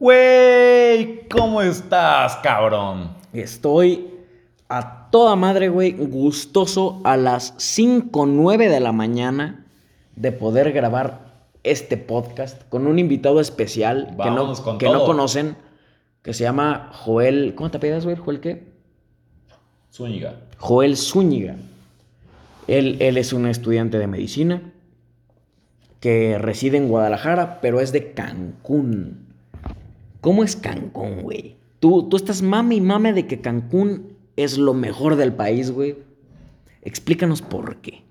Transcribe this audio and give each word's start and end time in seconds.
Güey, 0.00 1.28
¿cómo 1.28 1.62
estás, 1.62 2.36
cabrón? 2.42 3.12
Estoy 3.32 4.10
a 4.68 5.08
toda 5.10 5.36
madre, 5.36 5.68
güey, 5.68 5.92
gustoso 5.92 7.00
a 7.04 7.16
las 7.16 7.56
5.09 7.58 8.68
de 8.68 8.80
la 8.80 8.90
mañana 8.90 9.64
de 10.16 10.32
poder 10.32 10.72
grabar 10.72 11.32
este 11.62 11.96
podcast 11.96 12.60
con 12.70 12.88
un 12.88 12.98
invitado 12.98 13.40
especial 13.40 14.16
que, 14.20 14.30
no, 14.30 14.78
que 14.78 14.88
no 14.88 15.04
conocen, 15.04 15.56
que 16.22 16.34
se 16.34 16.42
llama 16.42 16.90
Joel... 16.92 17.54
¿Cómo 17.54 17.70
te 17.70 17.76
apellidas, 17.76 18.04
güey? 18.04 18.16
¿Joel 18.16 18.40
qué? 18.40 18.64
Zúñiga. 19.92 20.40
Joel 20.58 20.96
Zúñiga. 20.96 21.54
Él, 22.66 22.96
él 22.98 23.16
es 23.16 23.32
un 23.32 23.46
estudiante 23.46 23.98
de 23.98 24.08
medicina 24.08 24.72
que 26.00 26.36
reside 26.36 26.78
en 26.78 26.88
Guadalajara, 26.88 27.60
pero 27.60 27.80
es 27.80 27.92
de 27.92 28.12
Cancún. 28.12 29.23
¿Cómo 30.24 30.42
es 30.42 30.56
Cancún, 30.56 31.20
güey? 31.20 31.58
Tú, 31.80 32.08
tú 32.08 32.16
estás 32.16 32.40
mame 32.40 32.76
y 32.76 32.80
mame 32.80 33.12
de 33.12 33.26
que 33.26 33.42
Cancún 33.42 34.16
es 34.36 34.56
lo 34.56 34.72
mejor 34.72 35.16
del 35.16 35.34
país, 35.34 35.70
güey. 35.70 35.98
Explícanos 36.80 37.42
por 37.42 37.76
qué. 37.82 38.04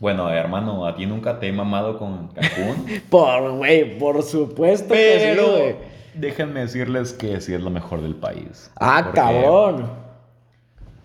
Bueno, 0.00 0.28
hermano, 0.28 0.84
a 0.88 0.96
ti 0.96 1.06
nunca 1.06 1.38
te 1.38 1.46
he 1.46 1.52
mamado 1.52 2.00
con 2.00 2.30
Cancún. 2.34 2.84
Por, 3.10 3.52
güey, 3.58 3.96
por 3.96 4.24
supuesto 4.24 4.92
que 4.92 5.20
sí, 5.20 5.24
pero 5.24 5.52
güey. 5.52 5.76
déjenme 6.14 6.60
decirles 6.62 7.12
que 7.12 7.40
sí 7.40 7.54
es 7.54 7.60
lo 7.60 7.70
mejor 7.70 8.02
del 8.02 8.16
país. 8.16 8.72
Ah, 8.80 9.12
cabrón. 9.14 9.88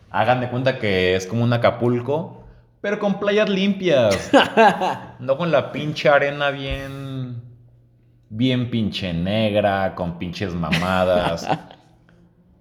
Hagan 0.10 0.42
de 0.42 0.50
cuenta 0.50 0.80
que 0.80 1.16
es 1.16 1.28
como 1.28 1.44
un 1.44 1.54
Acapulco, 1.54 2.42
pero 2.82 2.98
con 2.98 3.20
playas 3.20 3.48
limpias. 3.48 4.32
no 5.20 5.38
con 5.38 5.52
la 5.52 5.72
pinche 5.72 6.10
arena 6.10 6.50
bien. 6.50 7.11
Bien 8.34 8.70
pinche 8.72 9.14
negra, 9.14 9.94
con 9.94 10.18
pinches 10.18 10.54
mamadas. 10.54 11.46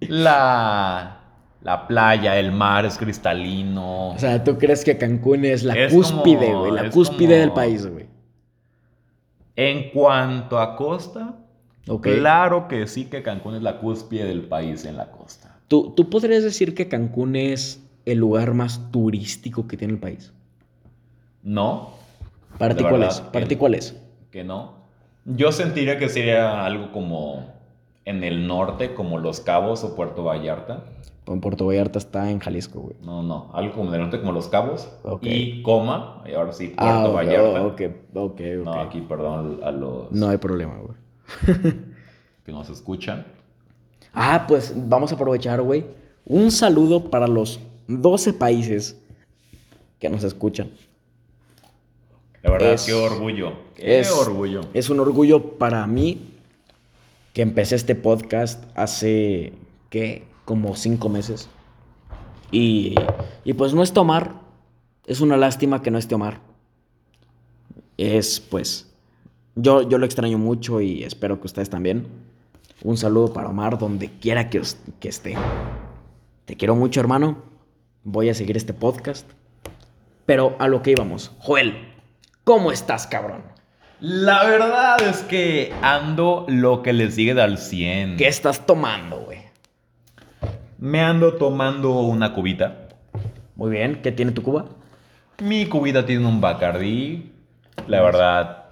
La. 0.00 1.16
La 1.62 1.86
playa, 1.86 2.38
el 2.38 2.52
mar 2.52 2.86
es 2.86 2.96
cristalino. 2.96 4.10
O 4.12 4.18
sea, 4.18 4.42
¿tú 4.42 4.56
crees 4.58 4.82
que 4.82 4.96
Cancún 4.96 5.44
es 5.44 5.62
la 5.62 5.74
Es 5.74 5.92
cúspide, 5.92 6.54
güey? 6.54 6.72
La 6.72 6.90
cúspide 6.90 7.26
como- 7.28 7.40
del 7.40 7.52
país, 7.52 7.86
güey. 7.86 8.06
En 9.56 9.90
cuanto 9.90 10.58
a 10.58 10.74
costa, 10.74 11.36
claro 12.00 12.66
que 12.66 12.86
sí 12.86 13.04
que 13.04 13.22
Cancún 13.22 13.56
es 13.56 13.62
la 13.62 13.78
cúspide 13.78 14.24
del 14.24 14.40
país 14.42 14.86
en 14.86 14.96
la 14.96 15.10
costa. 15.10 15.54
¿Tú, 15.68 15.92
¿Tú 15.94 16.08
podrías 16.08 16.42
decir 16.42 16.74
que 16.74 16.88
Cancún 16.88 17.36
es 17.36 17.86
el 18.06 18.18
lugar 18.18 18.54
más 18.54 18.90
turístico 18.90 19.68
que 19.68 19.76
tiene 19.76 19.92
el 19.92 20.00
país? 20.00 20.32
No, 21.42 21.90
¿Para 22.58 22.74
ti 22.74 22.82
cuál 22.84 23.02
es? 23.02 23.20
¿Para 23.20 23.46
ti 23.46 23.56
cuál 23.56 23.74
es? 23.74 23.94
que 24.30 24.42
no. 24.44 24.79
Yo 25.36 25.52
sentiría 25.52 25.98
que 25.98 26.08
sería 26.08 26.64
algo 26.64 26.92
como 26.92 27.52
en 28.04 28.24
el 28.24 28.46
norte, 28.46 28.94
como 28.94 29.18
Los 29.18 29.40
Cabos 29.40 29.84
o 29.84 29.94
Puerto 29.94 30.24
Vallarta. 30.24 30.84
En 31.26 31.40
Puerto 31.40 31.66
Vallarta 31.66 31.98
está 31.98 32.30
en 32.30 32.40
Jalisco, 32.40 32.80
güey. 32.80 32.96
No, 33.02 33.22
no, 33.22 33.50
algo 33.52 33.74
como 33.74 33.88
en 33.90 33.94
el 33.94 34.00
norte, 34.00 34.18
como 34.20 34.32
Los 34.32 34.48
Cabos. 34.48 34.90
Ok. 35.04 35.20
Y 35.22 35.62
coma, 35.62 36.22
y 36.26 36.32
ahora 36.34 36.52
sí, 36.52 36.68
Puerto 36.68 36.84
Ah, 36.84 37.08
ok, 37.08 37.14
Vallarta. 37.14 37.62
ok, 37.66 37.80
ok, 38.14 38.40
ok. 38.40 38.40
No, 38.64 38.72
aquí, 38.80 39.00
perdón, 39.02 39.60
a 39.62 39.70
los 39.70 40.10
No 40.10 40.28
hay 40.28 40.38
problema, 40.38 40.74
güey. 40.78 40.96
que 42.44 42.52
nos 42.52 42.68
escuchan. 42.70 43.26
Ah, 44.12 44.44
pues 44.48 44.72
vamos 44.76 45.12
a 45.12 45.14
aprovechar, 45.14 45.62
güey. 45.62 45.84
Un 46.24 46.50
saludo 46.50 47.10
para 47.10 47.28
los 47.28 47.60
12 47.86 48.32
países 48.32 49.00
que 50.00 50.08
nos 50.08 50.24
escuchan. 50.24 50.70
La 52.42 52.50
verdad, 52.50 52.72
Es- 52.74 52.84
qué 52.86 52.92
orgullo. 52.94 53.52
Qué 53.74 54.00
es- 54.00 54.10
orgullo. 54.10 54.62
Es 54.74 54.90
un 54.90 55.00
orgullo 55.00 55.58
para 55.58 55.86
mí 55.86 56.34
que 57.32 57.42
empecé 57.42 57.74
este 57.76 57.94
podcast 57.94 58.64
hace, 58.74 59.52
¿qué? 59.90 60.24
Como 60.44 60.74
cinco 60.76 61.08
meses. 61.08 61.48
Y, 62.50 62.94
y 63.44 63.52
pues 63.52 63.74
no 63.74 63.82
esté 63.82 64.00
Omar. 64.00 64.34
Es 65.06 65.20
una 65.20 65.36
lástima 65.36 65.82
que 65.82 65.90
no 65.90 65.98
esté 65.98 66.14
Omar. 66.14 66.40
Es 67.96 68.40
pues, 68.40 68.90
yo, 69.54 69.82
yo 69.88 69.98
lo 69.98 70.06
extraño 70.06 70.38
mucho 70.38 70.80
y 70.80 71.04
espero 71.04 71.40
que 71.40 71.46
ustedes 71.46 71.70
también. 71.70 72.06
Un 72.82 72.96
saludo 72.96 73.32
para 73.32 73.48
Omar 73.50 73.78
donde 73.78 74.08
quiera 74.08 74.48
que, 74.48 74.62
que 74.98 75.08
esté. 75.10 75.36
Te 76.46 76.56
quiero 76.56 76.74
mucho, 76.74 76.98
hermano. 77.00 77.36
Voy 78.04 78.30
a 78.30 78.34
seguir 78.34 78.56
este 78.56 78.72
podcast. 78.72 79.28
Pero 80.24 80.56
a 80.58 80.66
lo 80.68 80.80
que 80.82 80.92
íbamos. 80.92 81.32
Joel, 81.40 81.89
¿cómo 82.44 82.72
estás, 82.72 83.06
cabrón? 83.06 83.42
La 84.00 84.44
verdad 84.44 85.02
es 85.02 85.18
que 85.22 85.74
ando 85.82 86.46
lo 86.48 86.82
que 86.82 86.92
le 86.92 87.10
sigue 87.10 87.38
al 87.40 87.58
100. 87.58 88.16
¿Qué 88.16 88.28
estás 88.28 88.66
tomando, 88.66 89.20
güey? 89.20 89.40
Me 90.78 91.02
ando 91.02 91.34
tomando 91.34 92.00
una 92.00 92.32
cubita. 92.32 92.88
Muy 93.56 93.70
bien, 93.70 94.00
¿qué 94.02 94.10
tiene 94.10 94.32
tu 94.32 94.42
cuba? 94.42 94.64
Mi 95.38 95.66
cubita 95.66 96.06
tiene 96.06 96.26
un 96.26 96.40
Bacardí. 96.40 97.30
La 97.86 98.00
verdad, 98.00 98.64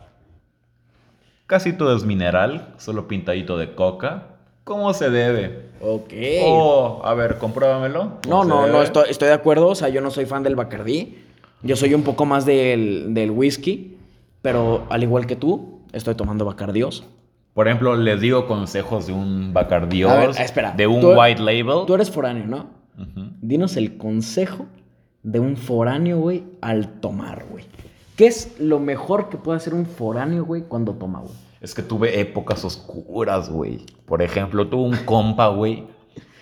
casi 1.47 1.75
todo 1.75 1.95
es 1.95 2.05
mineral, 2.05 2.75
solo 2.79 3.07
pintadito 3.07 3.59
de 3.59 3.75
coca. 3.75 4.39
¿Cómo 4.65 4.95
se 4.95 5.11
debe? 5.11 5.69
Ok. 5.83 6.13
Oh, 6.43 7.03
a 7.05 7.13
ver, 7.13 7.37
compruébamelo. 7.37 8.05
no, 8.05 8.21
¿Cómo 8.23 8.43
se 8.45 8.49
no, 8.49 8.67
no, 8.67 8.83
estoy, 8.83 9.11
estoy 9.11 9.29
de 9.29 9.35
acuerdo. 9.35 9.69
O 9.69 9.75
sea, 9.75 9.91
yo 9.91 10.01
no 10.01 10.11
soy 10.11 10.25
fan 10.25 10.43
del 10.43 10.57
Bacardí. 10.57 11.25
Yo 11.63 11.77
soy 11.77 11.95
un 11.95 12.03
poco 12.03 12.25
más 12.25 12.45
del, 12.47 13.15
del 13.15 13.31
whisky. 13.31 13.95
Pero 14.43 14.87
al 14.89 15.03
igual 15.03 15.27
que 15.27 15.35
tú, 15.37 15.81
estoy 15.93 16.15
tomando 16.15 16.45
Bacardios. 16.45 17.05
Por 17.55 17.67
ejemplo, 17.67 17.97
les 17.97 18.21
digo 18.21 18.47
consejos 18.47 19.09
de 19.09 19.13
un 19.13 19.53
Bacardios, 19.53 20.11
A 20.13 20.17
ver, 20.17 20.31
espera. 20.39 20.73
de 20.73 20.87
un 20.87 21.01
Tú- 21.01 21.11
White 21.19 21.43
Label. 21.43 21.85
Tú 21.87 21.95
eres 21.95 22.11
foráneo, 22.11 22.47
¿no? 22.47 22.67
Dinos 23.43 23.77
el 23.77 23.97
consejo 23.97 24.67
de 25.25 25.41
un 25.41 25.57
foráneo, 25.57 26.19
güey, 26.21 26.45
al 26.61 27.01
tomar, 27.01 27.45
güey. 27.51 27.65
¿Qué 28.17 28.27
es 28.29 28.57
lo 28.61 28.79
mejor 28.81 29.29
que 29.29 29.37
puede 29.37 29.57
hacer 29.57 29.75
un 29.75 29.87
foráneo, 29.87 30.45
güey, 30.45 30.63
cuando 30.63 30.93
toma, 30.95 31.21
güey? 31.21 31.33
Es 31.61 31.75
que 31.75 31.83
tuve 31.83 32.21
épocas 32.21 32.65
oscuras, 32.65 33.51
güey. 33.51 33.85
Por 34.07 34.23
ejemplo, 34.23 34.69
tuve 34.69 34.89
un 34.89 34.97
compa, 35.05 35.49
güey, 35.49 35.85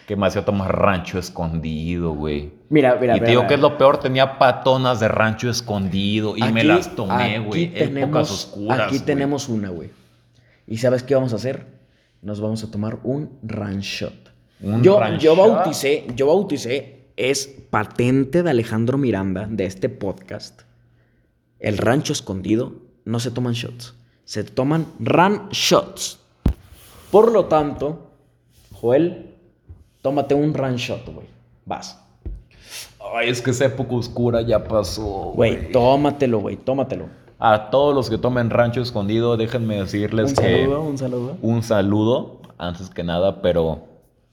que 0.07 0.15
me 0.15 0.27
hacía 0.27 0.45
tomar 0.45 0.81
rancho 0.81 1.19
escondido, 1.19 2.13
güey. 2.13 2.53
Mira, 2.69 2.97
mira, 3.01 3.17
y 3.17 3.19
te 3.19 3.23
mira, 3.23 3.31
digo 3.31 3.43
mira. 3.43 3.49
que 3.49 3.55
es 3.55 3.61
lo 3.61 3.77
peor, 3.77 3.99
tenía 3.99 4.39
patonas 4.39 5.01
de 5.01 5.09
rancho 5.09 5.51
escondido 5.51 6.37
y 6.37 6.43
me 6.53 6.63
las 6.63 6.95
tomé, 6.95 7.41
güey. 7.41 7.73
Épocas 7.75 8.31
oscuras. 8.31 8.81
Aquí 8.87 9.01
tenemos 9.01 9.49
una, 9.49 9.69
güey. 9.71 9.91
¿Y 10.67 10.79
sabes 10.79 11.03
qué 11.03 11.17
vamos 11.17 11.33
a 11.33 11.37
hacer? 11.37 11.67
Nos 12.23 12.41
vamos 12.41 12.63
a 12.63 12.71
tomar 12.71 13.01
un 13.03 13.39
ranchot. 13.43 14.33
Un 14.61 14.83
yo, 14.83 15.01
ranchot. 15.01 15.21
yo 15.21 15.37
bauticé, 15.37 16.07
yo 16.15 16.29
bauticé, 16.29 17.09
es 17.17 17.49
patente 17.71 18.43
de 18.43 18.51
Alejandro 18.51 18.99
Miranda 18.99 19.49
de 19.51 19.67
este 19.67 19.89
podcast. 19.89 20.63
El 21.59 21.79
rancho 21.79 22.13
escondido 22.13 22.75
no 23.05 23.19
se 23.19 23.33
toman 23.33 23.55
shots, 23.55 23.95
se 24.25 24.45
toman 24.45 24.87
ran 25.01 25.49
shots. 25.51 26.21
Por 27.11 27.33
lo 27.33 27.47
tanto, 27.47 28.13
Joel, 28.73 29.36
tómate 30.07 30.37
un 30.37 30.55
ran 30.55 30.77
shot, 30.77 31.05
güey. 31.13 31.27
Vas. 31.65 32.01
Ay, 33.13 33.29
es 33.29 33.43
que 33.43 33.51
esa 33.51 33.65
época 33.65 33.97
oscura 33.97 34.41
ya 34.41 34.63
pasó. 34.63 35.33
Güey, 35.35 35.73
tómatelo, 35.73 36.39
güey, 36.39 36.55
tómatelo. 36.55 37.07
A 37.41 37.71
todos 37.71 37.93
los 37.93 38.09
que 38.09 38.17
tomen 38.17 38.51
rancho 38.51 38.81
escondido, 38.81 39.37
déjenme 39.37 39.79
decirles 39.79 40.31
Un 40.31 40.37
que. 40.37 40.61
saludo, 40.61 40.83
un 40.83 40.97
saludo. 40.99 41.37
un 41.43 41.63
saludo, 41.65 42.41
antes 42.57 42.89
que 42.89 43.03
nada, 43.03 43.43
pero 43.43 43.81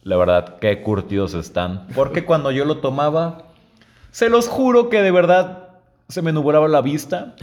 la 0.04 0.16
verdad, 0.16 0.58
qué 0.62 0.84
curtidos 0.84 1.34
están. 1.34 1.88
Porque 1.96 2.24
cuando 2.24 2.52
yo 2.52 2.66
lo 2.66 2.78
tomaba, 2.78 3.46
se 4.12 4.30
los 4.30 4.48
juro 4.50 4.90
que 4.90 5.02
de 5.02 5.10
verdad 5.10 5.70
se 6.08 6.22
me 6.22 6.34
nublaba 6.34 6.68
la 6.68 6.82
vista. 6.82 7.34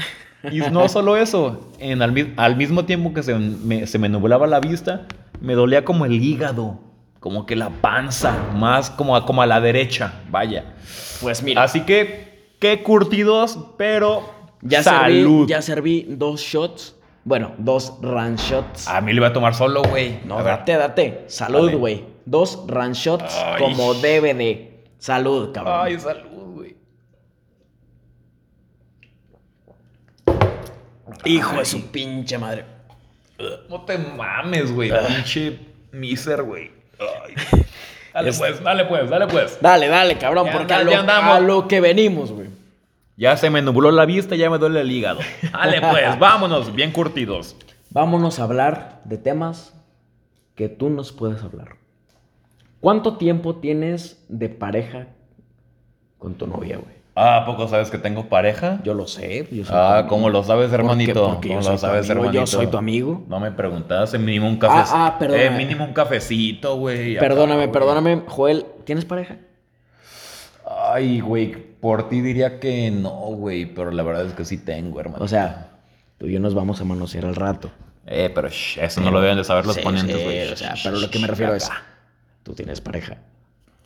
Y 0.53 0.61
no 0.71 0.89
solo 0.89 1.17
eso, 1.17 1.73
en 1.81 2.01
al 2.01 2.57
mismo 2.57 2.85
tiempo 2.85 3.13
que 3.13 3.25
se 3.25 3.35
me, 3.35 3.89
se 3.89 3.99
me 3.99 4.09
nublaba 4.09 4.47
la 4.47 4.61
vista, 4.61 5.09
me 5.41 5.55
dolía 5.55 5.85
como 5.85 6.05
el 6.05 6.23
hígado, 6.23 6.79
como 7.21 7.47
que 7.47 7.55
la 7.55 7.69
panza, 7.71 8.35
más 8.55 8.91
como 8.91 9.15
a, 9.15 9.25
como 9.27 9.43
a 9.43 9.47
la 9.47 9.61
derecha, 9.61 10.15
vaya. 10.31 10.75
Pues 11.21 11.43
mira. 11.43 11.63
Así 11.63 11.83
que, 11.83 12.55
qué 12.59 12.83
curtidos, 12.83 13.59
pero 13.77 14.35
Ya 14.63 14.83
salud. 14.83 15.41
serví, 15.47 15.47
ya 15.51 15.63
serví 15.63 16.07
dos 16.09 16.41
shots. 16.41 16.97
Bueno, 17.25 17.53
dos 17.59 17.93
run 18.01 18.37
shots. 18.37 18.89
A 18.89 19.01
mí 19.03 19.13
lo 19.13 19.19
iba 19.19 19.29
a 19.29 19.33
tomar 19.35 19.55
solo, 19.55 19.83
güey. 19.83 20.21
no, 20.25 20.43
date, 20.43 20.73
date. 20.79 21.25
Salud, 21.29 21.71
güey. 21.75 22.05
Dos 22.25 22.65
run 22.67 22.93
shots 22.93 23.37
Ay. 23.37 23.63
como 23.63 23.93
debe 23.95 24.33
de. 24.35 24.85
Salud, 24.99 25.53
cabrón. 25.53 25.75
Ay, 25.83 25.99
salud, 26.01 26.55
güey. 26.55 26.77
Hijo 31.25 31.59
de 31.59 31.65
su 31.65 31.83
pinche 31.91 32.39
madre. 32.39 32.65
No 33.69 33.83
te 33.83 33.99
mames, 33.99 34.73
güey. 34.73 34.91
Pinche 34.91 35.59
miser, 35.93 36.43
güey. 36.43 36.71
Ay. 37.01 37.35
Dale 38.13 38.31
Es- 38.31 38.39
pues, 38.39 38.61
dale 38.63 38.85
pues, 38.87 39.09
dale 39.09 39.27
pues. 39.29 39.59
Dale, 39.61 39.87
dale, 39.89 40.19
cabrón, 40.19 40.47
Ya 40.47 40.53
porque 40.53 40.75
anda- 40.75 40.81
a, 40.81 40.85
lo, 40.85 40.91
ya 40.91 41.01
andamos. 41.01 41.37
a 41.37 41.41
lo 41.41 41.69
que 41.69 41.81
venimos, 41.81 42.33
güey. 42.33 42.49
Ya 43.17 43.37
se 43.37 43.51
me 43.51 43.63
nubló 43.63 43.91
la 43.93 44.05
vista, 44.07 44.35
ya 44.35 44.51
me 44.51 44.59
duele 44.59 44.81
el 44.81 44.91
hígado. 44.91 45.21
Dale 45.53 45.81
pues, 45.81 46.19
vámonos, 46.19 46.75
bien 46.75 46.91
curtidos. 46.91 47.55
Vámonos 47.91 48.39
a 48.41 48.45
hablar 48.45 49.01
de 49.05 49.17
temas 49.19 49.75
que 50.57 50.69
tú 50.69 50.91
nos 50.91 51.13
puedes 51.13 51.43
hablar. 51.43 51.77
¿Cuánto 52.81 53.17
tiempo 53.17 53.57
tienes 53.57 54.25
de 54.29 54.49
pareja 54.49 55.07
con 56.19 56.35
tu 56.35 56.47
novia, 56.47 56.79
güey? 56.79 56.95
Ah, 57.15 57.39
¿a 57.39 57.45
poco 57.47 57.67
sabes 57.69 57.91
que 57.91 57.99
tengo 57.99 58.29
pareja? 58.29 58.81
Yo 58.85 58.95
lo 58.95 59.07
sé. 59.07 59.47
Yo 59.51 59.65
soy 59.65 59.75
Ah, 59.77 60.07
¿cómo 60.09 60.31
lo 60.31 60.43
sabes, 60.45 60.73
hermanito? 60.73 61.13
Porque, 61.15 61.33
porque 61.35 61.49
¿Cómo 61.49 61.61
yo 61.61 61.73
lo 61.73 61.79
sabes, 61.79 62.09
amigo, 62.09 62.25
hermanito? 62.25 62.41
Yo 62.43 62.47
soy 62.47 62.67
tu 62.69 62.77
amigo. 62.79 63.25
No 63.29 63.41
me 63.41 63.51
preguntaste, 63.51 64.19
mínimo 64.19 64.49
un 64.49 64.59
café. 64.59 64.91
Ah, 64.93 65.07
ah, 65.07 65.19
perdóname. 65.19 65.47
Eh, 65.47 65.51
mínimo 65.51 65.85
un 65.85 65.93
cafecito, 65.93 66.77
güey. 66.77 67.17
acá, 67.17 67.27
Perdóname, 67.29 67.69
perdóname. 67.69 68.23
Joel, 68.27 68.65
¿tienes 68.85 69.05
pareja? 69.05 69.37
Ay, 70.67 71.21
güey, 71.21 71.53
por 71.81 72.09
ti 72.09 72.21
diría 72.21 72.61
que 72.61 72.91
no, 72.91 73.11
güey, 73.11 73.67
pero 73.67 73.91
la 73.91 74.03
verdad 74.03 74.27
es 74.27 74.33
que 74.35 74.45
sí 74.45 74.59
tengo, 74.59 75.01
hermano. 75.01 75.25
O 75.25 75.29
sea, 75.29 75.69
tú 76.19 76.27
y 76.27 76.33
yo 76.33 76.41
nos 76.41 76.55
vamos 76.55 76.81
a 76.81 76.85
manosear 76.85 77.27
al 77.27 77.35
rato. 77.35 77.71
Eh, 78.07 78.31
pero 78.35 78.49
shh, 78.49 78.79
eso 78.79 79.01
no 79.01 79.11
lo 79.11 79.21
deben 79.21 79.37
de 79.37 79.45
saber 79.45 79.67
los 79.67 79.77
Sí, 79.77 79.83
ponentes, 79.83 80.17
sí, 80.17 80.23
güey. 80.25 80.49
o 80.53 80.57
sea, 80.57 80.75
pero 80.83 80.97
lo 80.99 81.11
que 81.11 81.19
me 81.19 81.27
refiero 81.27 81.55
es, 81.55 81.67
Acá. 81.67 81.83
tú 82.43 82.55
tienes 82.55 82.81
pareja. 82.81 83.19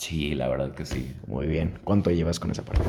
Sí, 0.05 0.35
la 0.35 0.49
verdad 0.49 0.73
que 0.73 0.85
sí. 0.85 1.17
Muy 1.27 1.47
bien. 1.47 1.79
¿Cuánto 1.83 2.11
llevas 2.11 2.39
con 2.39 2.51
esa 2.51 2.63
pareja? 2.63 2.85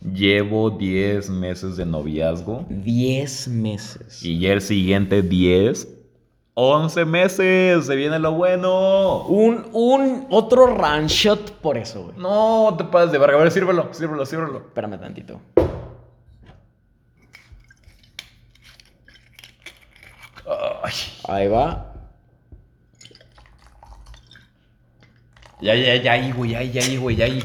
Llevo 0.00 0.70
10 0.70 1.30
meses 1.30 1.76
de 1.76 1.86
noviazgo. 1.86 2.66
Diez 2.68 3.46
meses. 3.46 4.20
Y 4.24 4.40
ya 4.40 4.52
el 4.52 4.60
siguiente 4.60 5.22
10. 5.22 5.86
11 6.54 7.04
meses. 7.04 7.86
Se 7.86 7.94
viene 7.94 8.18
lo 8.18 8.32
bueno. 8.32 9.26
Un, 9.26 9.68
un 9.72 10.26
otro 10.30 10.66
run 10.66 11.06
shot 11.06 11.52
por 11.60 11.78
eso, 11.78 12.06
güey. 12.06 12.16
No 12.18 12.74
te 12.76 12.82
pases 12.82 13.12
de 13.12 13.18
verga. 13.18 13.36
A 13.36 13.42
ver, 13.42 13.52
sírvelo, 13.52 13.94
sírvelo, 13.94 14.26
sírvelo. 14.26 14.58
Espérame 14.58 14.98
tantito. 14.98 15.40
Ay, 20.82 20.92
Ahí 21.28 21.46
va. 21.46 21.87
Ya, 25.60 25.74
ya, 25.74 25.96
ya, 25.96 26.12
ahí, 26.12 26.32
güey, 26.32 26.50
ya, 26.50 26.58
ahí, 26.58 26.70
ya, 26.70 26.82
ahí, 26.82 26.96
güey, 26.96 27.16
ya, 27.16 27.24
ahí. 27.24 27.42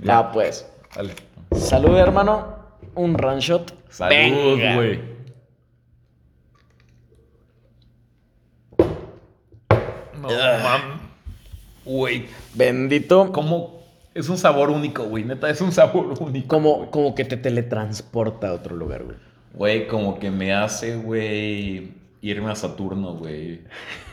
Ya, 0.00 0.30
pues. 0.32 0.66
Dale. 0.94 1.14
Salud, 1.52 1.96
hermano. 1.96 2.56
Un 2.94 3.16
run 3.16 3.38
shot. 3.38 3.72
Salud, 3.90 4.14
Venga. 4.14 4.74
güey. 4.76 5.00
No, 10.20 10.28
mam. 10.28 11.00
Güey, 11.84 12.26
Bendito. 12.54 13.32
¿cómo? 13.32 13.78
Es 14.14 14.28
un 14.28 14.36
sabor 14.36 14.70
único, 14.70 15.04
güey. 15.04 15.24
Neta, 15.24 15.48
es 15.48 15.60
un 15.60 15.72
sabor 15.72 16.14
único. 16.20 16.48
Como, 16.48 16.90
como 16.90 17.14
que 17.14 17.24
te 17.24 17.36
teletransporta 17.36 18.48
a 18.48 18.52
otro 18.52 18.76
lugar, 18.76 19.04
güey. 19.04 19.16
Güey, 19.54 19.88
como 19.88 20.18
que 20.18 20.30
me 20.30 20.52
hace, 20.52 20.96
güey, 20.96 21.92
irme 22.20 22.50
a 22.50 22.54
Saturno, 22.54 23.14
güey. 23.14 23.60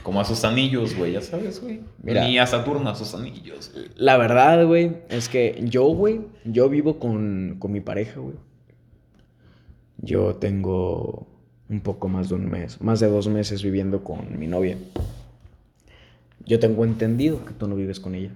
Como 0.04 0.22
a 0.22 0.25
sus 0.25 0.44
anillos, 0.44 0.96
güey, 0.96 1.13
ya 1.13 1.22
sabes, 1.22 1.62
güey. 1.62 1.81
Ni 2.04 2.38
a 2.38 2.46
Saturno, 2.46 2.90
a 2.90 2.96
sus 2.96 3.13
anillos, 3.16 3.72
güey. 3.74 3.88
La 3.96 4.18
verdad, 4.18 4.66
güey, 4.66 4.98
es 5.10 5.30
que 5.30 5.62
yo, 5.63 5.86
güey, 5.86 6.22
yo 6.44 6.69
vivo 6.69 7.00
con, 7.00 7.57
con 7.60 7.72
mi 7.72 7.81
pareja, 7.81 8.19
güey. 8.19 8.36
Yo 9.98 10.36
tengo 10.36 11.28
un 11.69 11.81
poco 11.81 12.07
más 12.07 12.30
de 12.30 12.36
un 12.36 12.50
mes, 12.50 12.81
más 12.81 13.00
de 13.00 13.07
dos 13.07 13.28
meses 13.28 13.63
viviendo 13.63 14.04
con 14.04 14.38
mi 14.38 14.48
novia. 14.48 14.78
Yo 16.46 16.60
tengo 16.60 16.86
entendido 16.86 17.44
que 17.44 17.54
tú 17.54 17.68
no 17.68 17.75
vives 17.75 18.00
con 18.00 18.13
ella. 18.13 18.31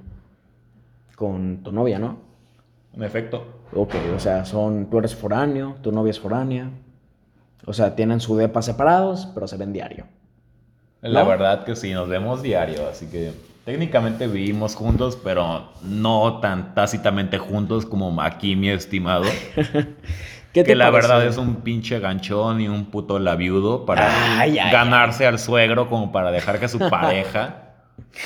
Con 1.16 1.64
tu 1.64 1.72
novia, 1.72 2.00
¿no? 2.00 2.18
En 2.96 3.04
efecto. 3.04 3.46
Ok, 3.74 3.94
o 4.16 4.20
sea, 4.20 4.46
son, 4.46 4.90
tú 4.90 4.98
eres 4.98 5.16
foráneo, 5.16 5.76
tu 5.82 5.92
novia 5.92 6.10
es 6.10 6.20
foránea. 6.20 6.72
O 7.66 7.74
sea, 7.74 7.96
tienen 7.96 8.20
su 8.20 8.36
depa 8.38 8.62
separados, 8.62 9.28
pero 9.34 9.48
se 9.48 9.58
ven 9.58 9.74
diario. 9.74 10.06
La 11.02 11.24
verdad 11.24 11.64
que 11.64 11.76
sí, 11.76 11.94
nos 11.94 12.10
vemos 12.10 12.42
diario, 12.42 12.88
así 12.90 13.06
que 13.08 13.32
técnicamente 13.64 14.28
vivimos 14.28 14.76
juntos, 14.76 15.18
pero 15.24 15.70
no 15.82 16.40
tan 16.42 16.74
tácitamente 16.76 17.38
juntos 17.38 17.86
como 17.86 18.22
aquí 18.22 18.56
mi 18.56 18.70
estimado. 18.70 19.26
¿Qué 20.54 20.64
que 20.64 20.76
la 20.76 20.92
parece? 20.92 21.08
verdad 21.08 21.28
es 21.28 21.38
un 21.38 21.58
pinche 21.58 22.00
ganchón 22.00 22.60
y 22.60 22.68
un 22.68 22.86
puto 22.86 23.20
labiudo 23.20 23.86
para 23.86 24.40
Ay, 24.40 24.58
ay, 24.58 24.72
ganarse 24.72 25.28
al 25.28 25.38
suegro 25.38 25.88
como 25.88 26.12
para 26.12 26.32
dejar 26.32 26.60
que 26.60 26.68
su 26.68 26.80
pareja 26.90 27.66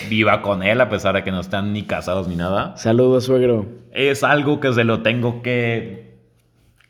viva 0.09 0.41
con 0.41 0.63
él 0.63 0.79
a 0.79 0.87
pesar 0.89 1.15
de 1.15 1.23
que 1.23 1.31
no 1.31 1.41
están 1.41 1.73
ni 1.73 1.83
casados 1.83 2.27
ni 2.29 2.35
nada. 2.37 2.77
Saludos, 2.77 3.25
suegro. 3.25 3.65
Es 3.91 4.23
algo 4.23 4.59
que 4.61 4.71
se 4.73 4.85
lo 4.85 5.01
tengo 5.01 5.41
que, 5.41 6.12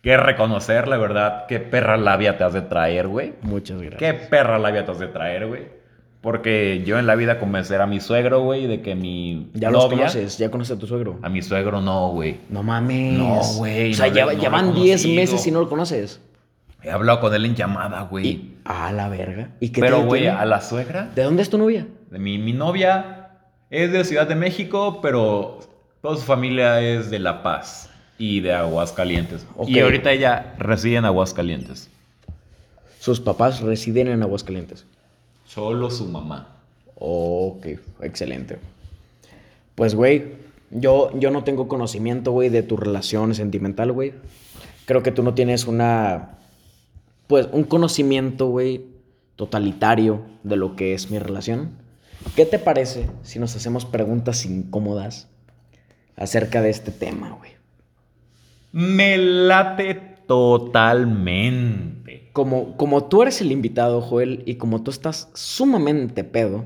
que 0.04 0.18
reconocer, 0.18 0.88
la 0.88 0.98
verdad. 0.98 1.46
Qué 1.48 1.60
perra 1.60 1.98
labia 1.98 2.38
te 2.38 2.44
has 2.44 2.54
de 2.54 2.62
traer, 2.62 3.08
güey. 3.08 3.34
Muchas 3.42 3.82
gracias. 3.82 4.00
Qué 4.00 4.14
perra 4.14 4.60
labia 4.60 4.86
te 4.86 4.92
has 4.92 5.00
de 5.00 5.08
traer, 5.08 5.48
güey. 5.48 5.82
Porque 6.22 6.84
yo 6.86 7.00
en 7.00 7.08
la 7.08 7.16
vida 7.16 7.40
convencer 7.40 7.82
a 7.82 7.88
mi 7.88 8.00
suegro, 8.00 8.42
güey, 8.42 8.68
de 8.68 8.82
que 8.82 8.96
mi 8.96 9.50
Ya 9.54 9.70
los 9.72 9.84
novia... 9.86 9.98
conoces, 9.98 10.38
ya 10.38 10.52
conoces 10.52 10.78
a 10.78 10.80
tu 10.80 10.88
suegro. 10.88 11.20
A 11.22 11.30
mi 11.30 11.42
suegro 11.42 11.82
no, 11.82 12.10
güey. 12.10 12.38
No 12.50 12.64
mames. 12.64 13.18
No, 13.18 13.42
güey, 13.58 13.92
O 13.92 13.96
sea, 13.96 14.08
no 14.08 14.14
ya, 14.14 14.26
no 14.26 14.52
van 14.52 14.74
10 14.74 15.02
conocido. 15.02 15.16
meses 15.16 15.48
y 15.48 15.52
no 15.52 15.60
lo 15.62 15.70
conoces. 15.70 16.22
He 16.82 16.92
hablado 16.92 17.20
con 17.22 17.34
él 17.34 17.46
en 17.46 17.56
llamada, 17.56 18.02
güey. 18.04 18.56
A 18.66 18.92
la 18.92 19.08
verga. 19.10 19.50
¿Y 19.62 19.70
qué 19.70 19.82
Pero, 19.82 20.04
güey, 20.04 20.28
a 20.28 20.44
la 20.46 20.60
suegra 20.62 21.10
¿De 21.16 21.24
dónde 21.24 21.42
es 21.44 21.50
tu 21.50 21.58
novia? 21.58 21.88
de 22.10 22.20
mi, 22.20 22.38
mi 22.38 22.54
novia 22.54 23.30
es 23.70 23.92
de 23.92 24.04
Ciudad 24.04 24.28
de 24.28 24.36
México, 24.36 25.00
pero 25.02 25.60
toda 26.02 26.16
su 26.18 26.24
familia 26.24 26.80
es 26.82 27.10
de 27.10 27.20
La 27.20 27.42
Paz 27.42 27.90
y 28.24 28.40
de 28.40 28.54
Aguascalientes. 28.54 29.46
Ok. 29.58 29.68
Y 29.68 29.82
ahorita 29.82 30.14
ella 30.14 30.56
reside 30.58 30.96
en 30.96 31.04
Aguascalientes. 31.04 31.90
Sus 32.98 33.20
papás 33.20 33.60
residen 33.60 34.08
en 34.08 34.24
Aguascalientes. 34.24 34.86
Solo 35.46 35.92
su 35.92 36.06
mamá. 36.06 36.56
Ok, 36.96 37.66
excelente. 38.00 38.60
Pues, 39.76 39.94
güey, 39.94 40.36
yo, 40.72 41.12
yo 41.20 41.32
no 41.32 41.44
tengo 41.44 41.68
conocimiento, 41.68 42.32
güey, 42.32 42.48
de 42.48 42.64
tu 42.64 42.78
relación 42.78 43.36
sentimental, 43.36 43.92
güey. 43.92 44.14
Creo 44.86 45.04
que 45.04 45.12
tú 45.12 45.22
no 45.22 45.34
tienes 45.34 45.68
una, 45.68 46.38
pues, 47.28 47.50
un 47.52 47.66
conocimiento, 47.66 48.48
güey, 48.48 48.86
totalitario 49.36 50.22
de 50.44 50.56
lo 50.56 50.78
que 50.78 50.94
es 50.94 51.12
mi 51.12 51.20
relación. 51.20 51.72
¿Qué 52.38 52.46
te 52.46 52.58
parece 52.58 53.10
si 53.22 53.38
nos 53.40 53.54
hacemos 53.58 53.84
preguntas 53.84 54.46
incómodas 54.46 55.28
acerca 56.16 56.62
de 56.62 56.70
este 56.70 56.92
tema, 56.92 57.32
güey? 57.32 57.52
Me 58.74 59.18
late 59.18 59.94
totalmente. 60.28 62.30
Como, 62.34 62.76
como 62.76 63.04
tú 63.04 63.22
eres 63.22 63.40
el 63.40 63.52
invitado, 63.52 64.02
Joel, 64.02 64.42
y 64.48 64.56
como 64.56 64.82
tú 64.82 64.90
estás 64.90 65.30
sumamente 65.36 66.24
pedo, 66.24 66.66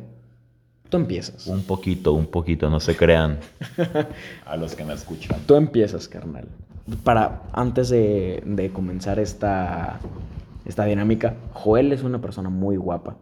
tú 0.88 0.96
empiezas. 0.96 1.48
Un 1.48 1.64
poquito, 1.64 2.14
un 2.14 2.28
poquito, 2.28 2.70
no 2.70 2.80
se 2.80 2.96
crean. 2.96 3.40
A 4.46 4.56
los 4.56 4.74
que 4.74 4.86
me 4.86 4.94
escuchan. 4.94 5.38
Tú 5.46 5.56
empiezas, 5.56 6.08
carnal. 6.08 6.48
Para, 7.04 7.42
antes 7.52 7.90
de, 7.90 8.42
de 8.46 8.72
comenzar 8.72 9.20
esta, 9.20 10.00
esta 10.64 10.86
dinámica, 10.86 11.36
Joel 11.52 11.92
es 11.92 12.04
una 12.04 12.22
persona 12.22 12.50
muy 12.50 12.78
guapa. 12.78 13.18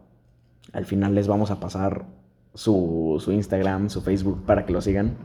Al 0.72 0.84
final 0.84 1.16
les 1.16 1.26
vamos 1.26 1.50
a 1.50 1.58
pasar 1.58 2.04
su, 2.54 3.16
su 3.18 3.32
Instagram, 3.32 3.90
su 3.90 4.00
Facebook 4.00 4.44
para 4.46 4.64
que 4.64 4.72
lo 4.72 4.80
sigan. 4.80 5.16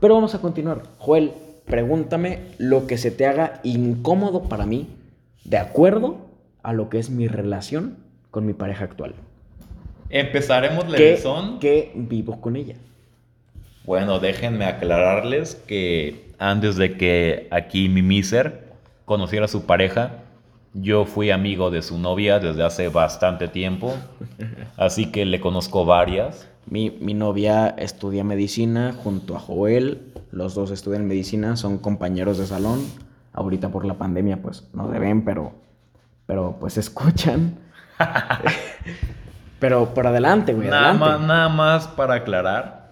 Pero 0.00 0.14
vamos 0.14 0.34
a 0.34 0.40
continuar. 0.40 0.82
Joel, 0.98 1.32
pregúntame 1.70 2.40
lo 2.58 2.86
que 2.86 2.98
se 2.98 3.10
te 3.10 3.26
haga 3.26 3.60
incómodo 3.62 4.42
para 4.42 4.66
mí, 4.66 4.88
de 5.44 5.56
acuerdo 5.56 6.18
a 6.62 6.72
lo 6.72 6.90
que 6.90 6.98
es 6.98 7.10
mi 7.10 7.28
relación 7.28 7.96
con 8.30 8.44
mi 8.44 8.52
pareja 8.52 8.84
actual. 8.84 9.14
Empezaremos 10.10 10.84
Que, 10.84 10.90
levesón. 10.90 11.58
que 11.60 11.92
vivo 11.94 12.40
con 12.40 12.56
ella. 12.56 12.74
Bueno, 13.84 14.18
déjenme 14.18 14.66
aclararles 14.66 15.54
que 15.54 16.30
antes 16.38 16.76
de 16.76 16.96
que 16.96 17.48
aquí 17.50 17.88
mi 17.88 18.02
miser 18.02 18.64
conociera 19.04 19.44
a 19.46 19.48
su 19.48 19.64
pareja, 19.64 20.24
yo 20.74 21.04
fui 21.04 21.30
amigo 21.30 21.70
de 21.70 21.82
su 21.82 21.98
novia 21.98 22.38
desde 22.38 22.62
hace 22.64 22.88
bastante 22.88 23.48
tiempo, 23.48 23.94
así 24.76 25.06
que 25.10 25.24
le 25.24 25.40
conozco 25.40 25.84
varias. 25.84 26.48
Mi, 26.66 26.90
mi 26.90 27.14
novia 27.14 27.68
estudia 27.78 28.22
medicina 28.22 28.92
junto 28.92 29.34
a 29.36 29.40
Joel. 29.40 30.09
Los 30.32 30.54
dos 30.54 30.70
estudian 30.70 31.06
medicina, 31.06 31.56
son 31.56 31.78
compañeros 31.78 32.38
de 32.38 32.46
salón. 32.46 32.80
Ahorita 33.32 33.68
por 33.68 33.84
la 33.84 33.94
pandemia, 33.94 34.42
pues 34.42 34.68
no 34.72 34.90
se 34.92 34.98
ven, 34.98 35.24
pero, 35.24 35.52
pero 36.26 36.56
pues 36.58 36.76
escuchan. 36.78 37.58
pero 39.58 39.94
por 39.94 40.06
adelante, 40.06 40.54
güey, 40.54 40.68
Nada 40.68 40.90
adelante. 40.90 41.04
más, 41.04 41.20
nada 41.20 41.48
más 41.48 41.88
para 41.88 42.14
aclarar, 42.14 42.90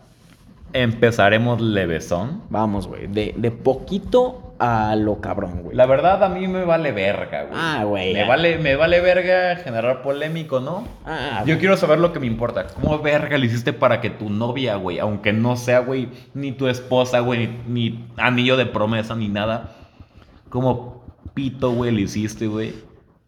empezaremos 0.73 1.61
levesón. 1.61 2.43
Vamos, 2.51 2.87
güey, 2.87 3.07
de, 3.07 3.35
de 3.37 3.51
poquito 3.51 4.48
a 4.59 4.97
lo 4.97 5.21
cabrón, 5.21 5.63
güey. 5.63 5.77
La 5.77 5.87
verdad 5.87 6.23
a 6.25 6.29
mí 6.29 6.49
me 6.49 6.65
vale 6.65 6.93
verga, 6.93 7.45
güey. 7.45 7.55
Ah, 7.55 7.85
güey, 7.85 8.13
Me 8.13 8.27
vale, 8.27 8.59
me 8.59 8.77
vale 8.77 9.01
verga 9.01 9.57
generar 9.57 10.03
polémico, 10.03 10.61
¿no? 10.61 10.87
Ah, 11.07 11.45
Yo 11.47 11.59
quiero 11.59 11.77
saber 11.77 11.99
lo 11.99 12.13
que 12.13 12.21
me 12.21 12.27
importa. 12.27 12.67
¿Cómo 12.67 12.99
verga 12.99 13.39
le 13.39 13.47
hiciste 13.47 13.73
para 13.73 14.01
que 14.01 14.11
tu 14.11 14.31
novia, 14.31 14.77
güey, 14.77 14.99
aunque 14.99 15.33
no 15.33 15.57
sea, 15.57 15.81
güey, 15.81 16.09
ni 16.35 16.53
tu 16.53 16.67
esposa, 16.69 17.21
güey, 17.21 17.47
ni, 17.67 17.91
ni 17.91 18.09
anillo 18.17 18.57
de 18.57 18.67
promesa, 18.67 19.15
ni 19.15 19.29
nada, 19.29 19.77
¿cómo 20.49 21.05
pito, 21.35 21.71
güey, 21.71 21.93
le 21.93 22.03
hiciste, 22.03 22.49
güey, 22.49 22.75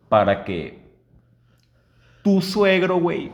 para 0.09 0.45
que 0.45 0.81
tu 2.23 2.43
suegro, 2.43 2.97
güey, 2.97 3.31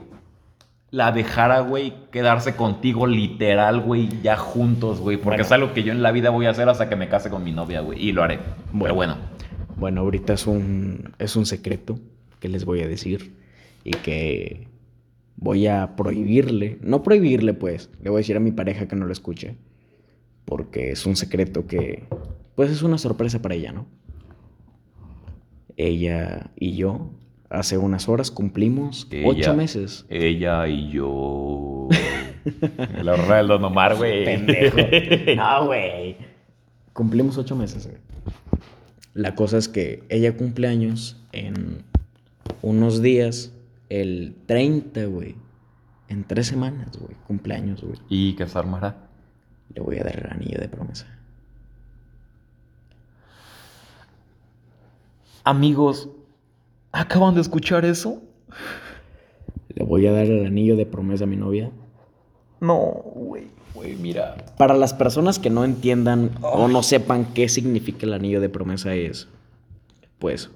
la 0.90 1.12
dejara, 1.12 1.60
güey, 1.60 1.92
quedarse 2.10 2.54
contigo 2.56 3.06
literal, 3.06 3.80
güey, 3.80 4.08
ya 4.22 4.36
juntos, 4.36 5.00
güey. 5.00 5.16
Porque 5.16 5.28
Bueno. 5.38 5.44
es 5.44 5.52
algo 5.52 5.72
que 5.74 5.82
yo 5.82 5.92
en 5.92 6.02
la 6.02 6.12
vida 6.12 6.30
voy 6.30 6.46
a 6.46 6.50
hacer 6.50 6.68
hasta 6.68 6.88
que 6.88 6.96
me 6.96 7.08
case 7.08 7.28
con 7.30 7.44
mi 7.44 7.52
novia, 7.52 7.80
güey. 7.80 8.02
Y 8.02 8.12
lo 8.12 8.22
haré. 8.22 8.38
Pero 8.78 8.94
bueno. 8.94 9.16
Bueno, 9.76 10.00
ahorita 10.02 10.32
es 10.34 10.46
un, 10.46 11.12
es 11.18 11.36
un 11.36 11.44
secreto 11.44 11.98
que 12.40 12.48
les 12.48 12.64
voy 12.64 12.80
a 12.80 12.88
decir 12.88 13.34
y 13.84 13.90
que 13.90 14.68
voy 15.36 15.66
a 15.66 15.96
prohibirle, 15.96 16.78
no 16.80 17.02
prohibirle 17.02 17.52
pues, 17.52 17.90
le 18.02 18.08
voy 18.08 18.18
a 18.18 18.20
decir 18.20 18.36
a 18.36 18.40
mi 18.40 18.52
pareja 18.52 18.88
que 18.88 18.96
no 18.96 19.04
lo 19.04 19.12
escuche, 19.12 19.56
porque 20.46 20.92
es 20.92 21.04
un 21.04 21.14
secreto 21.16 21.66
que, 21.66 22.04
pues 22.54 22.70
es 22.70 22.82
una 22.82 22.96
sorpresa 22.96 23.42
para 23.42 23.54
ella, 23.54 23.72
¿no? 23.72 23.86
Ella 25.76 26.50
y 26.56 26.74
yo 26.76 27.10
hace 27.50 27.78
unas 27.78 28.08
horas 28.08 28.30
cumplimos 28.30 29.06
Ella- 29.10 29.28
ocho 29.28 29.54
meses. 29.54 30.04
Ella 30.08 30.66
y 30.68 30.90
yo. 30.90 31.88
La 33.02 33.14
horror 33.14 33.36
del 33.36 33.48
Don 33.48 33.64
Omar, 33.64 33.96
güey. 33.96 34.24
Pendejo. 34.24 34.76
No, 35.36 35.66
güey. 35.66 36.16
Cumplimos 36.92 37.36
ocho 37.38 37.56
meses, 37.56 37.86
güey. 37.86 37.98
La 39.14 39.34
cosa 39.34 39.58
es 39.58 39.68
que 39.68 40.02
ella 40.08 40.36
cumple 40.36 40.68
años 40.68 41.22
en 41.32 41.82
unos 42.62 43.00
días, 43.02 43.52
el 43.88 44.36
30, 44.46 45.04
güey. 45.06 45.34
En 46.08 46.24
tres 46.24 46.46
semanas, 46.46 46.96
güey. 46.98 47.16
Cumpleaños, 47.26 47.82
güey. 47.82 47.98
¿Y 48.08 48.34
qué 48.34 48.46
se 48.46 48.58
armará? 48.58 49.08
Le 49.74 49.80
voy 49.80 49.98
a 49.98 50.04
dar 50.04 50.18
el 50.18 50.30
anillo 50.30 50.60
de 50.60 50.68
promesa. 50.68 51.06
Amigos, 55.44 56.08
¿acaban 57.00 57.34
de 57.34 57.40
escuchar 57.40 57.84
eso? 57.84 58.22
Le 59.74 59.84
voy 59.84 60.06
a 60.06 60.12
dar 60.12 60.26
el 60.26 60.46
anillo 60.46 60.76
de 60.76 60.86
promesa 60.86 61.24
a 61.24 61.26
mi 61.26 61.36
novia. 61.36 61.70
No, 62.60 62.76
güey. 63.14 63.48
Güey, 63.74 63.94
mira. 63.96 64.36
Para 64.56 64.74
las 64.74 64.94
personas 64.94 65.38
que 65.38 65.50
no 65.50 65.64
entiendan 65.64 66.30
o 66.40 66.66
no 66.68 66.82
sepan 66.82 67.26
qué 67.34 67.48
significa 67.48 68.06
el 68.06 68.14
anillo 68.14 68.40
de 68.40 68.48
promesa 68.48 68.94
es, 68.94 69.28
pues, 70.18 70.50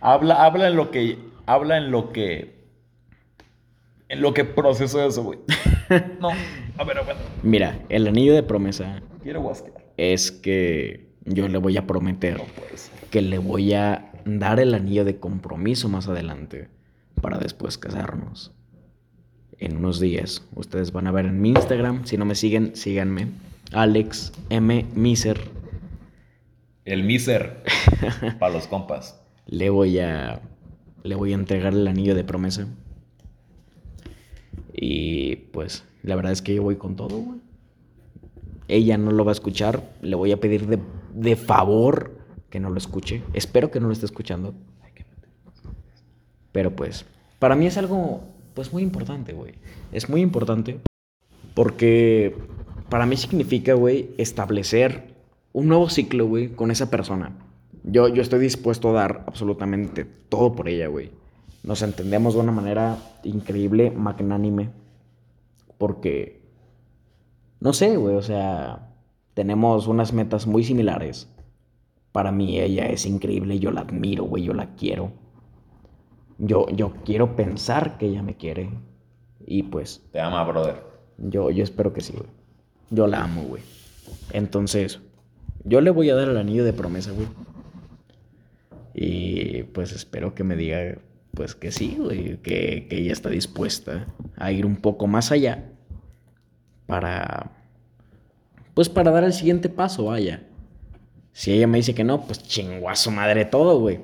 Habla, 0.00 0.44
habla 0.44 0.68
en 0.68 0.76
lo 0.76 0.90
que. 0.90 1.18
Habla 1.46 1.76
en 1.78 1.90
lo 1.90 2.12
que. 2.12 2.54
En 4.08 4.20
lo 4.22 4.32
que 4.34 4.44
procesó 4.44 5.04
eso, 5.06 5.22
güey. 5.22 5.38
No. 6.20 6.30
A 6.78 6.84
ver, 6.84 6.96
bueno. 7.04 7.20
mira, 7.42 7.78
el 7.90 8.06
anillo 8.06 8.32
de 8.34 8.42
promesa 8.42 9.02
Quiero 9.22 9.42
guasquear. 9.42 9.84
es 9.98 10.32
que 10.32 11.13
yo 11.24 11.48
le 11.48 11.58
voy 11.58 11.76
a 11.76 11.86
prometer 11.86 12.42
que 13.10 13.22
le 13.22 13.38
voy 13.38 13.72
a 13.74 14.12
dar 14.24 14.60
el 14.60 14.74
anillo 14.74 15.04
de 15.04 15.18
compromiso 15.18 15.88
más 15.88 16.08
adelante 16.08 16.68
para 17.20 17.38
después 17.38 17.78
casarnos. 17.78 18.52
En 19.58 19.76
unos 19.76 20.00
días. 20.00 20.44
Ustedes 20.56 20.92
van 20.92 21.06
a 21.06 21.12
ver 21.12 21.26
en 21.26 21.40
mi 21.40 21.50
Instagram. 21.50 22.04
Si 22.04 22.16
no 22.16 22.24
me 22.24 22.34
siguen, 22.34 22.74
síganme. 22.74 23.28
Alex 23.72 24.32
M. 24.50 24.86
Miser. 24.94 25.40
El 26.84 27.04
miser. 27.04 27.62
Para 28.38 28.52
los 28.52 28.66
compas. 28.66 29.20
Le 29.46 29.70
voy 29.70 30.00
a. 30.00 30.42
Le 31.02 31.14
voy 31.14 31.32
a 31.32 31.36
entregar 31.36 31.72
el 31.72 31.86
anillo 31.86 32.14
de 32.14 32.24
promesa. 32.24 32.66
Y 34.72 35.36
pues, 35.36 35.84
la 36.02 36.16
verdad 36.16 36.32
es 36.32 36.42
que 36.42 36.54
yo 36.54 36.62
voy 36.62 36.76
con 36.76 36.96
todo, 36.96 37.16
güey. 37.16 37.40
Ella 38.68 38.98
no 38.98 39.12
lo 39.12 39.24
va 39.24 39.30
a 39.30 39.34
escuchar. 39.34 39.82
Le 40.02 40.16
voy 40.16 40.32
a 40.32 40.40
pedir 40.40 40.66
de, 40.66 40.78
de 41.14 41.36
favor 41.36 42.18
que 42.50 42.60
no 42.60 42.70
lo 42.70 42.78
escuche. 42.78 43.22
Espero 43.32 43.70
que 43.70 43.80
no 43.80 43.86
lo 43.86 43.92
esté 43.92 44.06
escuchando. 44.06 44.54
Pero 46.52 46.76
pues, 46.76 47.04
para 47.38 47.56
mí 47.56 47.66
es 47.66 47.76
algo, 47.78 48.20
pues 48.54 48.72
muy 48.72 48.82
importante, 48.82 49.32
güey. 49.32 49.54
Es 49.92 50.08
muy 50.08 50.20
importante 50.20 50.80
porque 51.54 52.36
para 52.88 53.06
mí 53.06 53.16
significa, 53.16 53.74
güey, 53.74 54.10
establecer 54.18 55.14
un 55.52 55.68
nuevo 55.68 55.88
ciclo, 55.88 56.26
güey, 56.26 56.50
con 56.50 56.70
esa 56.70 56.90
persona. 56.90 57.32
Yo, 57.82 58.08
yo 58.08 58.22
estoy 58.22 58.40
dispuesto 58.40 58.90
a 58.90 59.00
dar 59.00 59.24
absolutamente 59.26 60.04
todo 60.04 60.54
por 60.54 60.68
ella, 60.68 60.88
güey. 60.88 61.10
Nos 61.62 61.82
entendemos 61.82 62.34
de 62.34 62.40
una 62.40 62.52
manera 62.52 62.98
increíble, 63.24 63.90
magnánime. 63.90 64.70
Porque, 65.76 66.40
no 67.60 67.72
sé, 67.72 67.96
güey, 67.96 68.14
o 68.14 68.22
sea, 68.22 68.93
tenemos 69.34 69.86
unas 69.86 70.12
metas 70.12 70.46
muy 70.46 70.64
similares. 70.64 71.28
Para 72.12 72.30
mí 72.30 72.60
ella 72.60 72.86
es 72.86 73.06
increíble, 73.06 73.58
yo 73.58 73.72
la 73.72 73.82
admiro, 73.82 74.24
güey, 74.24 74.44
yo 74.44 74.54
la 74.54 74.74
quiero. 74.76 75.12
Yo, 76.38 76.68
yo 76.68 76.94
quiero 77.04 77.36
pensar 77.36 77.98
que 77.98 78.06
ella 78.06 78.22
me 78.22 78.36
quiere. 78.36 78.70
Y 79.46 79.64
pues, 79.64 80.02
Te 80.12 80.20
ama, 80.20 80.42
brother. 80.44 80.82
yo, 81.18 81.50
yo 81.50 81.62
espero 81.64 81.92
que 81.92 82.00
sí, 82.00 82.12
güey. 82.12 82.28
Yo 82.90 83.06
la 83.06 83.24
amo, 83.24 83.42
güey. 83.42 83.62
Entonces, 84.32 85.00
yo 85.64 85.80
le 85.80 85.90
voy 85.90 86.10
a 86.10 86.14
dar 86.14 86.28
el 86.28 86.36
anillo 86.36 86.64
de 86.64 86.72
promesa, 86.72 87.10
güey. 87.10 87.26
Y 88.94 89.64
pues 89.64 89.90
espero 89.92 90.34
que 90.34 90.44
me 90.44 90.54
diga, 90.54 90.98
pues 91.32 91.54
que 91.56 91.72
sí, 91.72 91.96
güey. 91.98 92.36
Que, 92.38 92.86
que 92.88 92.98
ella 92.98 93.12
está 93.12 93.28
dispuesta 93.30 94.06
a 94.36 94.52
ir 94.52 94.66
un 94.66 94.76
poco 94.76 95.06
más 95.08 95.32
allá. 95.32 95.72
Para, 96.86 97.50
pues 98.74 98.88
para 98.88 99.12
dar 99.12 99.24
el 99.24 99.32
siguiente 99.32 99.68
paso, 99.68 100.04
vaya. 100.04 100.42
Si 101.32 101.52
ella 101.52 101.66
me 101.66 101.78
dice 101.78 101.94
que 101.94 102.04
no, 102.04 102.26
pues 102.26 102.42
chingo 102.42 102.90
a 102.90 102.96
su 102.96 103.10
madre 103.10 103.44
todo, 103.44 103.78
güey. 103.78 104.00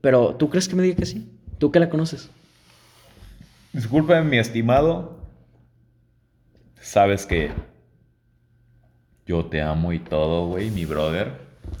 Pero, 0.00 0.34
¿tú 0.36 0.50
crees 0.50 0.68
que 0.68 0.76
me 0.76 0.82
diga 0.82 0.96
que 0.96 1.06
sí? 1.06 1.28
¿Tú 1.58 1.72
que 1.72 1.80
la 1.80 1.88
conoces? 1.88 2.30
Discúlpame, 3.72 4.22
mi 4.22 4.38
estimado. 4.38 5.18
Sabes 6.80 7.26
que. 7.26 7.50
Yo 9.26 9.44
te 9.46 9.60
amo 9.60 9.92
y 9.92 9.98
todo, 9.98 10.46
güey, 10.46 10.70
mi 10.70 10.84
brother. 10.84 11.32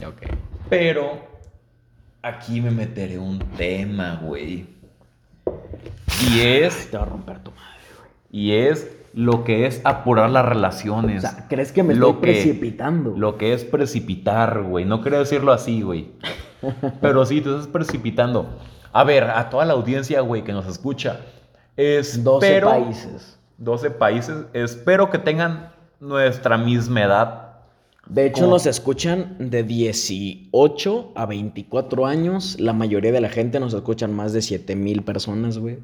Ok. 0.04 0.22
Pero. 0.68 1.26
Aquí 2.20 2.60
me 2.60 2.72
meteré 2.72 3.18
un 3.18 3.38
tema, 3.56 4.20
güey. 4.22 4.66
Y 6.28 6.40
es. 6.40 6.90
Te 6.90 6.96
va 6.96 7.04
a 7.04 7.06
romper 7.06 7.38
tu 7.42 7.52
madre, 7.52 7.80
güey. 7.96 8.10
Y 8.30 8.52
es 8.54 8.97
lo 9.14 9.44
que 9.44 9.66
es 9.66 9.80
apurar 9.84 10.30
las 10.30 10.44
O 10.44 10.48
relaciones. 10.48 11.22
sea, 11.22 11.46
¿crees 11.48 11.72
que 11.72 11.82
me 11.82 11.94
Lo 11.94 12.10
estoy 12.10 12.20
que- 12.20 12.26
precipitando? 12.32 13.14
Lo 13.16 13.36
que 13.38 13.52
es 13.52 13.64
precipitar, 13.64 14.62
güey. 14.62 14.84
No 14.84 15.00
quería 15.02 15.18
decirlo 15.20 15.52
así, 15.52 15.82
güey. 15.82 16.08
Pero 17.00 17.24
sí, 17.26 17.40
te 17.40 17.50
estás 17.50 17.66
precipitando. 17.68 18.48
A 18.92 19.04
ver, 19.04 19.24
a 19.24 19.48
toda 19.50 19.64
la 19.64 19.74
audiencia, 19.74 20.20
güey, 20.20 20.42
que 20.44 20.52
nos 20.52 20.66
escucha. 20.66 21.20
Espero, 21.76 22.32
12 22.32 22.60
países. 22.62 23.38
12 23.58 23.90
países. 23.90 24.36
Espero 24.52 25.10
que 25.10 25.18
tengan 25.18 25.70
nuestra 26.00 26.58
misma 26.58 27.02
edad. 27.02 27.44
De 28.06 28.26
hecho, 28.26 28.42
¿Cómo? 28.42 28.54
nos 28.54 28.66
escuchan 28.66 29.36
de 29.38 29.62
18 29.64 31.12
a 31.14 31.26
24 31.26 32.06
años. 32.06 32.58
La 32.58 32.72
mayoría 32.72 33.12
de 33.12 33.20
la 33.20 33.28
gente 33.28 33.60
nos 33.60 33.74
escuchan 33.74 34.14
más 34.14 34.32
de 34.32 34.42
7 34.42 34.74
mil 34.76 35.02
personas, 35.02 35.58
güey. 35.58 35.78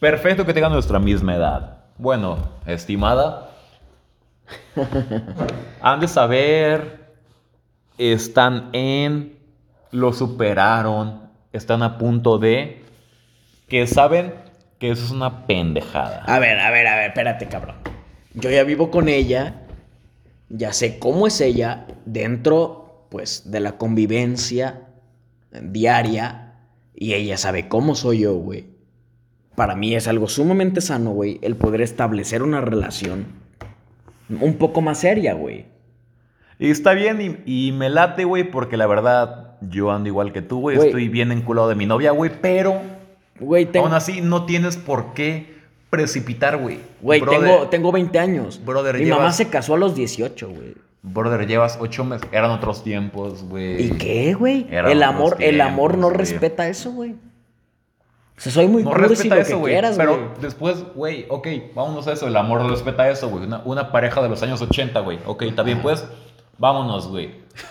Perfecto 0.00 0.44
que 0.44 0.52
tengan 0.52 0.72
nuestra 0.72 0.98
misma 0.98 1.36
edad. 1.36 1.83
Bueno, 1.96 2.38
estimada. 2.66 3.50
Han 5.80 6.00
de 6.00 6.08
saber. 6.08 7.04
Están 7.98 8.70
en. 8.72 9.38
Lo 9.92 10.12
superaron. 10.12 11.30
Están 11.52 11.82
a 11.82 11.98
punto 11.98 12.38
de. 12.38 12.82
Que 13.68 13.86
saben 13.86 14.34
que 14.78 14.90
eso 14.90 15.04
es 15.04 15.10
una 15.12 15.46
pendejada. 15.46 16.24
A 16.26 16.38
ver, 16.40 16.58
a 16.58 16.70
ver, 16.70 16.86
a 16.86 16.96
ver, 16.96 17.08
espérate, 17.08 17.46
cabrón. 17.46 17.76
Yo 18.34 18.50
ya 18.50 18.64
vivo 18.64 18.90
con 18.90 19.08
ella. 19.08 19.62
Ya 20.48 20.72
sé 20.72 20.98
cómo 20.98 21.26
es 21.26 21.40
ella 21.40 21.86
dentro, 22.04 23.06
pues, 23.10 23.50
de 23.50 23.60
la 23.60 23.78
convivencia 23.78 24.88
diaria. 25.52 26.54
Y 26.92 27.14
ella 27.14 27.38
sabe 27.38 27.68
cómo 27.68 27.94
soy 27.94 28.20
yo, 28.20 28.34
güey. 28.34 28.73
Para 29.54 29.76
mí 29.76 29.94
es 29.94 30.08
algo 30.08 30.28
sumamente 30.28 30.80
sano, 30.80 31.10
güey, 31.10 31.38
el 31.42 31.56
poder 31.56 31.80
establecer 31.80 32.42
una 32.42 32.60
relación 32.60 33.26
un 34.40 34.54
poco 34.54 34.80
más 34.80 34.98
seria, 34.98 35.34
güey. 35.34 35.66
Y 36.58 36.70
está 36.70 36.92
bien 36.94 37.42
y, 37.46 37.68
y 37.68 37.72
me 37.72 37.90
late, 37.90 38.24
güey, 38.24 38.44
porque 38.50 38.76
la 38.76 38.86
verdad 38.86 39.56
yo 39.60 39.90
ando 39.90 40.08
igual 40.08 40.32
que 40.32 40.42
tú, 40.42 40.60
güey. 40.60 40.78
Estoy 40.78 41.08
bien 41.08 41.32
enculado 41.32 41.68
de 41.68 41.74
mi 41.74 41.86
novia, 41.86 42.10
güey, 42.12 42.30
pero 42.40 42.80
Güey, 43.40 43.66
tengo, 43.66 43.86
aún 43.86 43.94
así 43.94 44.20
no 44.20 44.46
tienes 44.46 44.76
por 44.76 45.12
qué 45.14 45.54
precipitar, 45.90 46.56
güey. 46.56 46.78
güey, 47.00 47.20
tengo, 47.20 47.68
tengo 47.68 47.92
20 47.92 48.18
años. 48.18 48.60
Brother, 48.64 48.96
Mi 48.98 49.06
mamá 49.06 49.22
llevas- 49.22 49.36
se 49.36 49.48
casó 49.48 49.74
a 49.74 49.78
los 49.78 49.94
18, 49.94 50.48
güey. 50.48 50.74
Brother, 51.02 51.46
llevas 51.46 51.76
ocho 51.80 52.04
meses. 52.04 52.26
Eran 52.32 52.50
otros 52.50 52.82
tiempos, 52.82 53.42
güey. 53.44 53.86
¿Y 53.86 53.90
qué, 53.98 54.32
güey? 54.34 54.66
El 54.70 55.02
amor, 55.02 55.36
el 55.40 55.60
amor 55.60 55.98
no 55.98 56.10
respeta 56.10 56.66
eso, 56.68 56.92
güey. 56.92 57.14
O 58.36 58.40
sea, 58.40 58.52
soy 58.52 58.66
muy 58.66 58.82
No 58.82 58.90
cursi 58.90 59.08
respeta 59.08 59.34
lo 59.36 59.40
eso, 59.42 59.50
que 59.50 59.56
güey. 59.56 59.72
quieras, 59.74 59.96
Pero 59.96 60.32
después, 60.40 60.84
güey, 60.94 61.26
ok, 61.28 61.46
vámonos 61.74 62.06
a 62.08 62.12
eso. 62.12 62.26
El 62.26 62.36
amor 62.36 62.68
respeta 62.68 63.08
eso, 63.08 63.28
güey. 63.28 63.44
Una, 63.44 63.62
una 63.64 63.92
pareja 63.92 64.20
de 64.22 64.28
los 64.28 64.42
años 64.42 64.60
80, 64.60 64.98
güey. 65.00 65.18
Ok, 65.26 65.42
está 65.42 65.62
bien, 65.62 65.80
pues. 65.82 66.04
Vámonos, 66.58 67.08
güey. 67.08 67.30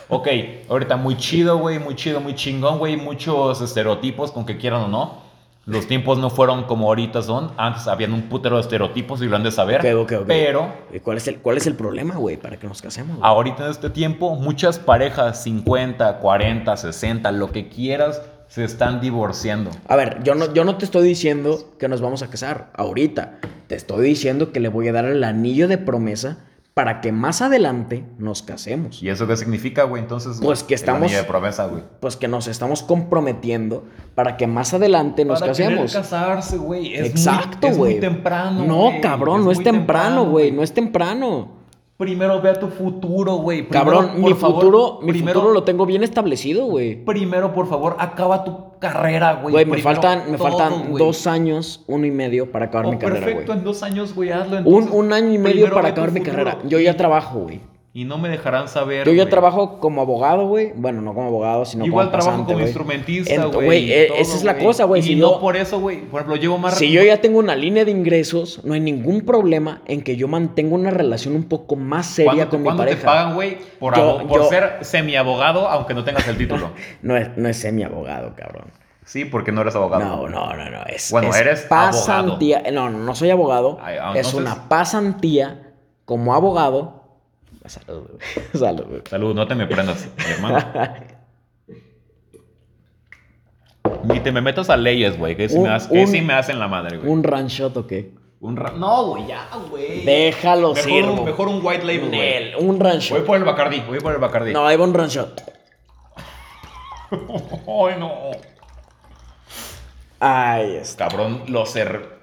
Ok, 0.10 0.28
ahorita 0.70 0.96
muy 0.98 1.18
chido, 1.18 1.58
güey. 1.58 1.80
Muy 1.80 1.96
chido, 1.96 2.22
muy 2.22 2.36
chingón, 2.36 2.80
güey. 2.80 2.96
Muchos 2.98 3.62
estereotipos 3.62 4.32
con 4.32 4.46
que 4.46 4.58
quieran 4.58 4.82
o 4.84 4.88
no. 4.88 5.24
Los 5.66 5.88
tiempos 5.88 6.18
no 6.18 6.30
fueron 6.30 6.64
como 6.64 6.88
ahorita 6.88 7.22
son. 7.22 7.52
Antes 7.56 7.88
habían 7.88 8.12
un 8.14 8.24
putero 8.24 8.56
de 8.58 8.62
estereotipos 8.62 9.22
y 9.22 9.26
lo 9.28 9.38
han 9.38 9.44
de 9.44 9.52
saber. 9.52 9.80
Ok, 9.80 10.12
ok, 10.12 10.22
ok. 10.22 10.28
Pero 10.28 10.68
¿Y 10.94 11.00
¿Cuál 11.00 11.16
es 11.18 11.28
el, 11.30 11.40
cuál 11.40 11.56
es 11.56 11.68
el 11.68 11.76
problema, 11.76 12.16
güey, 12.16 12.36
para 12.36 12.58
que 12.58 12.68
nos 12.68 12.82
casemos? 12.82 13.18
güey? 13.18 13.30
ahorita 13.30 13.66
en 13.66 13.72
este 13.72 13.90
tiempo, 13.90 14.36
muchas 14.36 14.78
parejas, 14.78 15.42
50, 15.44 16.18
40, 16.20 16.76
60, 16.76 17.32
lo 17.32 17.52
que 17.54 17.70
quieras, 17.70 18.22
se 18.48 18.64
están 18.64 19.02
divorciando. 19.02 19.72
A 19.88 19.96
ver, 19.96 20.22
yo 20.24 20.36
no, 20.36 20.54
yo 20.54 20.64
no 20.64 20.78
te 20.78 20.86
estoy 20.86 21.08
diciendo 21.08 21.74
que 21.80 21.88
nos 21.88 22.02
vamos 22.02 22.22
a 22.24 22.28
casar 22.30 22.72
ahorita. 22.76 23.40
Te 23.68 23.76
estoy 23.76 24.06
diciendo 24.06 24.52
que 24.52 24.60
le 24.60 24.70
voy 24.70 24.88
a 24.88 24.94
dar 24.94 25.06
el 25.06 25.24
anillo 25.24 25.68
de 25.68 25.78
promesa 25.78 26.38
para 26.76 27.02
que 27.02 27.12
más 27.12 27.42
adelante 27.44 28.04
nos 28.18 28.42
casemos. 28.42 29.02
¿Y 29.04 29.10
eso 29.10 29.28
qué 29.28 29.38
significa, 29.38 29.84
güey? 29.84 30.02
Entonces, 30.02 30.40
Pues 30.42 30.60
güey, 30.62 30.68
que 30.68 30.74
el 30.74 30.80
estamos- 30.80 31.04
anillo 31.04 31.18
de 31.20 31.24
promesa, 31.24 31.68
güey. 31.68 31.84
Pues 32.00 32.16
que 32.18 32.28
nos 32.28 32.48
estamos 32.48 32.82
comprometiendo 32.82 33.86
para 34.16 34.38
que 34.38 34.48
más 34.48 34.74
adelante 34.74 35.24
nos 35.24 35.40
Para 35.40 35.52
casemos. 35.52 35.94
casarse, 35.94 36.58
güey. 36.58 36.96
Es 36.96 37.08
Exacto, 37.12 37.68
es 37.68 37.78
muy 37.78 37.90
güey. 37.90 38.00
temprano. 38.00 38.66
No, 38.66 38.82
güey. 38.90 39.02
cabrón, 39.02 39.46
no 39.46 39.52
es 39.52 39.62
temprano, 39.64 40.26
güey. 40.26 40.52
No 40.52 40.64
es 40.64 40.74
temprano. 40.74 41.63
Primero 41.98 42.42
ve 42.42 42.50
a 42.50 42.54
tu 42.60 42.68
futuro, 42.68 43.36
güey. 43.36 43.68
Cabrón, 43.68 44.14
mi 44.18 44.34
favor, 44.34 44.56
futuro, 44.64 45.00
mi 45.04 45.12
primero, 45.12 45.40
futuro 45.40 45.54
lo 45.54 45.64
tengo 45.64 45.86
bien 45.86 46.04
establecido, 46.04 46.66
güey. 46.66 46.96
Primero, 47.06 47.54
por 47.54 47.68
favor, 47.68 47.96
acaba 48.00 48.44
tu 48.44 48.80
carrera, 48.80 49.34
güey. 49.34 49.54
Güey, 49.54 49.66
me 49.66 49.78
faltan, 49.78 50.32
me 50.32 50.38
todo, 50.38 50.50
faltan 50.50 50.94
dos 50.94 51.28
años, 51.28 51.84
uno 51.88 52.06
y 52.08 52.12
medio 52.12 52.52
para 52.52 52.66
acabar 52.66 52.88
Oh, 52.88 52.92
mi 52.92 52.98
carrera, 52.98 53.26
perfecto, 53.26 53.54
en 53.54 53.64
dos 53.64 53.84
años, 53.84 54.16
güey, 54.16 54.32
hazlo. 54.32 54.58
Un, 54.58 54.66
entonces, 54.66 54.92
un 54.92 55.14
año 55.14 55.34
y 55.34 55.38
medio 55.38 55.72
para 55.72 55.90
acabar 55.90 56.12
mi 56.12 56.20
futuro. 56.20 56.36
carrera. 56.44 56.58
Yo 56.68 56.80
ya 56.80 56.98
trabajo, 56.98 57.42
güey. 57.42 57.62
Y 57.96 58.06
no 58.06 58.18
me 58.18 58.28
dejarán 58.28 58.68
saber. 58.68 59.06
Yo 59.06 59.14
ya 59.14 59.22
güey. 59.24 59.30
trabajo 59.30 59.78
como 59.80 60.02
abogado, 60.02 60.48
güey. 60.48 60.72
Bueno, 60.76 61.04
no 61.04 61.14
como 61.14 61.28
abogado, 61.28 61.64
sino 61.64 61.86
Igual 61.86 62.08
como 62.08 62.12
trabajo 62.18 62.32
pasante, 62.32 62.54
como 62.54 62.66
instrumentista, 62.66 63.36
Ent- 63.36 63.54
güey. 63.54 63.92
eh, 63.94 64.06
todo, 64.08 64.18
esa 64.18 64.36
es 64.36 64.44
la 64.44 64.58
cosa, 64.58 64.86
güey. 64.86 65.02
Y 65.02 65.04
Si 65.04 65.16
no 65.16 65.34
yo- 65.34 65.40
por 65.40 65.56
eso, 65.56 65.80
güey. 65.80 66.02
Por 66.02 66.22
ejemplo, 66.22 66.36
llevo 66.42 66.58
más. 66.58 66.74
Si 66.76 66.92
yo 66.92 67.04
ya 67.04 67.22
tengo 67.22 67.38
una 67.38 67.56
línea 67.56 67.86
de 67.86 67.92
ingresos, 67.92 68.62
no 68.64 68.74
hay 68.74 68.80
ningún 68.80 69.22
problema 69.22 69.84
en 69.86 70.02
que 70.02 70.16
yo 70.16 70.28
mantenga 70.28 70.74
una 70.74 70.90
relación 70.90 71.36
un 71.36 71.44
poco 71.44 71.76
más 71.76 72.08
seria 72.08 72.32
¿Cuándo, 72.34 72.50
con 72.50 72.64
mi 72.64 72.70
pareja. 72.76 73.00
te 73.00 73.06
pagan, 73.06 73.36
güey? 73.36 73.60
Por, 73.80 73.96
Yo- 73.96 74.26
por 74.28 74.42
yo- 74.42 74.50
ser 74.50 74.78
semiabogado, 74.82 75.68
aunque 75.68 75.94
no 75.94 76.04
tengas 76.04 76.28
el 76.28 76.36
título. 76.38 76.72
No 77.04 77.16
es, 77.16 77.30
no 77.38 77.48
es 77.48 77.58
semi 77.58 77.84
abogado, 77.84 78.34
cabrón. 78.36 78.72
sí, 79.06 79.24
porque 79.26 79.52
no 79.52 79.62
eres 79.62 79.76
abogado. 79.76 80.04
No, 80.04 80.28
no, 80.30 80.56
no, 80.56 80.70
no. 80.72 80.84
Es, 80.88 81.12
Bueno, 81.12 81.30
es 81.30 81.36
eres 81.36 81.62
pasantía. 81.70 82.64
No, 82.72 82.90
no, 82.90 82.98
no 82.98 83.14
soy 83.14 83.30
abogado. 83.30 83.78
Ay, 83.84 83.98
es 84.16 84.34
una 84.34 84.68
pasantía 84.68 85.74
como 86.06 86.34
abogado. 86.34 87.03
Salud, 87.70 88.08
güey. 88.08 88.20
Salud, 88.54 88.86
güey. 88.88 89.02
Salud, 89.10 89.34
no 89.36 89.48
te 89.48 89.56
me 89.56 89.66
prendas, 89.68 90.08
mi 90.18 90.24
hermano. 90.32 90.60
Ni 94.06 94.20
te 94.20 94.32
me 94.32 94.42
metas 94.42 94.70
a 94.70 94.76
leyes, 94.78 95.18
güey, 95.18 95.36
que 95.38 95.48
Un- 95.48 95.64
me, 95.64 95.70
has- 95.70 95.88
que 95.88 96.00
un- 96.02 96.08
sí 96.08 96.22
me 96.22 96.34
hacen 96.34 96.60
la 96.60 96.68
madre, 96.68 96.98
güey. 96.98 97.10
¿Un 97.10 97.24
ranchot 97.24 97.76
o 97.78 97.88
qué? 97.88 98.12
Un 98.42 98.58
ra- 98.58 98.72
No, 98.72 99.06
güey, 99.08 99.28
ya, 99.28 99.48
güey. 99.70 100.04
Déjalo, 100.04 100.74
mejor 100.74 100.90
sirvo. 100.90 101.14
Un, 101.14 101.24
mejor 101.26 101.48
un 101.48 101.66
white 101.66 101.86
label, 101.86 102.10
güey. 102.10 102.56
Un 102.56 102.80
ranchot. 102.80 103.18
Voy 103.18 103.26
por 103.26 103.38
el 103.38 103.44
Bacardi, 103.46 103.80
voy 103.88 104.00
por 104.02 104.12
el 104.14 104.20
Bacardi. 104.20 104.52
No, 104.52 104.68
ahí 104.68 104.76
va 104.76 104.84
un 104.84 104.94
ranchot. 104.94 105.42
Ay, 107.12 107.96
no. 108.00 108.12
Ahí 110.20 110.76
está. 110.76 111.08
Cabrón, 111.08 111.44
lo 111.48 111.66
cer... 111.66 112.20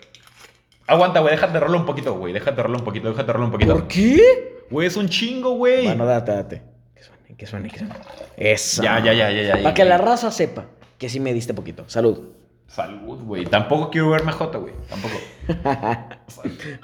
Aguanta, 0.87 1.20
güey, 1.20 1.32
déjate 1.35 1.61
rolar 1.61 1.80
un 1.80 1.87
poquito, 1.87 2.14
güey. 2.14 2.32
Déjate 2.35 2.62
rolar 2.62 2.78
un 2.80 2.85
poquito, 2.85 3.09
déjate 3.11 3.32
rolar 3.32 3.47
un 3.47 3.52
poquito. 3.52 3.73
¿Por 3.75 3.87
qué? 3.88 4.50
Güey, 4.70 4.86
es 4.86 4.96
un 4.96 5.08
chingo, 5.08 5.52
güey. 5.56 5.84
Bueno, 5.86 6.06
date, 6.06 6.32
date. 6.32 6.62
Que 6.94 7.02
suene, 7.02 7.36
que 7.36 7.46
suene, 7.46 7.70
que 7.70 7.78
suene. 7.78 7.94
Eso. 8.36 8.82
Ya, 8.82 9.02
ya, 9.04 9.12
ya, 9.12 9.30
ya, 9.30 9.42
ya, 9.42 9.62
Para 9.62 9.74
que 9.74 9.84
la 9.84 9.98
raza 9.98 10.30
sepa 10.30 10.66
que 10.98 11.08
sí 11.08 11.18
me 11.20 11.32
diste 11.34 11.54
poquito. 11.54 11.84
Salud. 11.88 12.28
Salud, 12.68 13.18
güey. 13.24 13.44
Tampoco 13.46 13.90
quiero 13.90 14.10
verme 14.10 14.30
Jota, 14.32 14.58
güey. 14.58 14.74
Tampoco. 14.88 15.14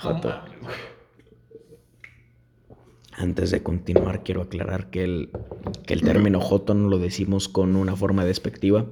Güey. 0.02 0.74
Antes 3.12 3.50
de 3.50 3.62
continuar, 3.62 4.22
quiero 4.22 4.42
aclarar 4.42 4.90
que 4.90 5.02
el, 5.04 5.30
que 5.86 5.94
el 5.94 6.02
término 6.02 6.40
joto 6.40 6.74
no 6.74 6.88
lo 6.88 6.98
decimos 6.98 7.48
con 7.48 7.76
una 7.76 7.96
forma 7.96 8.24
despectiva 8.26 8.84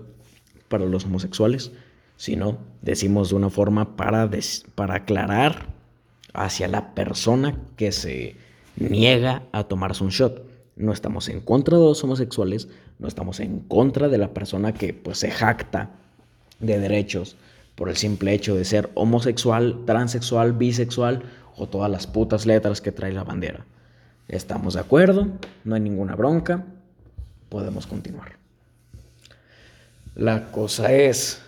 para 0.69 0.87
los 0.87 1.05
homosexuales, 1.05 1.73
sino 2.17 2.57
decimos 2.81 3.29
de 3.31 3.37
una 3.37 3.51
forma 3.51 3.97
para, 3.97 4.27
des- 4.27 4.65
para 4.75 4.95
aclarar 4.95 5.67
hacia 6.33 6.69
la 6.69 6.95
persona 6.95 7.59
que 7.77 7.93
se 7.93 8.37
niega 8.77 9.43
a 9.53 9.65
tomarse 9.65 10.05
un 10.05 10.11
shot. 10.11 10.43
No 10.77 10.93
estamos 10.93 11.29
en 11.29 11.41
contra 11.41 11.79
de 11.79 11.85
los 11.85 12.03
homosexuales, 12.03 12.69
no 12.99 13.09
estamos 13.09 13.41
en 13.41 13.61
contra 13.61 14.09
de 14.09 14.19
la 14.19 14.35
persona 14.35 14.75
que 14.75 14.93
pues 14.93 15.19
se 15.19 15.31
jacta 15.31 15.91
de 16.59 16.79
derechos 16.79 17.37
por 17.75 17.89
el 17.89 17.97
simple 17.97 18.33
hecho 18.33 18.55
de 18.55 18.65
ser 18.65 18.91
homosexual, 18.95 19.81
transexual, 19.87 20.53
bisexual 20.53 21.23
o 21.57 21.67
todas 21.67 21.91
las 21.91 22.07
putas 22.07 22.47
letras 22.47 22.81
que 22.81 22.93
trae 22.93 23.13
la 23.13 23.25
bandera. 23.25 23.67
Estamos 24.29 24.75
de 24.75 24.81
acuerdo, 24.81 25.29
no 25.65 25.75
hay 25.75 25.81
ninguna 25.81 26.15
bronca, 26.15 26.65
podemos 27.49 27.87
continuar. 27.87 28.33
La 30.15 30.51
cosa 30.51 30.93
es, 30.93 31.43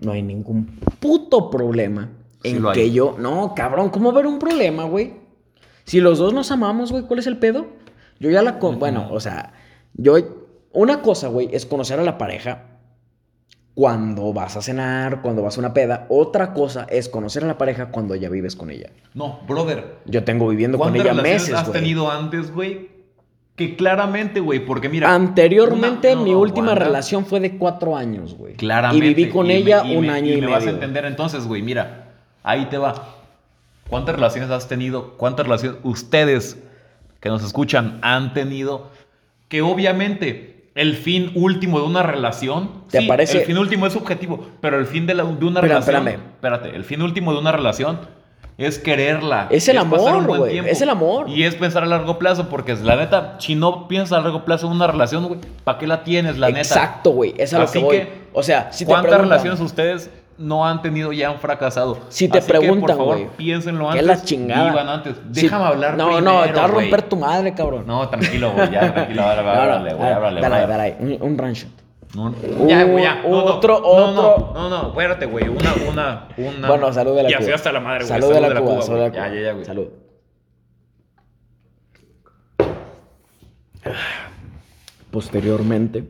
no 0.00 0.12
hay 0.12 0.22
ningún 0.22 0.78
puto 1.00 1.50
problema 1.50 2.10
en 2.42 2.64
que 2.72 2.90
yo, 2.90 3.16
no, 3.18 3.54
cabrón, 3.54 3.90
¿cómo 3.90 4.12
ver 4.12 4.26
un 4.26 4.38
problema, 4.38 4.84
güey? 4.84 5.27
Si 5.88 6.00
los 6.00 6.18
dos 6.18 6.34
nos 6.34 6.50
amamos, 6.50 6.92
güey, 6.92 7.04
¿cuál 7.04 7.18
es 7.20 7.26
el 7.26 7.38
pedo? 7.38 7.66
Yo 8.20 8.30
ya 8.30 8.42
la, 8.42 8.58
con... 8.58 8.78
bueno, 8.78 9.08
o 9.10 9.20
sea, 9.20 9.52
yo, 9.94 10.16
una 10.72 11.00
cosa, 11.00 11.28
güey, 11.28 11.48
es 11.52 11.64
conocer 11.66 11.98
a 11.98 12.02
la 12.02 12.18
pareja 12.18 12.64
cuando 13.74 14.32
vas 14.32 14.56
a 14.56 14.60
cenar, 14.62 15.22
cuando 15.22 15.42
vas 15.42 15.56
a 15.56 15.60
una 15.60 15.72
peda. 15.72 16.06
Otra 16.08 16.52
cosa 16.52 16.86
es 16.90 17.08
conocer 17.08 17.44
a 17.44 17.46
la 17.46 17.56
pareja 17.58 17.86
cuando 17.86 18.14
ya 18.16 18.28
vives 18.28 18.56
con 18.56 18.70
ella. 18.70 18.90
No, 19.14 19.40
brother. 19.46 19.98
Yo 20.04 20.24
tengo 20.24 20.48
viviendo 20.48 20.76
con 20.78 20.88
¿Cuántas 20.88 21.02
ella 21.06 21.10
relaciones 21.14 21.42
meses, 21.42 21.54
has 21.54 21.72
tenido 21.72 22.10
antes, 22.10 22.52
güey? 22.52 22.88
Que 23.54 23.74
claramente, 23.76 24.40
güey, 24.40 24.64
porque 24.64 24.88
mira. 24.88 25.14
Anteriormente, 25.14 26.08
una- 26.12 26.16
no, 26.20 26.24
mi 26.24 26.32
no, 26.32 26.38
última 26.40 26.74
relación 26.74 27.24
fue 27.24 27.40
de 27.40 27.56
cuatro 27.56 27.96
años, 27.96 28.34
güey. 28.34 28.54
Claramente. 28.54 29.06
Y 29.06 29.14
viví 29.14 29.30
con 29.30 29.50
ella 29.50 29.82
y 29.84 29.96
un 29.96 30.06
me- 30.06 30.12
año 30.12 30.32
y, 30.32 30.34
me 30.36 30.40
medio. 30.42 30.54
vas 30.54 30.66
a 30.66 30.70
entender 30.70 31.04
entonces, 31.06 31.46
güey. 31.46 31.62
Mira, 31.62 32.12
ahí 32.42 32.66
te 32.66 32.78
va. 32.78 33.14
¿Cuántas 33.88 34.14
relaciones 34.14 34.50
has 34.50 34.68
tenido? 34.68 35.14
¿Cuántas 35.16 35.46
relaciones 35.46 35.78
ustedes 35.82 36.58
que 37.20 37.28
nos 37.28 37.42
escuchan 37.44 37.98
han 38.02 38.34
tenido? 38.34 38.90
Que 39.48 39.62
obviamente 39.62 40.70
el 40.74 40.94
fin 40.94 41.32
último 41.34 41.80
de 41.80 41.86
una 41.86 42.02
relación. 42.02 42.70
¿Te 42.90 43.00
sí, 43.00 43.06
parece? 43.08 43.38
El 43.40 43.44
fin 43.46 43.58
último 43.58 43.86
es 43.86 43.92
subjetivo, 43.94 44.46
pero 44.60 44.78
el 44.78 44.86
fin 44.86 45.06
de, 45.06 45.14
la- 45.14 45.24
de 45.24 45.44
una 45.44 45.60
relación. 45.60 45.96
espérame. 46.06 46.20
Espérate, 46.34 46.76
el 46.76 46.84
fin 46.84 47.02
último 47.02 47.32
de 47.32 47.38
una 47.40 47.50
relación 47.52 47.98
es 48.58 48.78
quererla. 48.78 49.46
Es 49.50 49.68
el 49.68 49.76
pasar 49.76 50.16
amor, 50.16 50.38
güey, 50.38 50.58
es 50.58 50.82
el 50.82 50.90
amor. 50.90 51.28
Y 51.30 51.44
es 51.44 51.54
pensar 51.54 51.82
a 51.84 51.86
largo 51.86 52.18
plazo, 52.18 52.48
porque 52.48 52.74
la 52.76 52.96
neta, 52.96 53.36
si 53.38 53.54
no 53.54 53.88
piensas 53.88 54.18
a 54.18 54.20
largo 54.20 54.44
plazo 54.44 54.66
en 54.66 54.72
una 54.72 54.86
relación, 54.88 55.26
güey, 55.28 55.40
¿para 55.64 55.78
qué 55.78 55.86
la 55.86 56.04
tienes, 56.04 56.36
la 56.38 56.48
neta? 56.48 56.60
Exacto, 56.60 57.10
güey. 57.10 57.34
Es 57.38 57.54
a 57.54 57.58
lo 57.58 57.64
Así 57.64 57.78
que 57.78 57.84
voy. 57.84 57.96
que, 57.96 58.12
o 58.32 58.42
sea, 58.42 58.72
si 58.72 58.84
te 58.84 58.90
¿Cuántas 58.90 59.10
preguntan, 59.12 59.30
relaciones 59.30 59.60
ustedes 59.60 60.10
no 60.38 60.66
han 60.66 60.80
tenido 60.82 61.12
y 61.12 61.22
han 61.22 61.38
fracasado? 61.38 61.98
Si 62.08 62.28
te 62.28 62.38
Así 62.38 62.46
que, 62.50 62.58
preguntan, 62.58 62.96
por 62.96 62.96
favor, 62.96 63.26
piénsenlo 63.36 63.90
¿Qué 63.90 63.98
antes. 63.98 64.02
es 64.02 64.06
la 64.06 64.24
chingada? 64.24 64.70
Vivan 64.70 64.88
antes. 64.88 65.16
Si- 65.32 65.42
Déjame 65.42 65.64
hablar 65.64 65.96
No, 65.96 66.06
primero, 66.06 66.20
no, 66.32 66.42
te 66.44 66.52
va 66.52 66.64
a 66.64 66.66
romper 66.68 67.02
tu 67.02 67.16
madre, 67.16 67.54
cabrón. 67.54 67.84
No, 67.86 68.08
tranquilo, 68.08 68.52
güey, 68.52 68.70
ya, 68.70 68.92
tranquilo, 68.94 69.22
háblale, 69.26 69.94
güey, 69.94 70.08
háblale, 70.12 70.40
Dale, 70.40 70.66
dale, 70.66 70.96
un, 71.00 71.18
un 71.32 71.38
rancho. 71.38 71.66
No, 72.14 72.34
ya, 72.66 72.84
güey, 72.84 73.04
ya. 73.04 73.16
No, 73.22 73.44
Otro, 73.44 73.80
no, 73.80 73.86
otro. 73.86 74.52
No, 74.54 74.68
no, 74.70 74.82
no, 74.82 74.88
espérate, 74.88 75.26
güey. 75.26 75.46
Una, 75.48 75.74
una, 75.90 76.28
una. 76.38 76.68
Bueno, 76.68 76.90
salud 76.92 77.14
de 77.14 77.24
la 77.24 77.28
Ya, 77.28 77.36
Cuba. 77.36 77.40
estoy 77.40 77.54
hasta 77.54 77.72
la 77.72 77.80
madre, 77.80 77.98
güey. 78.06 78.08
Salud 78.08 78.32
de 78.34 78.40
la 78.40 78.60
Cuba, 78.60 78.80
salud 78.82 78.98
de 79.00 79.04
la. 79.04 79.10
Cuba. 79.10 79.28
Ya, 79.28 79.34
ya, 79.34 79.40
ya, 79.42 79.52
güey. 79.52 79.64
Salud. 79.66 79.88
Posteriormente, 85.10 86.04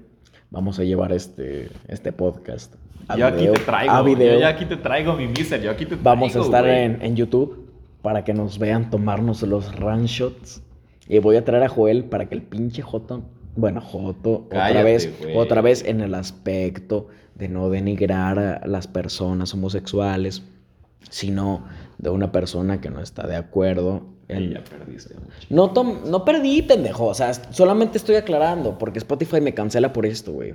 vamos 0.50 0.78
a 0.78 0.84
llevar 0.84 1.12
este, 1.12 1.70
este 1.86 2.12
podcast 2.12 2.74
a 3.08 3.16
Yo 3.16 3.26
aquí 3.26 3.46
te 3.46 3.60
traigo. 3.60 3.92
a 3.92 4.02
video. 4.02 4.34
Yo 4.34 4.40
ya 4.40 4.48
aquí 4.48 4.64
te 4.66 4.76
traigo 4.76 5.14
mi 5.14 5.26
miser. 5.26 5.60
Yo 5.62 5.70
aquí 5.70 5.84
te 5.84 5.96
traigo. 5.96 6.02
Vamos 6.04 6.36
a 6.36 6.40
estar 6.40 6.66
en, 6.68 7.00
en 7.02 7.16
YouTube 7.16 7.66
para 8.02 8.24
que 8.24 8.32
nos 8.34 8.58
vean 8.58 8.90
tomarnos 8.90 9.42
los 9.42 9.74
run 9.76 10.04
shots. 10.06 10.62
Y 11.08 11.18
voy 11.20 11.36
a 11.36 11.44
traer 11.44 11.64
a 11.64 11.68
Joel 11.68 12.04
para 12.04 12.26
que 12.28 12.34
el 12.34 12.42
pinche 12.42 12.82
Joto, 12.82 13.22
bueno, 13.56 13.80
Joto, 13.80 14.44
otra 14.46 14.60
Cállate, 14.68 14.84
vez, 14.84 15.18
güey. 15.20 15.36
otra 15.36 15.62
vez 15.62 15.84
en 15.84 16.00
el 16.02 16.14
aspecto 16.14 17.08
de 17.34 17.48
no 17.48 17.70
denigrar 17.70 18.38
a 18.38 18.66
las 18.66 18.86
personas 18.86 19.54
homosexuales, 19.54 20.42
sino 21.08 21.64
de 21.96 22.10
una 22.10 22.30
persona 22.30 22.80
que 22.80 22.90
no 22.90 23.00
está 23.00 23.26
de 23.26 23.36
acuerdo 23.36 24.02
Y 24.28 24.50
ya 24.52 24.62
perdiste 24.62 25.14
mucho. 25.14 25.32
no, 25.48 25.72
no 26.10 26.24
perdí, 26.24 26.60
pendejo. 26.62 27.06
O 27.06 27.14
sea, 27.14 27.32
solamente 27.32 27.96
estoy 27.96 28.16
aclarando 28.16 28.76
porque 28.78 28.98
Spotify 28.98 29.40
me 29.40 29.54
cancela 29.54 29.92
por 29.94 30.04
esto, 30.04 30.32
güey. 30.32 30.54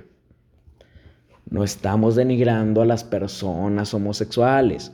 No 1.50 1.62
estamos 1.64 2.16
denigrando 2.16 2.82
a 2.82 2.86
las 2.86 3.04
personas 3.04 3.92
homosexuales. 3.94 4.92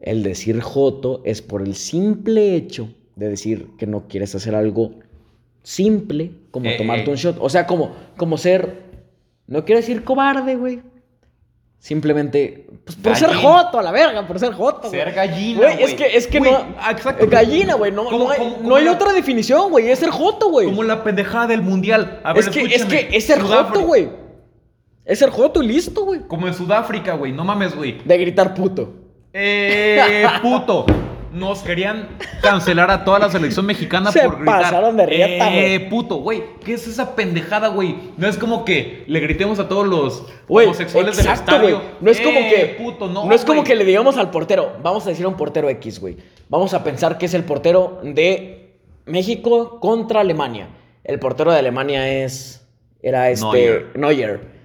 El 0.00 0.22
decir 0.22 0.60
joto 0.60 1.22
es 1.24 1.42
por 1.42 1.62
el 1.62 1.74
simple 1.74 2.54
hecho 2.54 2.88
de 3.16 3.28
decir 3.30 3.68
que 3.78 3.86
no 3.86 4.06
quieres 4.08 4.34
hacer 4.34 4.54
algo 4.54 4.92
simple 5.62 6.32
como 6.50 6.66
Eh, 6.68 6.76
tomarte 6.76 7.06
eh. 7.06 7.10
un 7.10 7.16
shot. 7.16 7.36
O 7.40 7.48
sea, 7.48 7.66
como, 7.66 7.92
como 8.16 8.36
ser... 8.38 8.84
No 9.46 9.64
quiero 9.64 9.80
decir 9.80 10.04
cobarde, 10.04 10.56
güey. 10.56 10.80
Simplemente, 11.78 12.66
pues 12.84 12.96
por 12.96 13.14
ser 13.16 13.32
joto, 13.34 13.78
a 13.78 13.82
la 13.82 13.92
verga, 13.92 14.26
por 14.26 14.40
ser 14.40 14.52
joto. 14.52 14.90
Ser 14.90 15.12
gallina, 15.12 15.60
Güey, 15.60 15.82
es 15.84 15.94
que, 15.94 16.16
es 16.16 16.26
que 16.26 16.40
no. 16.40 16.50
exacto. 16.90 17.26
Gallina, 17.28 17.74
güey. 17.74 17.92
No, 17.92 18.04
¿Cómo- 18.06 18.24
no 18.24 18.30
hay, 18.30 18.38
cómo- 18.38 18.56
no 18.68 18.74
hay 18.76 18.84
la- 18.86 18.92
otra 18.92 19.12
definición, 19.12 19.70
güey. 19.70 19.88
Es 19.90 20.00
ser 20.00 20.10
joto, 20.10 20.50
güey. 20.50 20.66
Como 20.66 20.82
la 20.82 21.04
pendejada 21.04 21.46
del 21.48 21.62
mundial. 21.62 22.20
A 22.24 22.32
ver, 22.32 22.42
Es 22.42 22.48
que, 22.50 22.62
es 22.64 22.84
que 22.86 23.08
es 23.12 23.24
ser 23.26 23.40
joto, 23.40 23.82
güey. 23.82 24.08
Es 25.06 25.20
ser 25.20 25.30
joto 25.30 25.62
listo, 25.62 26.04
güey. 26.04 26.20
Como 26.26 26.46
en 26.48 26.52
Sudáfrica, 26.54 27.14
güey. 27.14 27.32
No 27.32 27.44
mames, 27.44 27.74
güey. 27.74 27.98
De 28.04 28.18
gritar 28.18 28.52
puto. 28.54 28.92
Eh, 29.32 30.26
puto. 30.42 30.84
Nos 31.32 31.60
querían 31.60 32.08
cancelar 32.40 32.90
a 32.90 33.04
toda 33.04 33.18
la 33.18 33.30
selección 33.30 33.66
mexicana 33.66 34.10
Se 34.10 34.22
por 34.22 34.36
gritar. 34.38 34.62
pasaron 34.62 34.96
de 34.96 35.04
riata, 35.06 35.54
Eh, 35.54 35.76
güey. 35.78 35.88
puto, 35.90 36.16
güey. 36.16 36.42
¿Qué 36.64 36.72
es 36.74 36.86
esa 36.88 37.14
pendejada, 37.14 37.68
güey? 37.68 37.94
No 38.16 38.26
es 38.26 38.38
como 38.38 38.64
que 38.64 39.04
le 39.06 39.20
gritemos 39.20 39.58
a 39.58 39.68
todos 39.68 39.86
los 39.86 40.24
Güey, 40.48 40.66
homosexuales 40.66 41.18
exacto, 41.18 41.52
del 41.52 41.60
estadio. 41.60 41.76
güey. 41.78 41.88
No 42.00 42.10
es 42.10 42.20
como 42.22 42.38
Eh, 42.40 42.50
que. 42.76 42.82
puto, 42.82 43.06
no. 43.08 43.26
no 43.26 43.34
es 43.34 43.42
como 43.44 43.60
güey. 43.60 43.64
que 43.68 43.74
le 43.76 43.84
digamos 43.84 44.16
al 44.16 44.30
portero. 44.30 44.72
Vamos 44.82 45.06
a 45.06 45.10
decir 45.10 45.26
a 45.26 45.28
un 45.28 45.36
portero 45.36 45.68
X, 45.68 46.00
güey. 46.00 46.16
Vamos 46.48 46.72
a 46.72 46.82
pensar 46.82 47.18
que 47.18 47.26
es 47.26 47.34
el 47.34 47.44
portero 47.44 48.00
de 48.02 48.72
México 49.04 49.78
contra 49.78 50.20
Alemania. 50.20 50.68
El 51.04 51.18
portero 51.18 51.52
de 51.52 51.58
Alemania 51.58 52.08
es. 52.24 52.66
Era 53.02 53.28
este. 53.30 53.44
Neuer. 53.44 53.86
Neuer. 53.94 54.55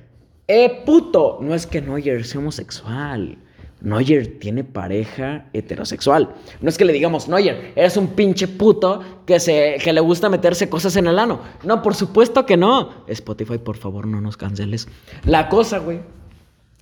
Eh, 0.53 0.83
puto. 0.85 1.37
No 1.39 1.55
es 1.55 1.65
que 1.65 1.81
Neuer 1.81 2.25
sea 2.25 2.41
homosexual. 2.41 3.37
Neuer 3.79 4.37
tiene 4.37 4.65
pareja 4.65 5.45
heterosexual. 5.53 6.35
No 6.59 6.67
es 6.67 6.77
que 6.77 6.83
le 6.83 6.91
digamos, 6.91 7.29
Neuer, 7.29 7.71
eres 7.73 7.95
un 7.95 8.07
pinche 8.07 8.49
puto 8.49 9.01
que, 9.25 9.39
se, 9.39 9.77
que 9.81 9.93
le 9.93 10.01
gusta 10.01 10.27
meterse 10.27 10.69
cosas 10.69 10.97
en 10.97 11.07
el 11.07 11.19
ano. 11.19 11.39
No, 11.63 11.81
por 11.81 11.95
supuesto 11.95 12.45
que 12.45 12.57
no. 12.57 13.05
Spotify, 13.07 13.59
por 13.59 13.77
favor, 13.77 14.05
no 14.05 14.19
nos 14.19 14.35
canceles. 14.35 14.89
La 15.23 15.47
cosa, 15.47 15.79
güey, 15.79 16.01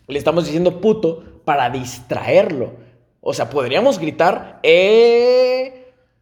le 0.08 0.18
estamos 0.18 0.46
diciendo 0.46 0.82
puto 0.82 1.24
para 1.46 1.70
distraerlo. 1.70 2.74
O 3.22 3.36
sea, 3.36 3.52
podríamos 3.52 4.00
gritar, 4.00 4.60
eh... 4.64 5.79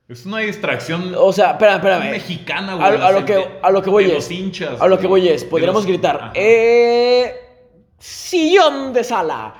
Es 0.09 0.25
una 0.25 0.39
distracción 0.39 1.13
O 1.17 1.33
sea, 1.33 1.51
espera, 1.51 1.75
espérame. 1.75 2.11
mexicana, 2.11 2.73
A, 2.73 2.75
güey. 2.75 3.01
a 3.01 3.11
lo 3.11 3.25
que, 3.25 3.45
a 3.61 3.69
lo 3.71 3.81
que 3.81 3.89
voy 3.89 4.03
de 4.05 4.09
es. 4.11 4.15
los 4.15 4.31
hinchas. 4.31 4.79
a 4.79 4.87
lo 4.87 4.97
que 4.97 5.07
voy 5.07 5.27
es, 5.27 5.43
podríamos 5.43 5.83
los- 5.83 5.87
gritar, 5.87 6.15
Ajá. 6.15 6.31
eh... 6.35 7.33
Sillón 7.99 8.93
de 8.93 9.03
sala. 9.03 9.55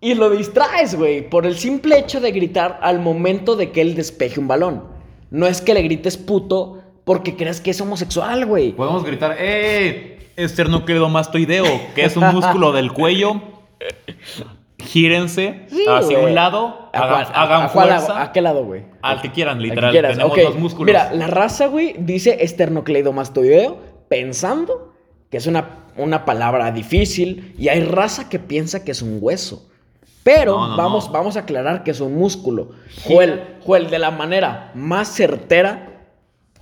Y 0.00 0.14
lo 0.14 0.30
distraes, 0.30 0.94
güey, 0.96 1.28
por 1.28 1.46
el 1.46 1.56
simple 1.56 1.98
hecho 1.98 2.20
de 2.20 2.32
gritar 2.32 2.78
al 2.82 2.98
momento 2.98 3.56
de 3.56 3.70
que 3.72 3.80
él 3.82 3.94
despeje 3.94 4.40
un 4.40 4.48
balón. 4.48 4.84
No 5.30 5.46
es 5.46 5.60
que 5.60 5.74
le 5.74 5.82
grites 5.82 6.16
puto 6.16 6.82
porque 7.04 7.36
creas 7.36 7.60
que 7.60 7.70
es 7.70 7.80
homosexual, 7.80 8.46
güey. 8.46 8.72
Podemos 8.72 9.04
gritar, 9.04 9.36
¡eh! 9.38 10.30
Esternocleidomastoideo, 10.36 11.64
que 11.94 12.04
es 12.04 12.16
un 12.16 12.26
músculo 12.34 12.72
del 12.72 12.92
cuello. 12.92 13.40
Gírense 14.84 15.62
Sí, 15.68 15.84
hacia 15.88 16.18
güey. 16.18 16.30
un 16.30 16.34
lado, 16.34 16.90
¿A 16.92 16.98
hagan, 16.98 17.22
a- 17.32 17.42
hagan 17.42 17.62
a 17.62 17.68
fuerza. 17.68 18.22
¿A 18.22 18.32
qué 18.32 18.40
lado, 18.40 18.64
güey? 18.64 18.82
Al 19.02 19.20
que 19.20 19.32
quieran, 19.32 19.56
Al 19.56 19.62
que 19.62 19.68
literal. 19.70 19.90
quieras. 19.90 20.12
Tenemos 20.12 20.32
Ok, 20.38 20.44
los 20.44 20.56
músculos. 20.58 20.86
Mira, 20.86 21.12
la 21.12 21.26
raza, 21.26 21.66
güey, 21.66 21.96
dice 21.98 22.38
esternocleidomastoideo 22.44 23.78
pensando 24.08 24.92
que 25.30 25.38
es 25.38 25.46
una, 25.46 25.86
una 25.96 26.24
palabra 26.24 26.70
difícil 26.70 27.54
y 27.58 27.68
hay 27.68 27.80
raza 27.80 28.28
que 28.28 28.38
piensa 28.38 28.84
que 28.84 28.92
es 28.92 29.02
un 29.02 29.18
hueso. 29.20 29.68
Pero 30.22 30.52
No, 30.56 30.68
no, 30.68 30.76
vamos, 30.76 31.06
no. 31.08 31.12
vamos 31.12 31.36
a 31.36 31.40
aclarar 31.40 31.82
que 31.82 31.90
es 31.90 32.00
un 32.00 32.14
músculo. 32.14 32.70
Joel, 33.06 33.42
Joel, 33.64 33.90
de 33.90 33.98
la 33.98 34.10
manera 34.10 34.70
más 34.74 35.08
certera, 35.08 35.90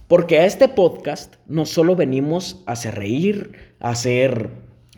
porque 0.08 0.38
a 0.40 0.46
este 0.46 0.68
podcast 0.68 1.34
no 1.46 1.64
solo 1.64 1.94
venimos 1.94 2.62
a 2.66 2.72
hacer 2.72 2.96
reír, 2.96 3.74
a 3.80 3.90
hacer 3.90 4.50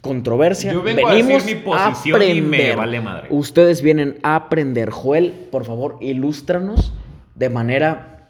controversia, 0.05 0.73
Yo 0.73 0.83
vengo 0.83 1.09
a 1.09 1.13
venimos 1.15 1.43
decir 1.45 1.57
mi 1.57 1.63
posición 1.63 2.23
y 2.23 2.41
me 2.41 2.57
aprender. 2.59 2.77
vale 2.77 3.01
madre. 3.01 3.27
Ustedes 3.31 3.83
vienen 3.83 4.19
a 4.23 4.37
aprender. 4.37 4.91
Joel, 4.91 5.33
por 5.51 5.65
favor, 5.65 5.97
ilústranos 6.01 6.93
de 7.35 7.49
manera, 7.51 8.29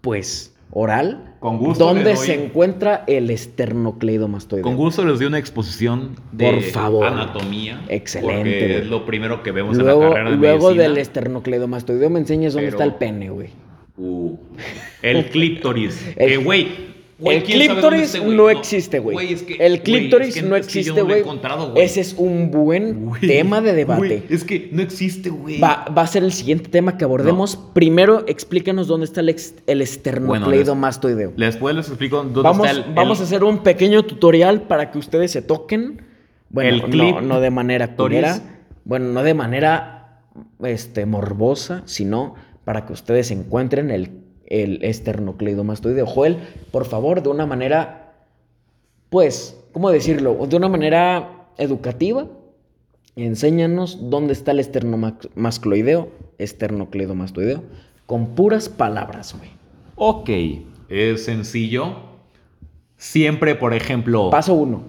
pues, 0.00 0.54
oral. 0.72 1.28
Con 1.38 1.58
gusto 1.58 1.84
¿Dónde 1.86 2.14
doy- 2.14 2.26
se 2.26 2.44
encuentra 2.44 3.04
el 3.06 3.28
esternocleidomastoideo? 3.30 4.62
Con 4.64 4.76
gusto 4.76 5.04
les 5.04 5.18
doy 5.18 5.26
una 5.26 5.38
exposición 5.38 6.16
de 6.32 6.44
Por 6.50 6.60
favor. 6.62 7.06
anatomía. 7.06 7.82
Excelente, 7.88 8.36
Porque 8.36 8.78
es 8.78 8.86
lo 8.86 9.04
primero 9.04 9.42
que 9.42 9.50
vemos 9.52 9.76
en 9.76 9.84
Luego, 9.84 10.04
la 10.04 10.08
carrera 10.10 10.30
de 10.30 10.36
luego 10.36 10.66
medicina. 10.68 10.82
del 10.84 10.98
esternocleidomastoideo 10.98 12.10
me 12.10 12.20
enseñas 12.20 12.52
dónde 12.54 12.68
Pero- 12.68 12.76
está 12.78 12.84
el 12.84 12.94
pene, 12.94 13.30
güey. 13.30 13.50
Uh, 13.96 14.36
el 15.02 15.26
clítoris. 15.26 16.12
El- 16.16 16.28
que, 16.28 16.36
güey. 16.38 16.91
El 17.20 17.42
¿quién 17.44 17.66
sabe 17.66 17.80
dónde 17.80 17.96
clítoris 17.98 18.24
no 18.36 18.50
existe, 18.50 18.98
güey. 18.98 19.32
es 19.32 19.42
que- 19.44 19.54
el 19.54 19.82
clítoris 19.82 20.28
es 20.28 20.34
que- 20.34 20.42
no 20.42 20.56
existe, 20.56 21.02
güey. 21.02 21.22
Ese 21.76 22.00
es 22.00 22.14
un 22.18 22.50
buen 22.50 23.10
tema 23.20 23.60
de 23.60 23.72
debate. 23.74 24.24
es 24.28 24.42
que 24.44 24.68
no 24.72 24.82
existe, 24.82 25.30
güey. 25.30 25.60
Va, 25.60 25.84
va 25.96 26.02
a 26.02 26.06
ser 26.06 26.24
el 26.24 26.32
siguiente 26.32 26.68
tema 26.68 26.96
que 26.98 27.04
abordemos. 27.04 27.56
Primero, 27.74 28.24
explícanos 28.26 28.88
dónde 28.88 29.04
está 29.06 29.20
el, 29.20 29.28
ex- 29.28 29.54
el 29.66 29.82
esternocleidomastoideo. 29.82 31.32
Después 31.36 31.74
les 31.76 31.88
explico 31.88 32.16
dónde 32.16 32.42
Vamos, 32.42 32.66
está 32.68 32.80
el. 32.88 32.94
vamos 32.94 33.20
a 33.20 33.24
hacer 33.24 33.44
un 33.44 33.58
pequeño 33.58 34.02
tutorial 34.04 34.62
para 34.62 34.90
que 34.90 34.98
ustedes 34.98 35.30
se 35.30 35.42
toquen. 35.42 36.02
Bueno, 36.50 36.70
El 36.70 36.82
clip- 36.82 37.22
no, 37.22 37.40
de 37.40 37.50
manera 37.50 37.94
culera. 37.94 38.40
Bueno, 38.84 39.06
no 39.12 39.22
de 39.22 39.34
manera 39.34 40.22
este, 40.64 41.06
morbosa, 41.06 41.82
sino 41.86 42.34
para 42.64 42.84
que 42.86 42.92
ustedes 42.92 43.30
encuentren 43.30 43.90
el, 43.90 44.10
el 44.46 44.82
esternocleidomastoideo. 44.84 46.06
Joel, 46.06 46.38
por 46.70 46.84
favor, 46.84 47.22
de 47.22 47.28
una 47.28 47.46
manera, 47.46 48.14
pues, 49.10 49.58
¿cómo 49.72 49.90
decirlo? 49.90 50.46
De 50.46 50.56
una 50.56 50.68
manera 50.68 51.48
educativa, 51.58 52.26
enséñanos 53.16 54.10
dónde 54.10 54.32
está 54.32 54.52
el 54.52 54.60
esternomascloideo, 54.60 56.10
esternocleidomastoideo, 56.38 57.62
con 58.06 58.34
puras 58.34 58.68
palabras, 58.68 59.34
güey. 59.36 59.50
Ok. 59.96 60.30
Es 60.88 61.24
sencillo. 61.24 61.94
Siempre, 62.96 63.54
por 63.54 63.74
ejemplo. 63.74 64.30
Paso 64.30 64.54
uno. 64.54 64.82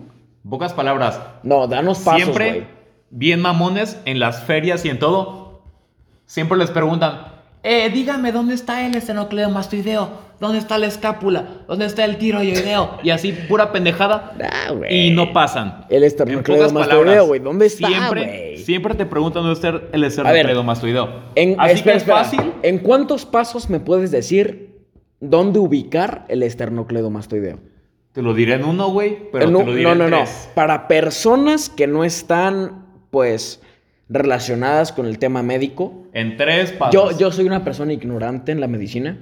Pocas 0.48 0.74
palabras. 0.74 1.20
No, 1.44 1.68
danos 1.68 2.00
pasos, 2.00 2.24
siempre 2.24 2.68
bien 3.16 3.42
mamones 3.42 4.00
en 4.06 4.20
las 4.20 4.44
ferias 4.44 4.84
y 4.86 4.90
en 4.90 5.00
todo. 5.00 5.62
Siempre 6.26 6.58
les 6.58 6.72
preguntan, 6.72 7.33
eh, 7.64 7.90
dígame 7.90 8.32
dónde 8.32 8.54
está 8.56 8.86
el 8.86 8.94
esternocleidomastoideo, 8.96 10.10
dónde 10.40 10.58
está 10.60 10.78
la 10.78 10.88
escápula, 10.88 11.48
dónde 11.68 11.86
está 11.86 12.04
el 12.06 12.18
tiroideo 12.18 12.98
y 13.04 13.10
así 13.10 13.32
pura 13.32 13.72
pendejada 13.72 14.34
Ah, 14.44 14.74
y 14.90 15.12
no 15.12 15.32
pasan. 15.34 15.86
El 15.90 16.04
esternocleidomastoideo, 16.04 17.26
güey. 17.28 17.40
¿Dónde 17.40 17.68
está, 17.68 17.88
Siempre, 17.88 18.58
siempre 18.58 18.96
te 18.96 19.06
preguntan 19.06 19.44
dónde 19.44 19.54
está 19.56 19.82
el 19.92 20.04
esternocleidomastoideo. 20.04 21.10
En, 21.36 21.56
Así 21.60 21.76
espera, 21.76 21.94
que 21.94 21.98
es 21.98 22.04
espera. 22.04 22.18
fácil. 22.24 22.54
¿En 22.64 22.80
cuántos 22.80 23.26
pasos 23.26 23.70
me 23.70 23.80
puedes 23.80 24.12
decir 24.12 24.78
dónde 25.22 25.60
ubicar 25.60 26.26
el 26.28 26.44
esternocleidomastoideo? 26.44 27.60
Te 28.12 28.22
lo 28.22 28.34
diré 28.36 28.54
en 28.56 28.66
uno, 28.66 28.90
güey, 28.90 29.32
pero 29.32 29.46
En 29.46 29.56
un- 29.56 29.64
te 29.64 29.72
lo 29.72 29.76
diré 29.76 29.90
no, 29.90 29.96
no, 29.96 30.04
en 30.06 30.12
no. 30.12 30.24
Para 30.54 30.88
personas 30.88 31.70
que 31.70 31.88
no 31.88 32.04
están, 32.04 32.86
pues, 33.10 33.60
relacionadas 34.10 34.92
con 34.92 35.06
el 35.06 35.18
tema 35.20 35.44
médico. 35.44 36.04
En 36.14 36.38
tres 36.38 36.72
pasos. 36.72 36.94
Yo, 36.94 37.18
yo 37.18 37.32
soy 37.32 37.46
una 37.46 37.64
persona 37.64 37.94
ignorante 37.94 38.52
en 38.52 38.60
la 38.60 38.68
medicina. 38.68 39.18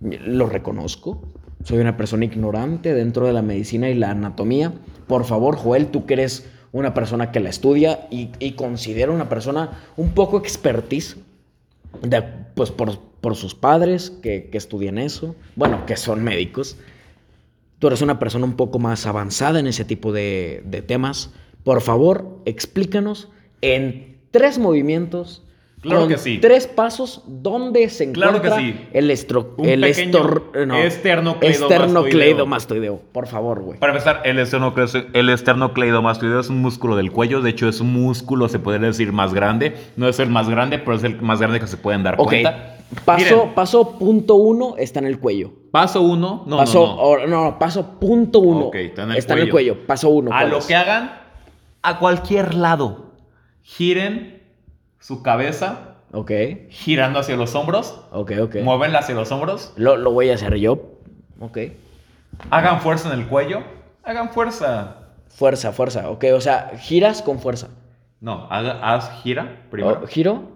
Lo 0.00 0.46
reconozco. 0.48 1.22
Soy 1.64 1.78
una 1.78 1.96
persona 1.96 2.24
ignorante 2.24 2.94
dentro 2.94 3.26
de 3.26 3.32
la 3.34 3.42
medicina 3.42 3.90
y 3.90 3.94
la 3.94 4.10
anatomía. 4.10 4.72
Por 5.06 5.24
favor, 5.24 5.56
Joel, 5.56 5.88
tú 5.88 6.06
que 6.06 6.14
eres 6.14 6.48
una 6.72 6.94
persona 6.94 7.32
que 7.32 7.40
la 7.40 7.50
estudia 7.50 8.06
y, 8.10 8.30
y 8.38 8.52
considero 8.52 9.12
una 9.12 9.28
persona 9.28 9.70
un 9.96 10.10
poco 10.10 10.38
expertise, 10.38 11.16
de- 12.02 12.22
pues 12.54 12.70
por, 12.70 12.98
por 13.20 13.36
sus 13.36 13.54
padres 13.54 14.10
que, 14.22 14.48
que 14.50 14.56
estudian 14.56 14.96
eso, 14.96 15.34
bueno, 15.56 15.84
que 15.84 15.96
son 15.96 16.22
médicos. 16.24 16.76
Tú 17.78 17.88
eres 17.88 18.00
una 18.02 18.18
persona 18.18 18.44
un 18.44 18.54
poco 18.56 18.78
más 18.78 19.06
avanzada 19.06 19.58
en 19.60 19.66
ese 19.66 19.84
tipo 19.84 20.12
de, 20.12 20.62
de 20.64 20.80
temas. 20.80 21.30
Por 21.64 21.80
favor, 21.82 22.38
explícanos 22.46 23.28
en 23.62 24.18
tres 24.30 24.58
movimientos, 24.58 25.44
Claro 25.82 26.00
con 26.00 26.08
que 26.10 26.18
sí. 26.18 26.38
tres 26.42 26.66
pasos, 26.66 27.22
dónde 27.26 27.88
se 27.88 28.12
Claro 28.12 28.36
encuentra 28.36 28.58
que 28.58 28.62
sí. 28.72 28.86
el, 28.92 29.10
estro, 29.10 29.54
el 29.62 29.82
estor- 29.84 30.52
no, 30.66 30.74
esternocleidomastoideo. 30.76 31.62
esternocleidomastoideo. 31.62 33.00
Por 33.12 33.26
favor, 33.26 33.62
güey. 33.62 33.78
Para 33.78 33.92
empezar, 33.94 34.20
el, 34.26 34.38
el 34.38 35.28
esternocleidomastoideo 35.30 36.40
es 36.40 36.50
un 36.50 36.58
músculo 36.60 36.96
del 36.96 37.10
cuello. 37.12 37.40
De 37.40 37.48
hecho, 37.48 37.66
es 37.66 37.80
un 37.80 37.94
músculo, 37.94 38.50
se 38.50 38.58
podría 38.58 38.88
decir, 38.88 39.10
más 39.12 39.32
grande. 39.32 39.74
No 39.96 40.06
es 40.06 40.18
el 40.18 40.28
más 40.28 40.50
grande, 40.50 40.78
pero 40.78 40.96
es 40.98 41.04
el 41.04 41.20
más 41.22 41.40
grande 41.40 41.60
que 41.60 41.66
se 41.66 41.78
pueden 41.78 42.02
dar 42.02 42.16
Ok. 42.18 42.28
cuenta. 42.28 42.76
Paso, 43.06 43.24
Miren, 43.24 43.54
paso 43.54 43.98
punto 43.98 44.34
uno 44.34 44.74
está 44.76 44.98
en 44.98 45.06
el 45.06 45.18
cuello. 45.18 45.50
paso 45.70 46.02
uno. 46.02 46.42
No, 46.46 46.56
paso, 46.58 46.98
no, 47.20 47.26
no. 47.26 47.58
paso 47.58 47.98
punto 48.00 48.40
uno 48.40 48.66
Ok, 48.66 48.74
está 48.74 49.04
en 49.04 49.12
el 49.12 49.16
está 49.16 49.32
en 49.34 49.38
el 49.40 49.50
cuello. 49.50 49.76
Paso 49.86 50.10
uno. 50.10 50.30
A 50.30 50.40
¿cuál 50.40 50.50
lo 50.50 50.58
es? 50.58 50.66
que 50.66 50.74
hagan, 50.74 51.12
a 51.82 51.98
cualquier 51.98 52.54
lado. 52.54 53.09
Giren 53.76 54.42
su 54.98 55.22
cabeza, 55.22 55.94
Ok, 56.12 56.32
girando 56.70 57.20
hacia 57.20 57.36
los 57.36 57.54
hombros. 57.54 58.00
ok, 58.10 58.32
ok. 58.42 58.56
Muévenla 58.64 58.98
hacia 58.98 59.14
los 59.14 59.30
hombros. 59.30 59.72
Lo, 59.76 59.96
lo 59.96 60.10
voy 60.10 60.28
a 60.30 60.34
hacer 60.34 60.56
yo. 60.56 60.96
Ok. 61.38 61.58
Hagan 62.50 62.80
fuerza 62.80 63.12
en 63.12 63.20
el 63.20 63.28
cuello. 63.28 63.62
Hagan 64.02 64.30
fuerza. 64.30 64.96
Fuerza, 65.28 65.70
fuerza. 65.70 66.10
Ok, 66.10 66.24
o 66.34 66.40
sea, 66.40 66.72
giras 66.80 67.22
con 67.22 67.38
fuerza. 67.38 67.68
No, 68.20 68.48
haga- 68.50 68.80
haz 68.82 69.22
gira 69.22 69.62
primero. 69.70 70.00
Oh, 70.02 70.06
¿Giro? 70.08 70.48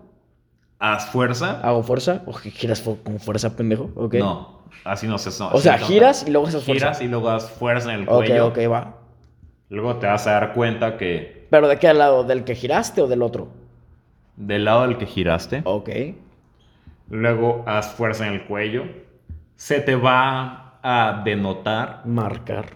Haz 0.80 1.06
fuerza. 1.06 1.60
¿Hago 1.62 1.84
fuerza? 1.84 2.22
¿O 2.26 2.32
gi- 2.32 2.50
giras 2.50 2.80
con 2.82 3.20
fuerza, 3.20 3.54
pendejo? 3.54 3.90
Ok. 3.94 4.14
No, 4.14 4.64
así 4.84 5.06
no 5.06 5.18
se 5.18 5.30
no, 5.40 5.50
O 5.50 5.60
sea, 5.60 5.78
giras 5.78 6.24
y 6.26 6.32
luego 6.32 6.48
haces 6.48 6.64
fuerza. 6.64 6.86
Giras 6.86 7.00
y 7.00 7.06
luego 7.06 7.30
haz 7.30 7.48
fuerza 7.48 7.94
en 7.94 8.00
el 8.00 8.08
Ok, 8.08 8.16
cuello. 8.26 8.48
ok, 8.48 8.58
va. 8.70 8.96
Luego 9.70 9.96
te 9.96 10.06
vas 10.06 10.26
a 10.26 10.32
dar 10.32 10.52
cuenta 10.52 10.96
que 10.96 11.46
¿Pero 11.50 11.68
de 11.68 11.78
qué 11.78 11.92
lado? 11.94 12.24
¿Del 12.24 12.44
que 12.44 12.54
giraste 12.54 13.00
o 13.00 13.06
del 13.06 13.22
otro? 13.22 13.48
del 14.36 14.64
lado 14.64 14.82
del 14.82 14.98
que 14.98 15.06
giraste, 15.06 15.62
Ok. 15.64 15.88
luego 17.08 17.62
haz 17.66 17.92
fuerza 17.94 18.26
en 18.26 18.34
el 18.34 18.44
cuello. 18.46 18.84
Se 19.56 19.80
te 19.80 19.94
va 19.94 20.78
a 20.82 21.22
denotar, 21.24 22.02
Marcar. 22.04 22.66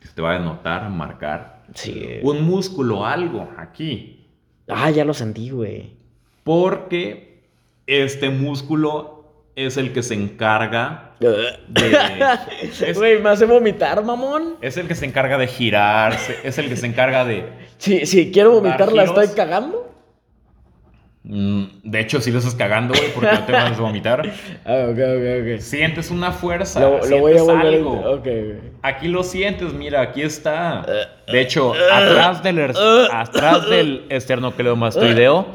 se 0.00 0.12
te 0.14 0.22
va 0.22 0.30
a 0.30 0.38
denotar, 0.38 0.88
marcar 0.90 1.62
Sí. 1.74 2.20
un 2.22 2.42
músculo, 2.44 3.04
algo 3.04 3.48
aquí. 3.58 4.26
Ah, 4.68 4.90
ya 4.90 5.04
lo 5.04 5.12
sentí, 5.14 5.50
güey. 5.50 5.96
Porque 6.44 7.42
este 7.86 8.30
músculo 8.30 9.17
es 9.66 9.76
el 9.76 9.92
que 9.92 10.02
se 10.02 10.14
encarga 10.14 11.14
de... 11.18 12.92
Güey, 12.94 13.20
me 13.20 13.30
hace 13.30 13.44
vomitar, 13.44 14.02
mamón. 14.04 14.56
es 14.60 14.76
el 14.76 14.86
que 14.86 14.94
se 14.94 15.04
encarga 15.04 15.36
de 15.36 15.48
girarse, 15.48 16.38
es 16.44 16.58
el 16.58 16.68
que 16.68 16.76
se 16.76 16.86
encarga 16.86 17.24
de... 17.24 17.44
Si, 17.76 18.06
si 18.06 18.30
quiero 18.30 18.52
vomitar, 18.52 18.92
la 18.92 19.04
giros. 19.04 19.18
estoy 19.18 19.36
cagando. 19.36 19.92
Mm, 21.24 21.64
De 21.90 22.00
hecho, 22.00 22.20
si 22.20 22.30
lo 22.30 22.38
estás 22.38 22.54
cagando, 22.54 22.92
güey, 22.94 23.10
porque 23.14 23.32
no 23.32 23.44
te 23.44 23.52
vas 23.52 23.78
a 23.78 23.80
vomitar. 23.80 24.22
Ah, 24.66 24.88
ok, 24.90 24.98
ok, 24.98 25.54
ok. 25.54 25.60
Sientes 25.60 26.10
una 26.10 26.32
fuerza, 26.32 26.80
Lo, 26.80 27.06
lo 27.06 27.18
voy 27.20 27.32
a 27.32 27.38
sientes 27.38 27.42
volver 27.42 27.74
algo. 27.74 28.20
a... 28.82 28.88
Aquí 28.88 29.08
lo 29.08 29.22
sientes, 29.22 29.72
mira, 29.72 30.02
aquí 30.02 30.20
está. 30.20 30.84
De 31.26 31.40
hecho, 31.40 31.72
atrás 31.92 32.42
del, 32.42 32.58
er- 32.58 32.76
atrás 33.10 33.68
del 33.70 34.04
esternocleidomastoideo 34.10 35.46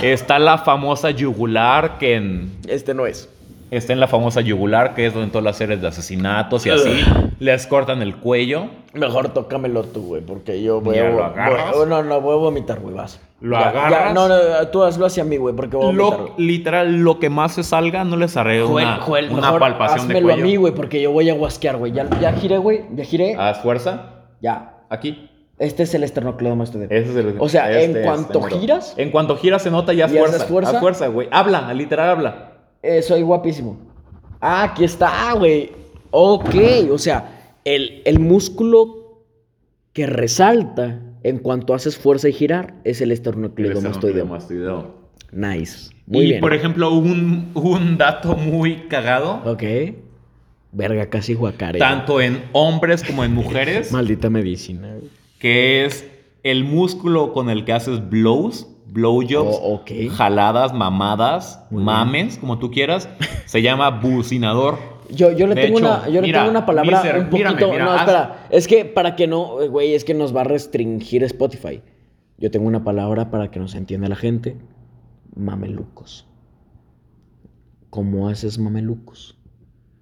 está 0.00 0.38
la 0.38 0.58
famosa 0.58 1.10
yugular 1.10 1.98
que 1.98 2.14
en, 2.16 2.50
Este 2.66 2.94
no 2.94 3.06
es. 3.06 3.28
está 3.70 3.92
en 3.92 4.00
la 4.00 4.08
famosa 4.08 4.40
yugular 4.40 4.94
que 4.94 5.06
es 5.06 5.14
donde 5.14 5.28
todas 5.30 5.44
las 5.44 5.56
series 5.56 5.80
de 5.82 5.88
asesinatos 5.88 6.64
y 6.66 6.70
así 6.70 7.02
les 7.38 7.66
cortan 7.66 8.00
el 8.02 8.16
cuello. 8.16 8.66
Mejor 8.94 9.28
tócamelo 9.30 9.84
tú, 9.84 10.02
güey, 10.06 10.22
porque 10.22 10.62
yo 10.62 10.80
voy 10.80 10.98
a... 10.98 11.10
lo 11.10 11.16
voy- 11.78 11.88
no, 11.88 12.02
no, 12.02 12.20
voy 12.20 12.34
a 12.34 12.38
vomitar, 12.38 12.80
güey, 12.80 12.94
vas. 12.94 13.20
Lo 13.42 13.58
Ya, 13.58 13.68
agarras. 13.70 13.90
ya, 14.08 14.12
no, 14.14 14.28
no, 14.28 14.68
tú 14.68 14.84
hazlo 14.84 15.04
hacia 15.04 15.24
mí, 15.24 15.36
güey, 15.36 15.54
porque 15.54 15.76
voy 15.76 15.88
a 15.88 15.92
Lo, 15.92 16.34
literal, 16.38 16.98
lo 17.02 17.18
que 17.18 17.28
más 17.28 17.52
se 17.54 17.64
salga 17.64 18.04
no 18.04 18.16
les 18.16 18.36
haré 18.36 18.62
Joel, 18.62 18.86
una, 18.86 18.96
Joel, 19.00 19.30
una 19.32 19.40
mejor 19.42 19.60
palpación 19.60 20.06
de 20.08 20.22
cuello. 20.22 20.42
a 20.42 20.46
mí, 20.46 20.56
güey, 20.56 20.72
porque 20.72 21.02
yo 21.02 21.10
voy 21.10 21.28
a 21.28 21.34
guasquear, 21.34 21.76
güey. 21.76 21.90
Ya, 21.92 22.08
ya 22.20 22.32
giré, 22.34 22.58
güey, 22.58 22.82
ya 22.94 23.04
giré. 23.04 23.34
Haz 23.36 23.60
fuerza. 23.60 24.22
Ya. 24.40 24.84
Aquí. 24.88 25.28
Este 25.58 25.82
es 25.82 25.94
el 25.94 26.02
esternocleidomastoideo. 26.04 26.88
Ese 26.90 27.10
es 27.10 27.16
el- 27.16 27.36
O 27.38 27.48
sea, 27.48 27.70
este 27.70 27.84
en 27.90 27.96
es 27.98 28.04
cuanto 28.06 28.42
giras, 28.42 28.94
En 28.96 29.10
cuanto 29.10 29.36
giras 29.36 29.62
se 29.62 29.70
nota 29.70 29.92
y 29.92 30.00
haz 30.02 30.12
¿Y 30.12 30.18
haces 30.18 30.30
fuerza. 30.30 30.46
fuerza? 30.48 30.70
Haz 30.72 30.80
fuerza, 30.80 31.06
güey. 31.08 31.28
Habla, 31.30 31.72
literal 31.74 32.10
habla. 32.10 32.52
eh, 32.82 33.02
soy 33.02 33.22
guapísimo. 33.22 33.76
Ah, 34.40 34.64
aquí 34.64 34.84
está, 34.84 35.32
güey. 35.34 35.70
Ok, 36.10 36.54
o 36.92 36.98
sea, 36.98 37.54
el, 37.64 38.02
el 38.04 38.18
músculo 38.18 39.22
que 39.92 40.06
resalta 40.06 40.98
en 41.24 41.38
cuanto 41.38 41.74
haces 41.74 41.96
fuerza 41.98 42.28
y 42.28 42.32
girar 42.32 42.74
es 42.84 43.00
el 43.00 43.12
esternocleidomastoideo. 43.12 45.02
Nice. 45.32 45.90
Muy 46.06 46.24
y 46.24 46.28
bien. 46.30 46.40
por 46.40 46.52
ejemplo, 46.52 46.90
un, 46.92 47.50
un 47.54 47.96
dato 47.96 48.36
muy 48.36 48.88
cagado, 48.88 49.40
Ok. 49.44 49.62
Verga, 50.74 51.10
casi 51.10 51.34
guacare. 51.34 51.78
tanto 51.78 52.20
en 52.20 52.42
hombres 52.52 53.04
como 53.04 53.24
en 53.24 53.32
mujeres, 53.34 53.92
Maldita 53.92 54.30
medicina. 54.30 54.94
que 55.38 55.84
es 55.84 56.06
el 56.42 56.64
músculo 56.64 57.32
con 57.34 57.50
el 57.50 57.64
que 57.66 57.72
haces 57.74 58.08
blows, 58.08 58.66
blowjobs, 58.86 59.58
Oh, 59.62 59.82
jaladas, 60.10 60.72
mamadas, 60.72 61.62
Muy 61.70 61.78
bien. 61.80 61.84
mames, 61.84 62.38
como 62.38 62.58
tú 62.58 62.70
quieras, 62.70 63.08
se 63.46 63.60
llama 63.62 63.90
bucinador. 63.90 64.78
Yo, 65.14 65.32
yo 65.32 65.46
le 65.46 65.54
De 65.54 65.62
tengo 65.62 65.78
hecho, 65.78 65.86
una, 65.88 66.06
yo 66.08 66.20
le 66.20 66.26
mira, 66.28 66.38
tengo 66.40 66.50
una 66.50 66.66
palabra 66.66 67.00
un 67.18 67.30
poquito. 67.30 67.36
mírame, 67.54 67.72
mira, 67.72 67.84
no, 67.84 67.90
haz- 67.92 68.00
espera. 68.00 68.46
Es 68.50 68.66
que 68.66 68.84
para 68.84 69.14
que 69.16 69.26
no, 69.26 69.60
eh, 69.60 69.68
güey, 69.68 69.94
es 69.94 70.04
que 70.04 70.14
nos 70.14 70.34
va 70.34 70.40
a 70.42 70.44
restringir 70.44 71.22
Spotify. 71.24 71.82
Yo 72.38 72.50
tengo 72.50 72.66
una 72.66 72.82
palabra 72.82 73.30
para 73.30 73.50
que 73.50 73.60
nos 73.60 73.74
entienda 73.74 74.08
la 74.08 74.16
gente. 74.16 74.56
Mamelucos. 75.36 76.26
¿Cómo 77.90 78.28
haces 78.28 78.58
mamelucos? 78.58 79.36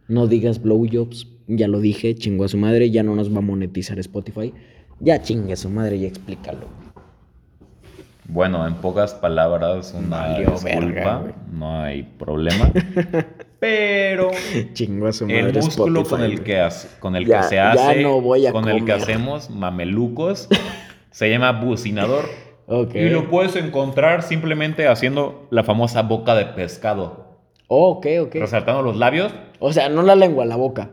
No 0.09 0.27
digas 0.27 0.62
blowjobs. 0.62 1.27
Ya 1.49 1.66
lo 1.66 1.81
dije, 1.81 2.14
chingó 2.14 2.44
a 2.44 2.49
su 2.49 2.57
madre. 2.57 2.90
Ya 2.90 3.03
no 3.03 3.14
nos 3.16 3.33
va 3.35 3.38
a 3.38 3.42
monetizar 3.42 3.99
Spotify. 3.99 4.55
Ya 5.01 5.20
chingue 5.23 5.53
a 5.55 5.57
su 5.57 5.68
madre 5.70 5.96
y 5.96 6.05
explícalo. 6.07 6.66
Bueno, 8.33 8.66
en 8.66 8.75
pocas 8.75 9.14
palabras, 9.14 9.95
una 9.99 10.19
Valió 10.21 10.51
disculpa, 10.53 10.79
verga, 10.81 11.35
no 11.53 11.81
hay 11.83 12.03
problema. 12.05 12.71
Pero 13.61 14.31
el 15.29 15.53
músculo 15.55 16.05
con 16.05 16.23
Spotify, 16.23 16.25
el 16.25 16.43
que, 16.45 16.69
con 17.01 17.16
el 17.16 17.27
Ya- 17.27 17.40
que 17.43 17.49
se 17.49 17.61
hace, 17.61 18.03
no 18.03 18.23
con 18.53 18.69
el 18.69 18.85
que 18.85 18.93
hacemos 18.93 19.51
mamelucos, 19.51 20.49
se 21.11 21.29
llama 21.29 21.53
bucinador. 21.53 22.25
Ok. 22.66 22.95
Y 22.95 23.09
lo 23.11 23.29
puedes 23.29 23.57
encontrar 23.57 24.23
simplemente 24.23 24.87
haciendo 24.87 25.49
la 25.51 25.64
famosa 25.64 26.03
boca 26.03 26.35
de 26.37 26.47
pescado. 26.47 27.38
Oh, 27.66 27.90
ok, 27.90 28.07
ok. 28.23 28.35
Resaltando 28.37 28.83
los 28.83 28.97
labios. 28.97 29.35
O 29.59 29.73
sea, 29.73 29.88
no 29.88 30.03
la 30.03 30.14
lengua, 30.14 30.45
la 30.45 30.57
boca. 30.57 30.90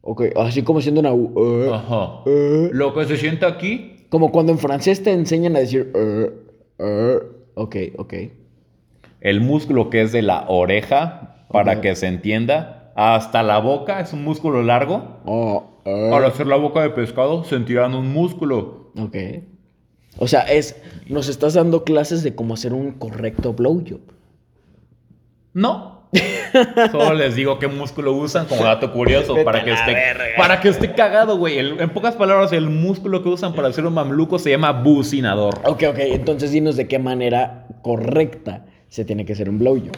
Ok, 0.00 0.22
así 0.36 0.62
como 0.62 0.80
siendo 0.80 1.00
una 1.00 1.12
U. 1.12 1.34
eh, 1.36 1.70
Ajá. 1.72 2.22
eh. 2.26 2.70
Lo 2.72 2.94
que 2.94 3.04
se 3.04 3.16
siente 3.16 3.44
aquí, 3.44 4.06
Como 4.08 4.32
cuando 4.32 4.52
en 4.52 4.58
francés 4.58 5.02
te 5.02 5.12
enseñan 5.12 5.54
a 5.56 5.58
decir. 5.60 5.92
eh. 5.94 6.30
Ok, 6.78 7.76
ok. 7.96 8.14
el 9.20 9.40
músculo 9.40 9.90
que 9.90 10.02
es 10.02 10.12
de 10.12 10.22
la 10.22 10.44
oreja, 10.48 11.46
para 11.50 11.80
que 11.80 11.96
se 11.96 12.06
entienda, 12.06 12.92
hasta 12.96 13.42
la 13.42 13.58
boca 13.58 14.00
es 14.00 14.12
un 14.12 14.24
músculo 14.24 14.62
largo. 14.62 15.20
Oh, 15.24 15.80
eh. 15.84 16.08
Para 16.10 16.28
hacer 16.28 16.46
la 16.46 16.56
boca 16.56 16.82
de 16.82 16.90
pescado 16.90 17.44
sentirán 17.44 17.94
un 17.94 18.12
músculo. 18.12 18.92
Ok. 18.98 19.16
O 20.18 20.28
sea, 20.28 20.42
es. 20.42 20.80
Nos 21.08 21.28
estás 21.28 21.54
dando 21.54 21.84
clases 21.84 22.22
de 22.22 22.34
cómo 22.34 22.54
hacer 22.54 22.72
un 22.72 22.92
correcto 22.92 23.52
blowjob. 23.52 24.00
No. 25.52 25.95
Solo 26.90 27.14
les 27.14 27.34
digo 27.34 27.58
qué 27.58 27.68
músculo 27.68 28.12
usan 28.12 28.46
como 28.46 28.64
dato 28.64 28.92
curioso 28.92 29.34
para 29.44 29.64
que 29.64 29.72
esté 29.72 29.96
para 30.36 30.60
que 30.60 30.68
esté 30.68 30.92
cagado, 30.94 31.36
güey. 31.36 31.58
El- 31.58 31.80
En 31.80 31.90
pocas 31.90 32.14
palabras, 32.16 32.52
el 32.52 32.68
músculo 32.70 33.22
que 33.22 33.28
usan 33.28 33.54
para 33.54 33.68
hacer 33.68 33.84
un 33.86 33.94
mamluco 33.94 34.38
se 34.38 34.50
llama 34.50 34.72
bucinador. 34.72 35.54
Ok, 35.64 35.82
ok. 35.90 35.98
Entonces 35.98 36.50
dinos 36.52 36.76
de 36.76 36.86
qué 36.88 36.98
manera 36.98 37.66
correcta 37.82 38.64
se 38.88 39.04
tiene 39.04 39.24
que 39.24 39.32
hacer 39.34 39.48
un 39.50 39.58
blowjob. 39.58 39.96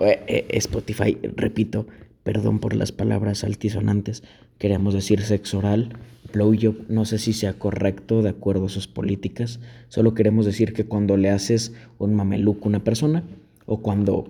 Eh, 0.00 0.46
Spotify, 0.50 1.18
repito, 1.36 1.86
perdón 2.22 2.58
por 2.58 2.74
las 2.74 2.92
palabras 2.92 3.44
altisonantes. 3.44 4.22
Queremos 4.58 4.92
decir 4.94 5.22
sexo 5.22 5.58
oral, 5.58 5.90
blowjob. 6.32 6.74
No 6.88 7.04
sé 7.04 7.18
si 7.18 7.32
sea 7.32 7.54
correcto 7.54 8.22
de 8.22 8.30
acuerdo 8.30 8.66
a 8.66 8.68
sus 8.68 8.86
políticas. 8.88 9.60
Solo 9.88 10.14
queremos 10.14 10.44
decir 10.46 10.72
que 10.72 10.84
cuando 10.84 11.16
le 11.16 11.30
haces 11.30 11.72
un 11.98 12.14
mameluco 12.14 12.64
a 12.64 12.68
una 12.68 12.80
persona 12.84 13.22
o 13.66 13.80
cuando. 13.80 14.26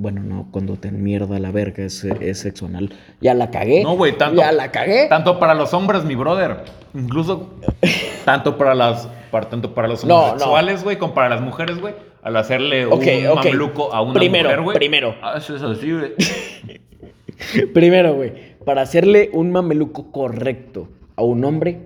Bueno, 0.00 0.22
no, 0.22 0.48
cuando 0.50 0.76
te 0.76 0.90
mierda 0.90 1.38
la 1.38 1.50
verga 1.50 1.84
es, 1.84 2.04
es 2.04 2.38
sexo 2.38 2.66
anal. 2.66 2.90
Ya 3.20 3.34
la 3.34 3.50
cagué. 3.50 3.82
No, 3.82 3.96
güey, 3.96 4.16
tanto- 4.16 4.40
Ya 4.40 4.50
la 4.50 4.70
cagué. 4.72 5.08
Tanto 5.08 5.38
para 5.38 5.54
los 5.54 5.74
hombres, 5.74 6.04
mi 6.04 6.14
brother. 6.14 6.64
Incluso 6.94 7.50
tanto 8.24 8.56
para 8.56 8.74
las 8.74 9.08
para, 9.30 9.48
tanto 9.50 9.74
para 9.74 9.88
los 9.88 10.02
No, 10.04 10.08
no. 10.16 10.22
homosexuales, 10.30 10.82
güey, 10.84 10.96
como 10.98 11.12
para 11.14 11.28
las 11.28 11.40
mujeres, 11.42 11.78
güey. 11.80 11.94
Al 12.22 12.36
hacerle 12.36 12.86
Ok, 12.86 13.02
un 13.32 13.38
ok. 13.38 13.44
mamluco 13.46 13.92
a 13.94 14.00
una 14.02 14.14
Primero, 14.14 14.48
mujer, 14.48 14.62
güey. 14.62 14.76
primero. 14.76 15.14
Ah, 15.22 15.34
eso 15.36 15.54
es 15.56 15.62
así, 15.62 15.92
güey. 15.92 16.12
Primero, 17.74 18.14
güey, 18.14 18.32
para 18.64 18.82
hacerle 18.82 19.30
un 19.32 19.50
mameluco 19.50 20.12
correcto 20.12 20.88
a 21.16 21.22
un 21.22 21.44
hombre, 21.44 21.80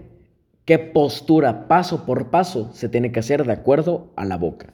¿qué 0.65 0.79
postura 0.79 1.69
paso 1.69 2.05
por 2.07 2.31
paso 2.31 2.71
se 2.73 2.89
tiene 2.89 3.13
que 3.13 3.21
hacer 3.21 3.45
de 3.45 3.53
acuerdo 3.53 4.09
a 4.17 4.25
la 4.25 4.37
boca? 4.37 4.74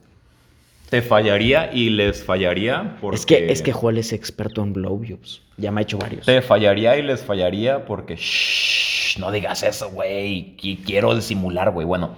Te 0.90 1.02
fallaría 1.02 1.72
y 1.72 1.88
les 1.90 2.22
fallaría 2.24 2.96
porque... 3.00 3.16
Es 3.16 3.24
que, 3.26 3.52
es 3.52 3.62
que 3.62 3.72
Joel 3.72 3.98
es 3.98 4.12
experto 4.12 4.62
en 4.62 4.72
blowjobs. 4.72 5.40
Ya 5.56 5.70
me 5.70 5.80
ha 5.80 5.82
hecho 5.82 5.98
varios. 5.98 6.26
Te 6.26 6.42
fallaría 6.42 6.96
y 6.98 7.02
les 7.02 7.22
fallaría 7.22 7.84
porque... 7.84 8.16
Shh, 8.16 9.18
no 9.18 9.30
digas 9.30 9.62
eso, 9.62 9.90
güey. 9.90 10.56
Qui- 10.56 10.82
Quiero 10.84 11.14
disimular, 11.14 11.70
güey. 11.70 11.86
Bueno. 11.86 12.16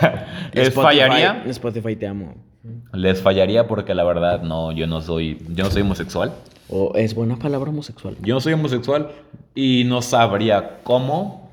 les 0.52 0.68
Spotify- 0.68 0.82
fallaría. 0.82 1.42
Spotify 1.46 1.96
te 1.96 2.06
amo. 2.06 2.34
Les 2.92 3.20
fallaría 3.22 3.66
porque 3.66 3.94
la 3.94 4.04
verdad 4.04 4.42
no, 4.42 4.72
yo 4.72 4.86
no 4.86 5.00
soy, 5.00 5.38
yo 5.48 5.64
no 5.64 5.70
soy 5.70 5.82
homosexual. 5.82 6.32
O 6.68 6.92
es 6.94 7.14
buena 7.14 7.36
palabra 7.36 7.70
homosexual. 7.70 8.16
Yo 8.22 8.34
no 8.34 8.40
soy 8.40 8.52
homosexual 8.52 9.10
y 9.54 9.84
no 9.84 10.00
sabría 10.00 10.78
cómo. 10.84 11.50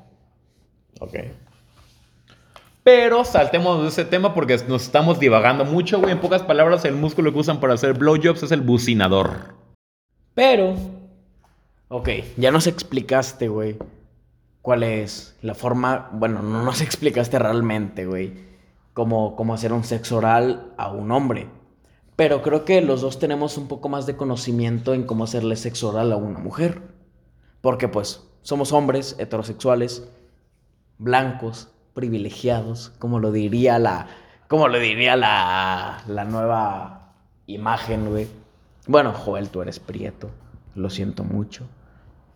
Ok. 1.00 1.14
Pero 2.82 3.24
saltemos 3.24 3.82
de 3.82 3.88
ese 3.88 4.04
tema 4.04 4.32
porque 4.34 4.56
nos 4.68 4.82
estamos 4.82 5.20
divagando 5.20 5.64
mucho, 5.64 6.00
güey. 6.00 6.12
En 6.12 6.20
pocas 6.20 6.42
palabras, 6.42 6.84
el 6.84 6.94
músculo 6.94 7.32
que 7.32 7.38
usan 7.38 7.60
para 7.60 7.74
hacer 7.74 7.94
blowjobs 7.94 8.42
es 8.42 8.52
el 8.52 8.62
bucinador. 8.62 9.54
Pero. 10.34 10.74
Ok, 11.88 12.08
ya 12.36 12.50
nos 12.50 12.66
explicaste, 12.66 13.48
güey. 13.48 13.76
¿Cuál 14.62 14.82
es 14.82 15.36
la 15.42 15.54
forma? 15.54 16.08
Bueno, 16.12 16.42
no 16.42 16.62
nos 16.62 16.80
explicaste 16.80 17.38
realmente, 17.38 18.06
güey. 18.06 18.32
como, 18.94 19.36
como 19.36 19.54
hacer 19.54 19.72
un 19.72 19.84
sexo 19.84 20.18
oral 20.18 20.72
a 20.78 20.90
un 20.90 21.10
hombre. 21.10 21.48
Pero 22.16 22.42
creo 22.42 22.64
que 22.64 22.80
los 22.82 23.00
dos 23.00 23.18
tenemos 23.18 23.56
un 23.56 23.68
poco 23.68 23.88
más 23.88 24.06
de 24.06 24.16
conocimiento 24.16 24.94
en 24.94 25.04
cómo 25.04 25.24
hacerle 25.24 25.56
sexo 25.56 25.90
oral 25.90 26.12
a 26.12 26.16
una 26.16 26.38
mujer. 26.38 26.82
Porque 27.60 27.88
pues 27.88 28.26
somos 28.42 28.72
hombres 28.72 29.16
heterosexuales, 29.18 30.08
blancos, 30.98 31.68
privilegiados, 31.94 32.92
como 32.98 33.18
lo 33.18 33.32
diría 33.32 33.78
la, 33.78 34.06
como 34.48 34.68
lo 34.68 34.78
diría 34.78 35.16
la, 35.16 36.02
la 36.06 36.24
nueva 36.24 37.12
imagen, 37.46 38.10
güey. 38.10 38.28
Bueno, 38.86 39.12
Joel, 39.12 39.48
tú 39.48 39.62
eres 39.62 39.78
prieto. 39.78 40.30
Lo 40.74 40.90
siento 40.90 41.24
mucho. 41.24 41.66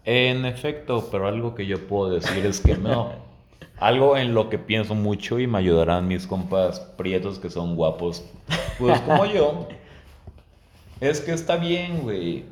En 0.05 0.45
efecto, 0.45 1.09
pero 1.11 1.27
algo 1.27 1.55
que 1.55 1.67
yo 1.67 1.87
puedo 1.87 2.11
decir 2.11 2.45
es 2.45 2.61
que 2.61 2.77
no. 2.77 3.13
Algo 3.79 4.17
en 4.17 4.35
lo 4.35 4.51
que 4.51 4.59
pienso 4.59 4.95
mucho 4.95 5.41
y 5.41 5.49
me 5.49 5.59
ayudarán 5.59 6.07
mis 6.07 6.29
compas 6.29 6.79
prietos 6.79 7.41
que 7.41 7.51
son 7.51 7.75
guapos, 7.75 8.25
pues 8.79 9.01
como 9.01 9.27
yo, 9.27 9.67
es 11.01 11.21
que 11.21 11.33
está 11.33 11.57
bien, 11.57 12.03
güey. 12.03 12.45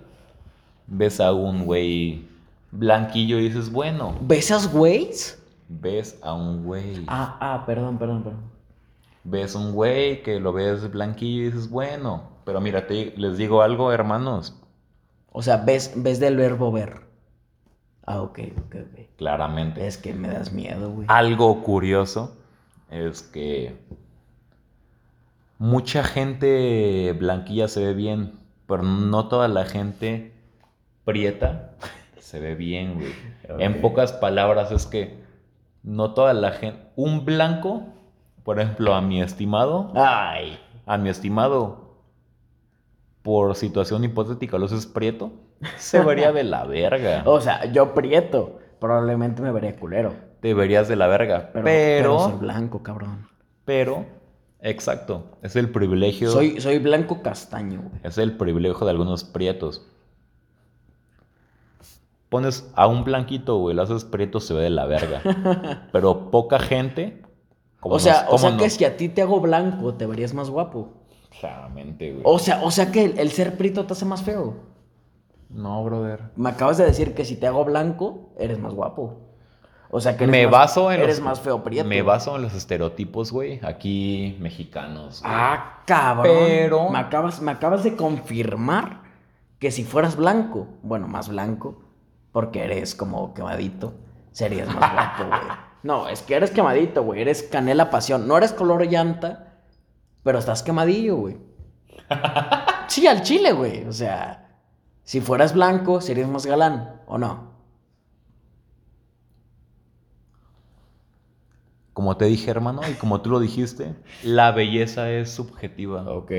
Ves 0.89 1.21
a 1.21 1.33
un 1.33 1.65
güey 1.65 2.27
blanquillo 2.73 3.39
y 3.39 3.49
dices, 3.49 3.71
bueno. 3.71 4.19
¿Besas 4.23 4.73
güeyes? 4.73 5.42
Ves 5.81 6.19
a 6.23 6.35
un 6.35 6.65
güey. 6.65 7.05
Ah, 7.07 7.37
ah, 7.41 7.65
perdón, 7.67 7.99
perdón, 7.99 8.23
perdón. 8.23 8.43
Ves 9.25 9.55
un 9.55 9.73
güey 9.73 10.23
que 10.23 10.39
lo 10.41 10.53
ves 10.53 10.91
blanquillo 10.91 11.43
y 11.43 11.47
dices, 11.47 11.71
bueno. 11.71 12.25
Pero 12.45 12.61
mira, 12.61 12.87
te- 12.87 13.15
les 13.17 13.37
digo 13.39 13.63
algo, 13.63 13.93
hermanos. 13.93 14.59
O 15.31 15.43
sea, 15.43 15.59
ves, 15.59 15.93
ves 15.97 16.19
del 16.21 16.37
verbo 16.37 16.71
ver. 16.73 17.03
Ah, 18.05 18.21
ok, 18.21 18.39
ok, 18.67 18.75
ok. 18.75 19.01
Claramente. 19.17 19.87
Es 19.87 19.97
que 19.97 20.13
me 20.13 20.29
das 20.29 20.53
miedo, 20.53 20.91
güey. 20.91 21.07
Algo 21.09 21.63
curioso 21.63 22.37
es 22.91 23.23
que 23.23 23.77
mucha 25.59 26.03
gente 26.05 27.15
blanquilla 27.19 27.69
se 27.69 27.85
ve 27.87 27.95
bien, 27.95 28.33
pero 28.67 28.83
no 28.83 29.29
toda 29.29 29.49
la 29.49 29.65
gente 29.65 30.33
prieta 31.05 31.71
se 32.19 32.41
ve 32.41 32.55
bien, 32.57 32.95
güey. 32.95 33.13
En 33.61 33.81
pocas 33.81 34.13
palabras 34.13 34.73
es 34.73 34.87
que 34.87 35.22
no 35.83 36.15
toda 36.15 36.33
la 36.35 36.53
gente... 36.53 36.81
Un 36.97 37.25
blanco, 37.25 37.83
por 38.45 38.61
ejemplo, 38.61 38.95
a 38.95 39.01
mi 39.01 39.21
estimado, 39.23 39.93
Ay. 39.95 40.59
a 40.87 40.99
mi 40.99 41.09
estimado, 41.09 41.97
por 43.23 43.55
situación 43.55 44.05
hipotética, 44.05 44.59
los 44.59 44.73
es 44.73 44.87
prieto, 44.87 45.33
se 45.77 46.01
vería 46.01 46.33
de 46.33 46.45
la 46.45 46.65
verga. 46.65 47.23
O 47.27 47.41
sea, 47.41 47.65
yo 47.67 47.95
prieto. 47.95 48.59
Probablemente 48.81 49.43
me 49.43 49.53
vería 49.53 49.77
culero. 49.77 50.13
Te 50.41 50.55
verías 50.55 50.89
de 50.89 50.97
la 50.97 51.07
verga. 51.07 51.51
Pero, 51.53 51.65
Pero, 51.65 52.17
pero 52.17 52.19
soy 52.31 52.39
blanco, 52.41 52.83
cabrón. 52.83 53.29
pero, 53.65 54.07
exacto, 54.61 55.39
es 55.41 55.55
el 55.55 55.71
privilegio. 55.71 56.31
Soy, 56.33 56.61
soy 56.61 56.79
blanco 56.81 57.23
castaño, 57.23 57.81
güey. 57.81 58.01
Es 58.03 58.19
el 58.19 58.37
privilegio 58.37 58.85
de 58.85 58.91
algunos 58.91 59.23
prietos. 59.23 59.87
Pones 62.33 62.69
a 62.75 62.87
un 62.89 63.05
blanquito, 63.05 63.59
güey, 63.59 63.77
lo 63.77 63.83
haces 63.83 64.05
prieto, 64.05 64.41
se 64.41 64.55
ve 64.55 64.63
de 64.63 64.71
la 64.71 64.87
verga. 64.87 65.21
Pero 65.93 66.31
poca 66.33 66.59
gente. 66.59 67.23
como 67.79 67.95
O 67.95 67.99
sea, 68.01 68.25
nos- 68.25 68.33
o 68.35 68.39
sea 68.39 68.57
que 68.57 68.65
nos- 68.65 68.73
si 68.73 68.85
a 68.85 68.97
ti 68.97 69.09
te 69.09 69.23
hago 69.23 69.39
blanco, 69.41 69.95
te 69.95 70.07
verías 70.07 70.33
más 70.35 70.49
guapo. 70.51 70.95
Claramente, 71.39 72.11
güey. 72.11 72.23
O 72.25 72.39
sea, 72.39 72.63
o 72.65 72.71
sea 72.71 72.91
que 72.91 73.05
el, 73.05 73.19
el 73.19 73.31
ser 73.31 73.57
prieto 73.57 73.85
te 73.87 73.93
hace 73.93 74.05
más 74.07 74.23
feo. 74.23 74.55
No, 75.51 75.85
brother. 75.85 76.31
Me 76.37 76.49
acabas 76.49 76.79
de 76.79 76.87
decir 76.87 77.15
que 77.15 77.25
si 77.27 77.37
te 77.37 77.47
hago 77.47 77.65
blanco, 77.65 78.33
eres 78.39 78.59
más 78.59 78.73
guapo. 78.73 79.19
O 79.91 80.01
sea 80.01 80.17
que 80.17 80.25
eres 80.25 80.33
Me 80.33 80.45
más, 80.47 80.53
baso 80.53 80.91
en 80.91 81.01
eres 81.03 81.19
los, 81.19 81.25
más 81.27 81.41
feo 81.41 81.63
prieto. 81.63 81.87
Me 81.87 82.01
baso 82.01 82.35
en 82.37 82.41
los 82.43 82.55
estereotipos, 82.55 83.31
güey, 83.31 83.61
aquí 83.63 84.39
mexicanos. 84.41 85.21
güey. 85.21 85.33
Ah, 85.37 85.83
cabrón. 85.85 86.35
Pero- 86.39 86.89
Me 86.89 86.99
acabas, 86.99 87.43
me 87.43 87.51
acabas 87.53 87.85
de 87.85 87.95
confirmar 87.95 89.03
que 89.59 89.71
si 89.71 89.85
fueras 89.85 90.17
blanco, 90.17 90.67
bueno, 90.83 91.09
más 91.09 91.29
blanco, 91.29 91.82
porque 92.33 92.65
eres 92.65 92.95
como 92.95 93.35
quemadito, 93.35 93.95
serías 94.33 94.69
más 94.75 94.93
guapo, 94.93 95.25
güey. 95.29 95.57
No, 95.83 96.09
es 96.09 96.23
que 96.23 96.35
eres 96.35 96.51
quemadito, 96.51 97.03
güey. 97.03 97.21
Eres 97.21 97.43
canela 97.43 97.91
pasión. 97.91 98.29
No 98.29 98.37
eres 98.37 98.53
color 98.53 98.87
llanta, 98.87 99.59
pero 100.23 100.39
estás 100.39 100.63
quemadillo, 100.63 101.17
güey. 101.17 101.37
Sí, 102.89 103.07
al 103.07 103.23
chile, 103.23 103.53
güey. 103.53 103.87
O 103.87 103.93
sea, 103.93 104.59
si 105.03 105.23
fueras 105.23 105.55
blanco, 105.55 106.03
serías 106.03 106.29
más 106.29 106.45
galán, 106.45 107.01
¿o 107.07 107.17
no? 107.17 107.53
Como 111.95 112.19
te 112.19 112.27
dije, 112.27 112.51
hermano, 112.51 112.83
y 112.91 112.95
como 112.95 113.23
tú 113.23 113.31
lo 113.31 113.41
dijiste, 113.41 113.95
la 114.23 114.51
belleza 114.53 115.11
es 115.11 115.31
subjetiva. 115.31 116.03
Ok. 116.11 116.33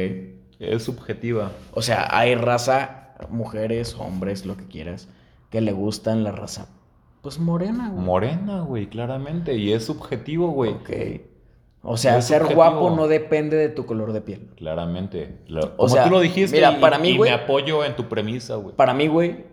Es 0.60 0.84
subjetiva. 0.84 1.51
O 1.73 1.82
sea, 1.82 2.08
hay 2.15 2.36
raza, 2.36 3.15
mujeres, 3.29 3.95
hombres, 3.95 4.45
lo 4.45 4.56
que 4.56 4.67
quieras, 4.67 5.08
que 5.53 5.61
le 5.61 5.71
gustan 5.71 6.23
la 6.23 6.31
raza, 6.31 6.65
pues 7.21 7.37
morena, 7.37 7.89
güey. 7.91 8.03
Morena, 8.03 8.61
güey, 8.61 8.87
claramente. 8.89 9.55
Y 9.55 9.71
es 9.71 9.85
subjetivo, 9.85 10.47
güey. 10.49 10.71
Ok. 10.71 10.89
O 11.83 11.95
sea, 11.95 12.19
ser 12.23 12.39
subjetivo. 12.41 12.55
guapo 12.63 12.89
no 12.95 13.07
depende 13.07 13.55
de 13.55 13.69
tu 13.69 13.85
color 13.85 14.13
de 14.13 14.21
piel. 14.21 14.49
Claramente. 14.57 15.43
O 15.51 15.75
como 15.77 15.89
sea, 15.89 16.05
tú 16.05 16.09
lo 16.09 16.21
dijiste, 16.21 16.57
mira, 16.57 16.71
y, 16.71 16.81
para 16.81 16.97
mí, 16.97 17.09
y 17.09 17.17
güey- 17.19 17.29
me 17.29 17.35
apoyo 17.35 17.85
en 17.85 17.95
tu 17.95 18.09
premisa, 18.09 18.55
güey. 18.55 18.75
Para 18.75 18.95
mí, 18.95 19.05
güey, 19.05 19.45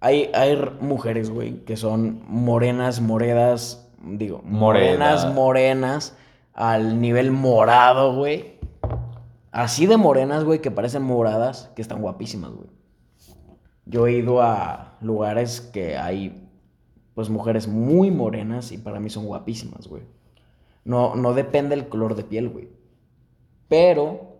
hay, 0.00 0.30
hay 0.34 0.54
mujeres, 0.82 1.30
güey, 1.30 1.64
que 1.64 1.78
son 1.78 2.20
morenas, 2.28 3.00
moredas, 3.00 3.88
digo, 4.02 4.42
morenas, 4.44 5.22
Moreda. 5.22 5.34
morenas, 5.34 6.16
al 6.52 7.00
nivel 7.00 7.30
morado, 7.30 8.14
güey. 8.14 8.58
Así 9.50 9.86
de 9.86 9.96
morenas, 9.96 10.44
güey, 10.44 10.60
que 10.60 10.70
parecen 10.70 11.04
moradas, 11.04 11.72
que 11.74 11.80
están 11.80 12.02
guapísimas, 12.02 12.50
güey. 12.50 12.68
Yo 13.86 14.06
he 14.06 14.12
ido 14.12 14.42
a 14.42 14.98
lugares 15.00 15.60
que 15.60 15.96
hay, 15.96 16.48
pues, 17.14 17.30
mujeres 17.30 17.66
muy 17.68 18.10
morenas 18.10 18.72
y 18.72 18.78
para 18.78 19.00
mí 19.00 19.08
son 19.10 19.26
guapísimas, 19.26 19.86
güey. 19.86 20.02
No, 20.84 21.16
no 21.16 21.32
depende 21.32 21.74
el 21.74 21.88
color 21.88 22.14
de 22.14 22.24
piel, 22.24 22.48
güey. 22.48 22.68
Pero, 23.68 24.38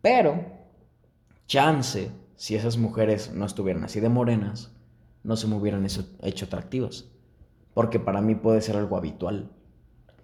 pero, 0.00 0.44
chance, 1.46 2.10
si 2.36 2.56
esas 2.56 2.78
mujeres 2.78 3.32
no 3.34 3.44
estuvieran 3.44 3.84
así 3.84 4.00
de 4.00 4.08
morenas, 4.08 4.72
no 5.22 5.36
se 5.36 5.46
me 5.46 5.56
hubieran 5.56 5.84
hecho, 5.84 6.44
atractivas. 6.44 7.06
Porque 7.74 8.00
para 8.00 8.20
mí 8.20 8.34
puede 8.34 8.62
ser 8.62 8.76
algo 8.76 8.96
habitual. 8.96 9.50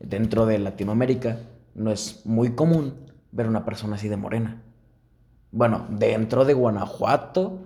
Dentro 0.00 0.46
de 0.46 0.58
Latinoamérica 0.58 1.38
no 1.74 1.90
es 1.90 2.24
muy 2.24 2.54
común 2.54 2.94
ver 3.32 3.46
una 3.46 3.64
persona 3.64 3.96
así 3.96 4.08
de 4.08 4.16
morena. 4.16 4.62
Bueno, 5.52 5.86
dentro 5.90 6.44
de 6.44 6.54
Guanajuato, 6.54 7.60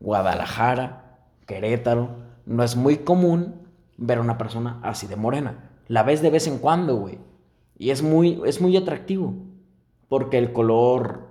Guadalajara, 0.00 1.18
Querétaro, 1.46 2.16
no 2.46 2.62
es 2.64 2.74
muy 2.76 2.98
común 2.98 3.68
ver 3.96 4.18
una 4.18 4.38
persona 4.38 4.80
así 4.82 5.06
de 5.06 5.16
morena. 5.16 5.70
La 5.88 6.02
ves 6.02 6.22
de 6.22 6.30
vez 6.30 6.46
en 6.46 6.58
cuando, 6.58 6.96
güey. 6.96 7.18
Y 7.78 7.90
es 7.90 8.02
muy, 8.02 8.40
es 8.46 8.60
muy 8.60 8.76
atractivo. 8.76 9.34
Porque 10.08 10.38
el 10.38 10.52
color, 10.52 11.28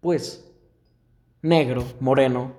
pues, 0.00 0.50
negro, 1.42 1.84
moreno. 2.00 2.52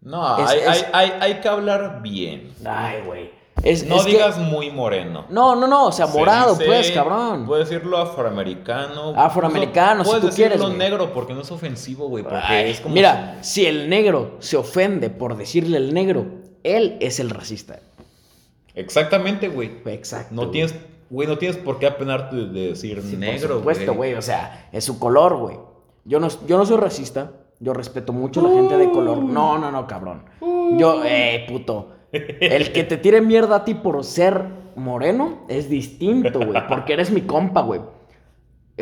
No, 0.00 0.38
Es- 0.38 0.48
hay, 0.50 0.58
es- 0.60 0.66
hay- 0.68 0.82
hay- 0.92 1.12
hay 1.20 1.40
que 1.40 1.48
hablar 1.48 2.00
bien. 2.02 2.52
Ay, 2.64 3.02
güey. 3.04 3.30
Es, 3.62 3.84
No 3.86 3.96
es 3.96 4.04
que- 4.04 4.12
digas 4.12 4.38
muy 4.38 4.70
moreno. 4.70 5.26
No, 5.28 5.54
no, 5.54 5.66
no, 5.66 5.86
o 5.86 5.92
sea, 5.92 6.06
Se 6.06 6.18
morado, 6.18 6.52
dice- 6.54 6.64
pues, 6.66 6.90
cabrón. 6.92 7.46
Puedes 7.46 7.68
decirlo 7.68 7.98
afroamericano. 7.98 9.12
Afroamericano, 9.16 10.04
si 10.04 10.10
tú 10.12 10.16
decirlo 10.26 10.34
quieres, 10.34 10.60
güey. 10.62 10.76
negro 10.76 11.12
porque 11.12 11.34
no 11.34 11.42
es 11.42 11.50
ofensivo, 11.50 12.08
güey. 12.08 12.24
Porque 12.24 12.38
Ay, 12.42 12.70
es 12.70 12.80
como. 12.80 12.94
Mira, 12.94 13.38
si 13.42 13.66
el 13.66 13.88
negro 13.90 14.36
se 14.38 14.56
ofende 14.56 15.10
por 15.10 15.36
decirle 15.36 15.76
el 15.76 15.92
negro, 15.92 16.26
él 16.64 16.96
es 17.00 17.20
el 17.20 17.30
racista. 17.30 17.80
Exactamente, 18.74 19.48
güey. 19.48 19.70
Exacto. 19.86 20.34
No 20.34 20.50
tienes, 20.50 20.74
güey, 21.10 21.28
no 21.28 21.38
tienes 21.38 21.56
por 21.58 21.78
qué 21.78 21.86
apenarte 21.86 22.36
de 22.36 22.68
decir 22.68 23.02
Sí, 23.02 23.16
negro, 23.16 23.48
Por 23.48 23.58
supuesto, 23.58 23.94
güey. 23.94 24.14
O 24.14 24.22
sea, 24.22 24.68
es 24.72 24.84
su 24.84 24.98
color, 24.98 25.36
güey. 25.36 25.56
Yo 26.04 26.18
no, 26.20 26.28
yo 26.46 26.56
no 26.56 26.64
soy 26.66 26.78
racista. 26.78 27.32
Yo 27.62 27.74
respeto 27.74 28.14
mucho 28.14 28.40
a 28.40 28.44
la 28.48 28.54
gente 28.54 28.76
de 28.78 28.90
color. 28.90 29.18
No, 29.18 29.58
no, 29.58 29.70
no, 29.70 29.86
cabrón. 29.86 30.24
Yo, 30.78 31.02
eh, 31.04 31.44
puto. 31.46 31.90
El 32.12 32.72
que 32.72 32.84
te 32.84 32.96
tire 32.96 33.20
mierda 33.20 33.56
a 33.56 33.64
ti 33.64 33.74
por 33.74 34.02
ser 34.04 34.44
moreno 34.76 35.44
es 35.48 35.68
distinto, 35.68 36.40
güey. 36.40 36.60
Porque 36.68 36.92
eres 36.94 37.10
mi 37.10 37.22
compa, 37.22 37.62
güey. 37.62 37.80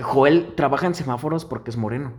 Joel 0.01 0.55
trabaja 0.55 0.87
en 0.87 0.95
semáforos 0.95 1.45
porque 1.45 1.70
es 1.70 1.76
moreno. 1.76 2.12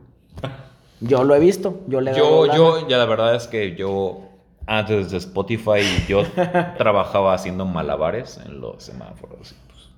Yo 1.02 1.24
lo 1.24 1.34
he 1.36 1.40
visto. 1.40 1.80
Yo 1.88 2.02
le 2.02 2.12
he 2.12 2.14
dado 2.14 2.46
Yo, 2.46 2.46
lana. 2.46 2.58
yo, 2.58 2.88
ya 2.88 2.98
la 2.98 3.06
verdad 3.06 3.36
es 3.36 3.48
que 3.48 3.76
yo, 3.76 4.20
antes 4.68 5.12
de 5.12 5.18
Spotify, 5.18 5.82
yo 6.08 6.24
trabajaba 6.78 7.34
haciendo 7.34 7.66
malabares 7.66 8.40
en 8.46 8.60
los 8.60 8.84
semáforos. 8.84 9.56
pues, 9.68 9.90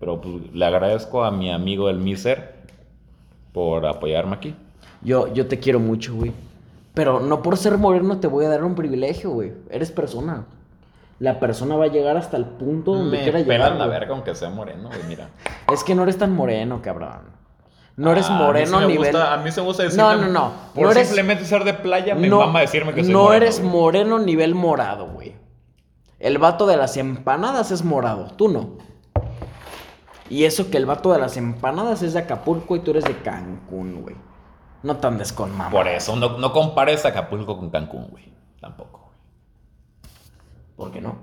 pero 0.00 0.20
pues, 0.20 0.52
le 0.52 0.64
agradezco 0.64 1.24
a 1.24 1.30
mi 1.30 1.50
amigo 1.52 1.88
el 1.88 1.98
Miser 1.98 2.56
por 3.52 3.86
apoyarme 3.86 4.34
aquí. 4.34 4.54
Yo, 5.02 5.32
yo 5.32 5.46
te 5.46 5.58
quiero 5.58 5.78
mucho, 5.78 6.14
güey. 6.14 6.32
Pero 6.94 7.20
no 7.20 7.42
por 7.42 7.56
ser 7.56 7.78
moreno 7.78 8.18
te 8.18 8.26
voy 8.26 8.44
a 8.44 8.48
dar 8.50 8.64
un 8.64 8.74
privilegio, 8.74 9.30
güey. 9.30 9.52
Eres 9.70 9.90
persona. 9.90 10.44
La 11.18 11.38
persona 11.40 11.76
va 11.76 11.84
a 11.84 11.88
llegar 11.88 12.16
hasta 12.16 12.36
el 12.36 12.44
punto 12.44 12.94
donde 12.94 13.16
Me 13.18 13.22
quiera 13.22 13.38
llegar. 13.38 13.58
pelan 13.60 13.78
la 13.78 13.86
verga 13.86 14.12
aunque 14.14 14.34
sea 14.34 14.50
moreno, 14.50 14.88
güey, 14.88 15.02
mira. 15.08 15.28
Es 15.72 15.84
que 15.84 15.94
no 15.94 16.02
eres 16.02 16.18
tan 16.18 16.34
moreno, 16.34 16.82
cabrón. 16.82 17.30
No 17.96 18.10
eres 18.12 18.26
Ah, 18.28 18.38
moreno 18.38 18.78
a 18.78 18.82
a 18.82 18.86
mí 18.86 18.92
sí 18.94 18.98
me 18.98 18.98
nivel. 18.98 19.12
gusta- 19.12 19.32
a 19.34 19.36
mí 19.36 19.50
se 19.52 19.60
me 19.60 19.66
gusta 19.66 19.82
decirme. 19.84 20.02
No, 20.02 20.16
no, 20.16 20.28
no. 20.28 20.52
Por 20.74 20.84
No 20.84 20.90
eres- 20.90 21.06
simplemente 21.08 21.44
ser 21.44 21.62
de 21.64 21.74
playa, 21.74 22.14
me 22.14 22.28
no, 22.28 22.40
mama 22.40 22.60
decirme 22.60 22.92
que 22.94 23.04
soy 23.04 23.12
no 23.12 23.24
moreno, 23.24 23.36
eres 23.44 23.60
güey. 23.60 23.70
moreno 23.72 24.18
nivel 24.18 24.54
morado, 24.54 25.06
güey. 25.08 25.34
El 26.18 26.38
vato 26.38 26.66
de 26.66 26.76
las 26.76 26.96
empanadas 26.96 27.70
es 27.70 27.84
morado, 27.84 28.28
tú 28.36 28.48
no. 28.48 28.78
Y 30.30 30.44
eso 30.44 30.70
que 30.70 30.78
el 30.78 30.86
vato 30.86 31.12
de 31.12 31.18
las 31.18 31.36
empanadas 31.36 32.02
es 32.02 32.14
de 32.14 32.20
Acapulco 32.20 32.74
y 32.76 32.80
tú 32.80 32.92
eres 32.92 33.04
de 33.04 33.16
Cancún, 33.18 34.02
güey. 34.02 34.16
No 34.82 34.96
te 34.96 35.06
andes 35.06 35.32
con 35.32 35.50
mamá. 35.56 35.70
Por 35.70 35.86
eso, 35.88 36.16
no, 36.16 36.38
no 36.38 36.52
compares 36.52 37.04
Acapulco 37.04 37.56
con 37.58 37.70
Cancún, 37.70 38.08
güey. 38.10 38.24
Tampoco, 38.60 38.98
güey. 39.06 40.10
¿Por 40.76 40.92
qué 40.92 41.00
no? 41.00 41.16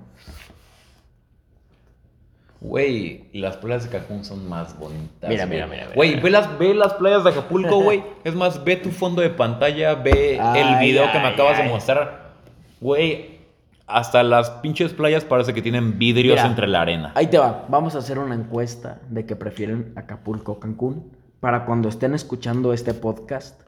Güey, 2.60 3.30
las 3.32 3.56
playas 3.56 3.84
de 3.84 3.90
Cancún 3.98 4.22
son 4.22 4.46
más 4.46 4.78
bonitas. 4.78 5.30
Mira, 5.30 5.46
mira, 5.46 5.66
mira, 5.66 5.88
Güey, 5.94 6.20
ve 6.20 6.30
las, 6.30 6.58
ve 6.58 6.74
las 6.74 6.92
playas 6.94 7.24
de 7.24 7.30
Acapulco, 7.30 7.82
güey. 7.82 8.04
Es 8.24 8.34
más, 8.34 8.62
ve 8.64 8.76
tu 8.76 8.90
fondo 8.90 9.22
de 9.22 9.30
pantalla, 9.30 9.94
ve 9.94 10.34
el 10.34 10.40
Ay, 10.40 10.86
video 10.86 11.10
que 11.10 11.18
me 11.18 11.28
acabas 11.28 11.58
ay. 11.58 11.64
de 11.64 11.72
mostrar. 11.72 12.32
Güey, 12.80 13.40
hasta 13.86 14.22
las 14.22 14.50
pinches 14.50 14.92
playas 14.92 15.24
parece 15.24 15.54
que 15.54 15.62
tienen 15.62 15.98
vidrios 15.98 16.36
Mira, 16.36 16.46
entre 16.46 16.66
la 16.68 16.82
arena. 16.82 17.12
Ahí 17.14 17.28
te 17.28 17.38
va. 17.38 17.64
Vamos 17.68 17.94
a 17.94 17.98
hacer 17.98 18.18
una 18.18 18.34
encuesta 18.34 19.00
de 19.08 19.24
que 19.24 19.36
prefieren 19.36 19.94
Acapulco 19.96 20.52
o 20.52 20.60
Cancún. 20.60 21.10
Para 21.40 21.64
cuando 21.64 21.88
estén 21.88 22.14
escuchando 22.14 22.72
este 22.72 22.92
podcast, 22.94 23.60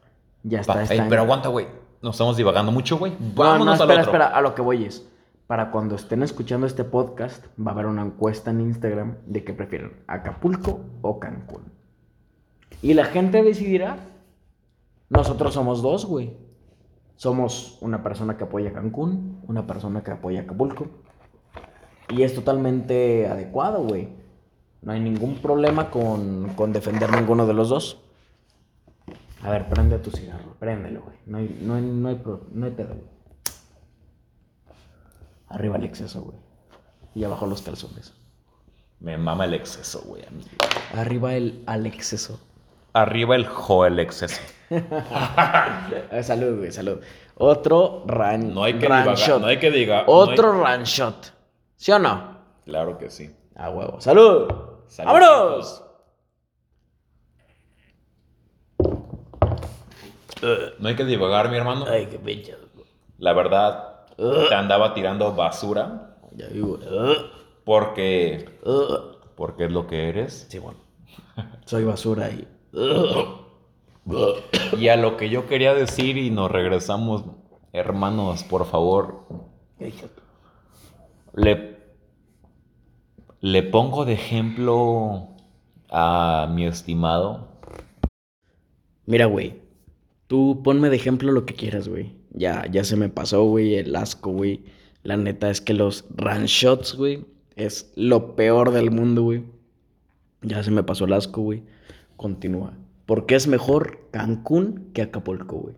ya 0.43 0.61
está. 0.61 0.83
Ey, 0.85 0.99
en- 0.99 1.09
pero 1.09 1.23
aguanta, 1.23 1.49
güey. 1.49 1.67
Nos 2.03 2.15
estamos 2.17 2.37
divagando 2.37 2.73
mucho, 2.73 2.99
güey. 2.99 3.13
No, 3.19 3.33
Vámonos 3.35 3.67
no, 3.67 3.73
al 3.73 3.81
espera, 3.81 4.01
otro. 4.03 4.13
espera, 4.13 4.27
a 4.37 4.41
lo 4.41 4.55
que 4.55 4.63
voy 4.63 4.85
es. 4.85 5.09
Para 5.47 5.71
cuando 5.71 5.95
estén 5.97 6.23
escuchando 6.23 6.67
este 6.67 6.85
podcast, 6.85 7.47
va 7.61 7.71
a 7.71 7.75
haber 7.75 7.87
una 7.87 8.03
encuesta 8.03 8.51
en 8.51 8.61
Instagram 8.61 9.17
de 9.27 9.45
que 9.45 9.53
prefieren 9.53 10.03
Acapulco 10.07 10.81
o 11.03 11.19
Cancún. 11.21 11.63
Y 12.83 12.95
la 12.95 13.05
gente 13.05 13.43
decidirá. 13.43 13.97
Nosotros 15.09 15.55
somos 15.55 15.83
dos, 15.83 16.07
güey. 16.07 16.37
Somos 17.17 17.79
una 17.83 18.03
persona 18.03 18.37
que 18.37 18.45
apoya 18.45 18.73
Cancún, 18.73 19.41
una 19.47 19.67
persona 19.67 20.03
que 20.03 20.11
apoya 20.11 20.41
Acapulco. 20.41 20.87
Y 22.09 22.23
es 22.23 22.35
totalmente 22.35 23.29
adecuado, 23.29 23.85
güey. 23.85 24.09
No 24.83 24.93
hay 24.93 25.01
ningún 25.01 25.37
problema 25.37 25.91
con, 25.91 26.55
con 26.55 26.73
defender 26.73 27.11
ninguno 27.13 27.47
de 27.47 27.55
los 27.55 27.69
dos. 27.69 27.99
A 29.43 29.51
ver, 29.51 29.69
prende 29.69 29.99
tu 29.99 30.11
cigarro, 30.11 30.55
préndelo, 30.59 31.03
güey. 31.03 31.17
No 31.27 31.39
hay, 31.39 31.59
no 31.63 31.75
hay, 31.75 31.83
no 31.83 32.09
hay, 32.09 32.15
pro- 32.17 32.47
no 32.53 32.67
hay 32.67 32.73
pedo, 32.73 32.89
güey. 32.95 33.07
Arriba 35.49 35.77
el 35.77 35.85
exceso, 35.85 36.23
güey. 36.23 36.39
Y 37.15 37.25
abajo 37.25 37.47
los 37.47 37.63
calzones. 37.63 38.15
Me 39.01 39.19
mama 39.19 39.45
el 39.45 39.55
exceso, 39.55 40.03
güey. 40.07 40.25
a 40.25 40.31
mí. 40.31 40.43
Arriba 40.95 41.35
el 41.35 41.63
al 41.67 41.87
exceso. 41.87 42.41
Arriba 42.95 43.37
el 43.37 43.47
jo, 43.47 43.87
el 43.87 43.99
exceso. 43.99 44.41
Eh, 46.11 46.23
salud, 46.23 46.59
güey, 46.59 46.73
salud. 46.73 46.99
Otro 47.37 48.05
ran, 48.07 48.55
No 48.55 48.65
hay 48.65 48.75
que 48.79 48.87
ran 48.89 49.03
divagar, 49.03 49.19
shot. 49.29 49.41
no 49.41 49.47
hay 49.47 49.59
que 49.59 49.71
diga- 49.71 50.05
Otro 50.07 50.55
no 50.55 50.63
ran 50.63 50.85
shot. 50.85 51.33
¿Sí 51.77 51.91
o 51.93 51.99
no? 51.99 52.39
Claro 52.65 52.97
que 52.97 53.11
sí. 53.11 53.35
A 53.57 53.69
huevo. 53.71 54.01
¡Salud! 54.01 54.49
Salud, 54.93 55.11
¡Vámonos! 55.11 55.85
No 60.81 60.89
hay 60.89 60.97
que 60.97 61.05
divagar, 61.07 61.51
mi 61.51 61.57
hermano. 61.57 61.87
Ay, 61.89 62.09
qué 62.11 62.19
pinche. 62.19 62.55
La 63.17 63.33
verdad, 63.33 64.01
Ugh. 64.19 64.49
te 64.51 64.55
andaba 64.55 64.93
tirando 64.93 65.33
basura 65.35 66.17
Ya 66.33 66.49
digo. 66.49 66.75
uh, 66.75 67.15
porque, 67.65 68.51
porque 69.35 69.65
es 69.65 69.73
lo 69.73 69.87
que 69.87 70.11
eres. 70.11 70.47
Sí, 70.51 70.59
bueno. 70.59 70.79
Soy 71.65 71.85
basura 71.85 72.29
y. 72.29 72.47
Y 74.79 74.89
a 74.89 74.97
lo 74.97 75.17
que 75.17 75.31
yo 75.31 75.47
quería 75.47 75.73
decir 75.73 76.19
y 76.19 76.29
nos 76.31 76.51
regresamos, 76.51 77.25
hermanos, 77.73 78.43
por 78.45 78.67
favor, 78.67 79.25
le, 81.35 81.72
le 83.43 83.65
pongo 83.65 84.05
de 84.05 84.13
ejemplo 84.13 85.29
a 85.91 86.49
mi 86.55 86.65
estimado. 86.65 87.49
Mira, 89.05 89.27
güey. 89.27 89.61
Tú 90.29 90.63
ponme 90.65 90.89
de 90.89 90.97
ejemplo 90.97 91.33
lo 91.33 91.45
que 91.45 91.55
quieras, 91.55 91.89
güey. 91.89 92.13
Ya, 92.31 92.65
ya 92.71 92.85
se 92.85 92.97
me 92.97 93.11
pasó, 93.11 93.45
güey, 93.45 93.75
el 93.75 93.95
asco, 93.97 94.31
güey. 94.31 94.65
La 95.03 95.17
neta 95.17 95.51
es 95.51 95.61
que 95.61 95.75
los 95.75 96.05
run 96.17 96.45
shots, 96.45 96.95
güey, 96.95 97.27
es 97.57 97.93
lo 97.97 98.37
peor 98.37 98.71
del 98.71 98.93
mundo, 98.93 99.25
güey. 99.25 99.43
Ya 100.43 100.63
se 100.63 100.71
me 100.71 100.85
pasó 100.85 101.05
el 101.05 101.13
asco, 101.13 101.43
güey. 101.43 101.65
Continúa. 102.17 102.73
¿Por 103.07 103.27
qué 103.27 103.35
es 103.35 103.49
mejor 103.49 104.07
Cancún 104.13 104.91
que 104.95 105.03
Acapulco, 105.03 105.57
güey? 105.57 105.75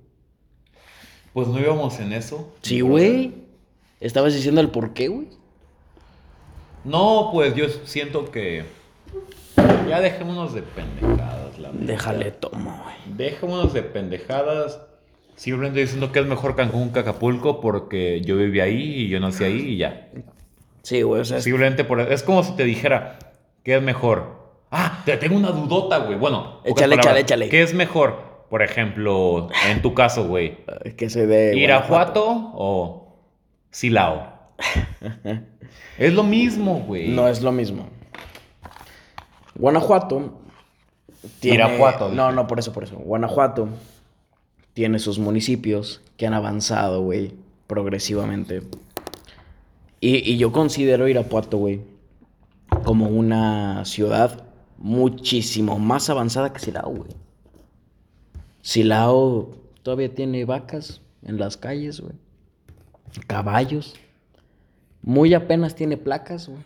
Pues 1.32 1.48
no 1.48 1.58
íbamos 1.58 1.98
en 1.98 2.12
eso. 2.12 2.54
Sí, 2.60 2.82
güey. 2.82 3.32
Estabas 4.00 4.34
diciendo 4.34 4.60
el 4.60 4.68
por 4.68 4.92
qué, 4.92 5.08
güey. 5.08 5.28
No, 6.84 7.30
pues 7.32 7.54
yo 7.54 7.66
siento 7.84 8.30
que 8.30 8.64
ya 9.88 10.00
dejémonos 10.00 10.54
de 10.54 10.62
pendejadas, 10.62 11.58
la 11.58 11.72
neta. 11.72 11.84
Déjale 11.84 12.30
tomo, 12.30 12.82
güey. 12.84 13.16
Dejémonos 13.16 13.72
de 13.72 13.82
pendejadas. 13.82 14.80
Simplemente 15.36 15.80
diciendo 15.80 16.12
que 16.12 16.20
es 16.20 16.26
mejor 16.26 16.54
Cancún 16.56 16.92
que 16.92 17.00
Acapulco 17.00 17.60
porque 17.60 18.20
yo 18.20 18.36
viví 18.36 18.60
ahí 18.60 18.82
y 18.82 19.08
yo 19.08 19.18
nací 19.18 19.44
ahí 19.44 19.60
y 19.60 19.76
ya. 19.78 20.08
Sí, 20.82 21.02
güey, 21.02 21.22
o 21.22 21.24
sea, 21.24 21.40
Simplemente 21.40 21.84
por... 21.84 22.00
Es 22.00 22.22
como 22.22 22.44
si 22.44 22.54
te 22.54 22.64
dijera, 22.64 23.18
¿qué 23.62 23.76
es 23.76 23.82
mejor? 23.82 24.44
Ah, 24.70 25.02
te 25.04 25.16
tengo 25.16 25.36
una 25.36 25.50
dudota, 25.50 25.98
güey. 25.98 26.18
Bueno, 26.18 26.60
Échale, 26.64 26.96
échale, 26.96 27.20
échale. 27.20 27.48
¿Qué 27.48 27.62
es 27.62 27.72
mejor? 27.74 28.46
Por 28.50 28.62
ejemplo, 28.62 29.48
en 29.68 29.80
tu 29.82 29.94
caso, 29.94 30.26
güey. 30.26 30.58
que 30.96 31.08
soy 31.08 31.26
de 31.26 31.56
¿Irapuato 31.56 32.52
o 32.54 33.16
Silao? 33.70 34.33
Es 35.98 36.12
lo 36.12 36.22
mismo, 36.22 36.80
güey. 36.86 37.08
No 37.08 37.28
es 37.28 37.42
lo 37.42 37.52
mismo. 37.52 37.88
Guanajuato 39.54 40.40
tiene... 41.40 41.56
Irapuato, 41.56 42.08
No, 42.10 42.32
no, 42.32 42.46
por 42.46 42.58
eso, 42.58 42.72
por 42.72 42.84
eso. 42.84 42.96
Guanajuato 42.96 43.68
tiene 44.72 44.98
sus 44.98 45.18
municipios 45.18 46.00
que 46.16 46.26
han 46.26 46.34
avanzado, 46.34 47.02
güey, 47.02 47.32
progresivamente. 47.66 48.62
Y, 50.00 50.30
y 50.30 50.36
yo 50.36 50.52
considero 50.52 51.08
Irapuato, 51.08 51.58
güey, 51.58 51.80
como 52.84 53.08
una 53.08 53.84
ciudad 53.84 54.44
muchísimo 54.78 55.78
más 55.78 56.10
avanzada 56.10 56.52
que 56.52 56.58
Silao, 56.60 56.90
güey. 56.90 57.10
Silao 58.60 59.50
todavía 59.82 60.14
tiene 60.14 60.44
vacas 60.44 61.00
en 61.22 61.38
las 61.38 61.56
calles, 61.56 62.00
güey. 62.00 62.14
Caballos. 63.26 63.94
Muy 65.06 65.34
apenas 65.34 65.74
tiene 65.74 65.96
placas, 65.98 66.48
güey. 66.48 66.62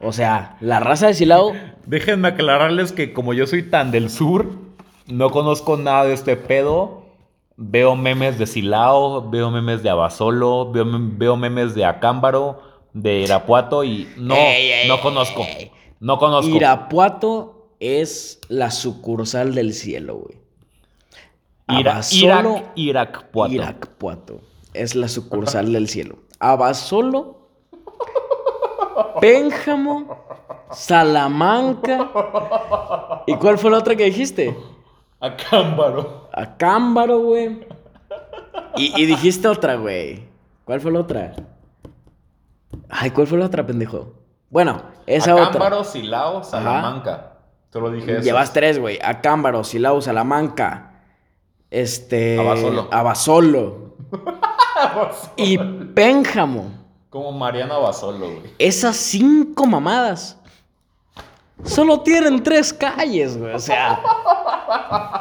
O 0.00 0.12
sea, 0.12 0.56
la 0.60 0.78
raza 0.80 1.08
de 1.08 1.14
Silao 1.14 1.52
Déjenme 1.86 2.28
aclararles 2.28 2.92
que 2.92 3.12
como 3.12 3.34
yo 3.34 3.46
soy 3.46 3.62
tan 3.64 3.90
del 3.90 4.08
sur, 4.08 4.46
no 5.08 5.30
conozco 5.30 5.76
nada 5.76 6.04
de 6.04 6.14
este 6.14 6.36
pedo. 6.36 7.02
Veo 7.56 7.96
memes 7.96 8.38
de 8.38 8.46
Silao, 8.46 9.28
veo 9.30 9.50
memes 9.50 9.82
de 9.82 9.90
Abasolo, 9.90 10.70
veo, 10.72 10.84
veo 10.88 11.36
memes 11.36 11.74
de 11.74 11.84
Acámbaro, 11.84 12.62
de 12.92 13.20
Irapuato 13.20 13.84
y 13.84 14.08
no, 14.16 14.34
Ey, 14.36 14.70
ey, 14.72 14.88
no 14.88 15.00
conozco. 15.00 15.44
No 16.00 16.18
conozco. 16.18 16.54
Irapuato 16.54 17.68
es 17.80 18.40
la 18.48 18.70
sucursal 18.70 19.54
del 19.54 19.74
cielo, 19.74 20.16
güey. 20.16 20.38
Ira- 21.80 21.92
Abasolo, 21.92 22.54
Irak, 22.74 22.74
Irakpuato. 22.76 23.52
Irakpuato 23.54 24.40
es 24.74 24.94
la 24.94 25.08
sucursal 25.08 25.72
del 25.72 25.88
cielo. 25.88 26.18
Abasolo, 26.42 27.36
Pénjamo, 29.20 30.16
Salamanca. 30.72 32.10
¿Y 33.28 33.36
cuál 33.36 33.58
fue 33.58 33.70
la 33.70 33.78
otra 33.78 33.94
que 33.94 34.06
dijiste? 34.06 34.56
Acámbaro. 35.20 36.28
Acámbaro, 36.32 37.20
güey. 37.20 37.64
Y, 38.76 39.00
y 39.00 39.06
dijiste 39.06 39.46
otra, 39.46 39.76
güey. 39.76 40.26
¿Cuál 40.64 40.80
fue 40.80 40.90
la 40.90 40.98
otra? 41.00 41.32
Ay, 42.88 43.10
¿cuál 43.10 43.28
fue 43.28 43.38
la 43.38 43.46
otra, 43.46 43.64
pendejo? 43.64 44.12
Bueno, 44.50 44.82
esa 45.06 45.34
Acámbaro, 45.34 45.78
otra. 45.78 45.92
Silao, 45.92 46.42
Salamanca. 46.42 47.34
Solo 47.72 47.92
dije 47.92 48.14
eso. 48.14 48.22
Llevas 48.22 48.52
tres, 48.52 48.80
güey. 48.80 48.98
Acámbaro, 49.00 49.62
Silao, 49.62 50.00
Salamanca. 50.02 51.04
Este. 51.70 52.40
Abasolo. 52.40 52.88
Abasolo. 52.90 53.91
Y 55.36 55.58
Pénjamo. 55.58 56.70
Como 57.10 57.32
Mariano 57.32 57.74
Abasolo, 57.74 58.26
güey. 58.26 58.54
Esas 58.58 58.96
cinco 58.96 59.66
mamadas. 59.66 60.38
Solo 61.64 62.00
tienen 62.00 62.42
tres 62.42 62.72
calles, 62.72 63.36
güey. 63.38 63.54
O 63.54 63.58
sea. 63.58 64.00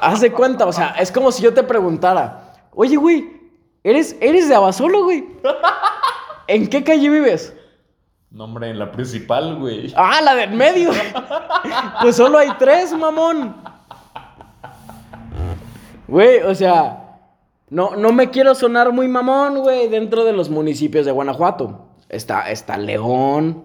haz 0.01 0.21
de 0.21 0.31
cuenta, 0.31 0.65
o 0.65 0.73
sea, 0.73 0.95
es 0.99 1.11
como 1.11 1.31
si 1.31 1.43
yo 1.43 1.53
te 1.53 1.63
preguntara. 1.63 2.53
Oye, 2.73 2.95
güey, 2.95 3.29
¿eres, 3.83 4.15
eres 4.21 4.47
de 4.47 4.55
Abasolo, 4.55 5.03
güey? 5.03 5.27
¿En 6.47 6.67
qué 6.67 6.83
calle 6.83 7.09
vives? 7.09 7.53
Nombre 8.29 8.69
en 8.69 8.79
la 8.79 8.91
principal, 8.91 9.57
güey. 9.57 9.93
Ah, 9.95 10.21
la 10.21 10.35
del 10.35 10.51
medio. 10.51 10.91
pues 12.01 12.15
solo 12.15 12.37
hay 12.37 12.49
tres, 12.57 12.93
mamón. 12.93 13.61
Güey, 16.07 16.41
o 16.43 16.55
sea, 16.55 17.00
no, 17.71 17.95
no 17.95 18.11
me 18.11 18.29
quiero 18.29 18.53
sonar 18.53 18.91
muy 18.91 19.07
mamón, 19.07 19.59
güey, 19.61 19.87
dentro 19.87 20.25
de 20.25 20.33
los 20.33 20.49
municipios 20.49 21.05
de 21.05 21.11
Guanajuato. 21.11 21.87
Está, 22.09 22.51
está 22.51 22.77
León, 22.77 23.63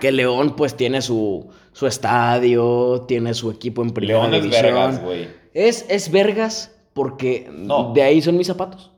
que 0.00 0.10
León 0.10 0.56
pues 0.56 0.76
tiene 0.76 1.00
su, 1.00 1.48
su 1.72 1.86
estadio, 1.86 3.02
tiene 3.06 3.32
su 3.32 3.50
equipo 3.52 3.82
en 3.82 3.90
primera 3.90 4.26
León 4.26 4.34
es 4.34 4.50
vergas, 4.50 5.00
güey. 5.00 5.28
Es, 5.54 5.86
es 5.88 6.10
vergas 6.10 6.74
porque 6.92 7.48
No. 7.52 7.92
de 7.94 8.02
ahí 8.02 8.20
son 8.20 8.36
mis 8.36 8.48
zapatos. 8.48 8.90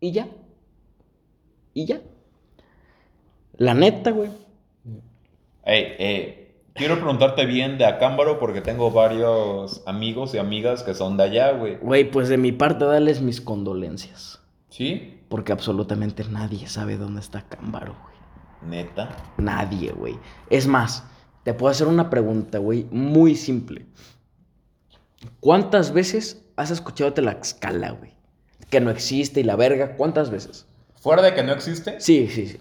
Y 0.00 0.12
ya. 0.12 0.28
Y 1.72 1.86
ya. 1.86 2.02
La 3.56 3.72
neta, 3.72 4.10
güey. 4.10 4.28
Ey, 5.64 5.84
eh, 5.98 6.45
quiero 6.76 6.96
preguntarte 6.96 7.46
bien 7.46 7.78
de 7.78 7.86
Acámbaro 7.86 8.38
porque 8.38 8.60
tengo 8.60 8.90
varios 8.90 9.82
amigos 9.86 10.34
y 10.34 10.38
amigas 10.38 10.82
que 10.82 10.94
son 10.94 11.16
de 11.16 11.24
allá, 11.24 11.52
güey. 11.52 11.76
Güey, 11.78 12.10
pues 12.10 12.28
de 12.28 12.36
mi 12.36 12.52
parte, 12.52 12.84
darles 12.84 13.20
mis 13.20 13.40
condolencias. 13.40 14.40
¿Sí? 14.68 15.22
Porque 15.28 15.52
absolutamente 15.52 16.24
nadie 16.24 16.68
sabe 16.68 16.96
dónde 16.96 17.20
está 17.20 17.42
Cámbaro, 17.42 17.96
güey. 18.02 18.16
Neta. 18.70 19.16
Nadie, 19.38 19.92
güey. 19.92 20.18
Es 20.50 20.66
más, 20.66 21.04
te 21.44 21.54
puedo 21.54 21.70
hacer 21.70 21.86
una 21.86 22.10
pregunta, 22.10 22.58
güey, 22.58 22.86
muy 22.90 23.34
simple. 23.36 23.86
¿Cuántas 25.40 25.92
veces 25.92 26.44
has 26.56 26.70
escuchado 26.70 27.12
Tlaxcala, 27.12 27.92
güey? 27.92 28.12
Que 28.70 28.80
no 28.80 28.90
existe 28.90 29.40
y 29.40 29.44
la 29.44 29.56
verga, 29.56 29.96
¿cuántas 29.96 30.30
veces? 30.30 30.66
¿Fuera 30.96 31.22
de 31.22 31.34
que 31.34 31.42
no 31.42 31.52
existe? 31.52 32.00
Sí, 32.00 32.28
sí, 32.28 32.46
sí. 32.48 32.60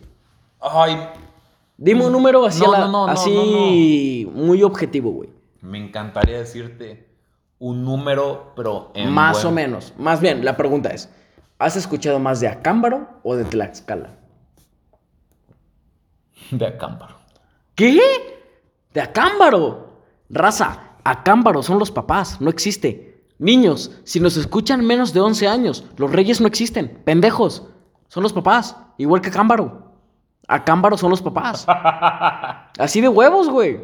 Ay, 0.59 0.97
Dime 1.77 2.05
un 2.05 2.11
número 2.11 2.45
así, 2.45 2.61
No, 2.63 2.69
a 2.73 2.79
la- 2.79 2.85
no, 2.85 2.91
no, 2.91 3.05
no, 3.07 3.11
así 3.11 4.29
muy 4.33 4.63
objetivo, 4.63 5.11
güey. 5.11 5.29
me 5.61 5.77
encantaría 5.83 6.37
decirte 6.37 7.09
un 7.59 7.83
número, 7.83 8.53
pero 8.55 8.91
en 8.93 9.11
Más 9.11 9.37
buen- 9.43 9.47
o 9.47 9.51
menos. 9.51 9.93
Más 9.97 10.21
bien, 10.21 10.45
la 10.45 10.55
pregunta 10.57 10.89
es, 10.89 11.09
¿has 11.57 11.75
escuchado 11.75 12.19
más 12.19 12.39
de 12.39 12.47
Acámbaro 12.47 13.07
o 13.23 13.35
de 13.35 13.45
Tlaxcala? 13.45 14.11
De 16.51 16.65
Acámbaro. 16.65 17.15
¿Qué? 17.75 17.99
De 18.93 19.01
Acámbaro. 19.01 20.01
Raza, 20.29 20.97
Acámbaro 21.03 21.63
son 21.63 21.79
los 21.79 21.91
papás, 21.91 22.39
no 22.41 22.49
existe. 22.49 23.23
Niños, 23.37 23.91
si 24.05 24.19
nos 24.19 24.37
escuchan 24.37 24.85
menos 24.85 25.13
de 25.13 25.19
11 25.19 25.47
años, 25.47 25.85
los 25.97 26.11
reyes 26.11 26.39
no 26.41 26.47
existen. 26.47 27.01
Pendejos, 27.03 27.63
son 28.07 28.23
los 28.23 28.33
papás, 28.33 28.77
igual 28.97 29.21
que 29.21 29.29
Acámbaro. 29.29 29.94
Acámbaro 30.47 30.97
son 30.97 31.09
los 31.09 31.21
papás. 31.21 31.65
Así 32.79 33.01
de 33.01 33.07
huevos, 33.09 33.49
güey. 33.49 33.79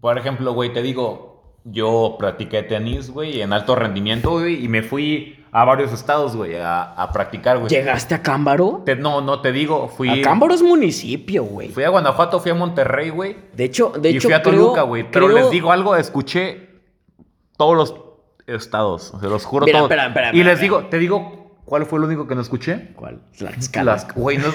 Por 0.00 0.18
ejemplo, 0.18 0.52
güey, 0.52 0.72
te 0.72 0.82
digo, 0.82 1.56
yo 1.64 2.16
practiqué 2.18 2.62
tenis, 2.62 3.10
güey, 3.10 3.40
en 3.40 3.52
alto 3.52 3.74
rendimiento, 3.76 4.32
güey, 4.32 4.64
y 4.64 4.68
me 4.68 4.82
fui 4.82 5.38
a 5.52 5.64
varios 5.64 5.92
estados, 5.92 6.34
güey, 6.34 6.56
a, 6.56 6.82
a 6.82 7.12
practicar, 7.12 7.58
güey. 7.58 7.68
¿Llegaste 7.70 8.14
a 8.14 8.18
Acámbaro? 8.18 8.82
Te- 8.84 8.96
no, 8.96 9.20
no, 9.20 9.40
te 9.40 9.52
digo, 9.52 9.88
fui, 9.88 10.20
Acámbaro 10.20 10.54
es 10.54 10.62
municipio, 10.62 11.44
güey. 11.44 11.68
fui 11.68 11.84
a 11.84 11.90
Guanajuato, 11.90 12.40
fui 12.40 12.50
a 12.50 12.54
Monterrey, 12.54 13.10
güey, 13.10 13.36
De 13.54 13.64
hecho, 13.64 13.90
de 13.90 14.10
y 14.10 14.16
hecho, 14.16 14.28
fui 14.28 14.32
a 14.34 14.42
creo- 14.42 14.56
Toluca, 14.60 14.82
güey. 14.82 15.04
Pero 15.10 15.26
creo- 15.26 15.38
les 15.38 15.50
digo 15.50 15.70
algo, 15.70 15.94
escuché 15.94 16.68
todos 17.56 17.76
los 17.76 17.94
estados, 18.46 19.12
se 19.20 19.28
los 19.28 19.44
juro 19.44 19.66
Mira, 19.66 19.78
todos. 19.78 19.90
espera, 19.90 20.06
espera, 20.08 20.26
y 20.28 20.40
espera, 20.40 20.44
les 20.44 20.54
espera. 20.54 20.78
digo, 20.80 20.88
te 20.90 20.98
digo, 20.98 21.41
¿cuál 21.72 21.86
fue 21.86 21.98
el 22.00 22.04
único 22.04 22.28
que 22.28 22.34
no 22.34 22.42
escuché? 22.42 22.90
¿Cuál? 22.94 23.22
Tlaxcala. 23.38 23.92
Las, 23.92 24.14
güey, 24.14 24.36
no, 24.36 24.48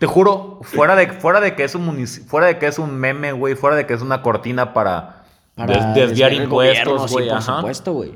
te 0.00 0.06
juro, 0.06 0.58
fuera 0.62 0.96
de, 0.96 1.06
fuera 1.12 1.40
de 1.40 1.54
que 1.54 1.62
es 1.62 1.76
un 1.76 2.04
fuera 2.26 2.48
de 2.48 2.58
que 2.58 2.66
es 2.66 2.80
un 2.80 2.96
meme, 2.96 3.30
güey, 3.30 3.54
fuera 3.54 3.76
de 3.76 3.86
que 3.86 3.94
es 3.94 4.02
una 4.02 4.22
cortina 4.22 4.74
para, 4.74 5.24
des- 5.56 5.94
desviar 5.94 6.32
impuestos, 6.32 6.84
gobierno, 6.88 7.06
sí, 7.06 7.14
güey, 7.14 7.28
por 7.28 7.38
ajá. 7.38 7.56
supuesto, 7.58 7.92
güey. 7.92 8.14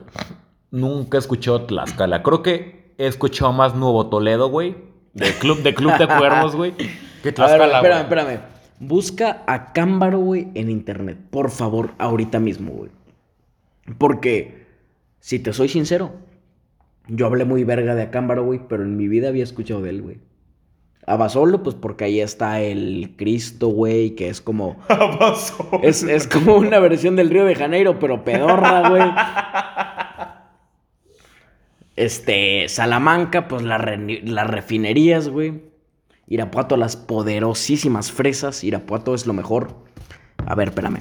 Nunca 0.73 1.19
he 1.19 1.21
escuchado 1.21 1.67
Tlaxcala. 1.67 2.25
Creo 2.25 2.43
que 2.43 2.95
he 2.99 3.07
escuchado 3.07 3.53
más 3.53 3.77
Nuevo 3.77 4.09
Toledo, 4.09 4.49
güey, 4.49 4.75
de 5.15 5.33
club 5.35 5.63
de 5.63 5.73
club 5.73 5.97
de 5.97 6.09
cuernos, 6.09 6.57
güey, 6.57 6.73
que 7.23 7.29
A 7.29 7.31
ver, 7.31 7.35
Tlaxcala, 7.35 7.77
espérame, 7.77 8.09
güey. 8.09 8.19
espérame. 8.35 8.41
Busca 8.81 9.45
a 9.47 9.73
Cámbaro, 9.73 10.19
güey, 10.19 10.49
en 10.55 10.69
internet. 10.69 11.17
Por 11.31 11.53
favor, 11.53 11.93
ahorita 11.99 12.41
mismo, 12.41 12.73
güey. 12.73 12.91
Porque, 13.99 14.67
si 15.21 15.39
te 15.39 15.53
soy 15.53 15.69
sincero, 15.69 16.11
yo 17.09 17.27
hablé 17.27 17.45
muy 17.45 17.65
verga 17.65 17.95
de 17.95 18.03
Acámbaro, 18.03 18.45
güey, 18.45 18.61
pero 18.69 18.83
en 18.85 18.97
mi 18.97 19.09
vida 19.09 19.29
había 19.29 19.45
escuchado 19.45 19.83
de 19.83 19.91
él, 19.91 20.03
güey. 20.03 20.19
Abasolo, 21.07 21.63
pues 21.63 21.75
porque 21.75 22.05
ahí 22.05 22.21
está 22.21 22.61
el 22.61 23.15
Cristo, 23.17 23.69
güey, 23.69 24.11
que 24.15 24.29
es 24.29 24.41
como. 24.43 24.77
Es, 25.83 26.03
es 26.03 26.27
como 26.29 26.57
una 26.57 26.79
versión 26.81 27.17
del 27.17 27.31
Río 27.31 27.45
de 27.47 27.55
Janeiro, 27.55 27.99
pero 27.99 28.25
pedorra, 28.25 28.91
güey. 28.91 29.03
Este, 31.97 32.69
Salamanca, 32.69 33.49
pues 33.49 33.63
la 33.63 33.79
re- 33.79 34.23
las 34.25 34.47
refinerías, 34.49 35.29
güey. 35.29 35.63
Irapuato, 36.27 36.77
las 36.77 36.97
poderosísimas 36.97 38.13
fresas. 38.13 38.63
Irapuato 38.63 39.15
es 39.15 39.27
lo 39.27 39.33
mejor. 39.33 39.75
A 40.47 40.55
ver, 40.55 40.69
espérame. 40.69 41.01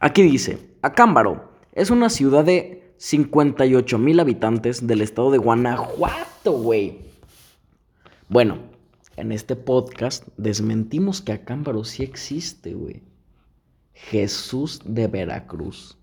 Aquí 0.00 0.22
dice, 0.22 0.58
Acámbaro 0.82 1.52
es 1.72 1.90
una 1.90 2.08
ciudad 2.10 2.44
de 2.44 2.81
58 3.02 3.98
mil 3.98 4.20
habitantes 4.20 4.86
del 4.86 5.00
estado 5.00 5.32
de 5.32 5.38
Guanajuato, 5.38 6.52
güey. 6.52 7.00
Bueno, 8.28 8.58
en 9.16 9.32
este 9.32 9.56
podcast 9.56 10.28
desmentimos 10.36 11.20
que 11.20 11.32
Acámbaro 11.32 11.82
sí 11.82 12.04
existe, 12.04 12.74
güey. 12.74 13.02
Jesús 13.92 14.82
de 14.84 15.08
Veracruz. 15.08 15.98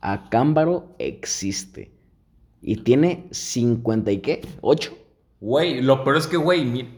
Acámbaro 0.00 0.96
existe. 0.98 1.92
Y 2.60 2.78
tiene 2.78 3.28
50 3.30 4.10
y 4.10 4.18
qué? 4.18 4.40
¿8? 4.62 4.90
Güey, 5.40 5.80
lo 5.80 6.02
peor 6.02 6.16
es 6.16 6.26
que, 6.26 6.38
güey, 6.38 6.88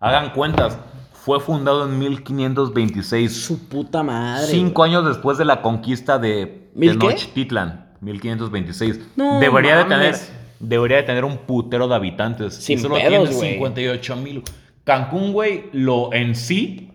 hagan 0.00 0.32
cuentas. 0.32 0.76
Fue 1.12 1.38
fundado 1.38 1.86
en 1.88 1.96
1526. 2.00 3.32
Su 3.32 3.68
puta 3.68 4.02
madre. 4.02 4.48
Cinco 4.48 4.82
años 4.82 5.06
después 5.06 5.38
de 5.38 5.44
la 5.44 5.62
conquista 5.62 6.18
de. 6.18 6.72
Tenochtitlan, 6.76 7.93
1526. 8.04 9.00
No 9.16 9.40
debería 9.40 9.78
de 9.78 9.84
tener 9.84 10.14
debería 10.60 10.98
de 10.98 11.02
tener 11.02 11.24
un 11.24 11.38
putero 11.38 11.88
de 11.88 11.94
habitantes. 11.94 12.54
Sin 12.54 12.78
y 12.78 12.82
solo 12.82 12.94
pedos, 12.94 13.08
tiene 13.10 13.24
güey. 13.34 13.52
58 13.54 14.16
mil. 14.16 14.42
Cancún, 14.84 15.32
güey, 15.32 15.64
lo 15.72 16.12
en 16.12 16.34
sí 16.34 16.90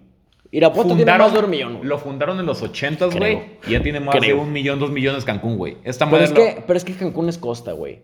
Irapuato 0.51 0.95
tiene 0.95 1.15
más 1.17 1.31
de 1.33 1.39
un 1.39 1.49
millón. 1.49 1.79
lo 1.83 1.97
fundaron 1.99 2.39
en 2.39 2.45
los 2.45 2.61
80, 2.61 3.05
güey. 3.07 3.39
Y 3.67 3.71
ya 3.71 3.83
tiene 3.83 3.99
más 3.99 4.19
de 4.19 4.33
un 4.33 4.51
millón, 4.51 4.79
dos 4.79 4.89
millones 4.91 5.23
Cancún, 5.25 5.57
güey. 5.57 5.77
Esta 5.83 6.09
Pero 6.09 6.23
es, 6.23 6.29
lo- 6.31 6.35
que, 6.35 6.63
pero 6.65 6.77
es 6.77 6.83
que 6.85 6.93
Cancún 6.95 7.29
es 7.29 7.37
costa, 7.37 7.71
güey. 7.73 8.01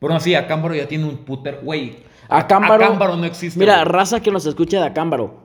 Pero 0.00 0.14
así, 0.14 0.34
Acámbaro 0.34 0.74
ya 0.74 0.88
tiene 0.88 1.04
un 1.04 1.18
putero. 1.18 1.58
Güey. 1.62 1.96
Acámbaro. 2.28 2.84
Acámbaro 2.84 3.16
no 3.16 3.24
existe. 3.24 3.58
Mira, 3.60 3.84
raza 3.84 4.20
que 4.20 4.30
nos 4.30 4.46
escucha 4.46 4.80
de 4.80 4.86
Acámbaro. 4.86 5.42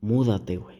Múdate, 0.00 0.56
güey. 0.56 0.75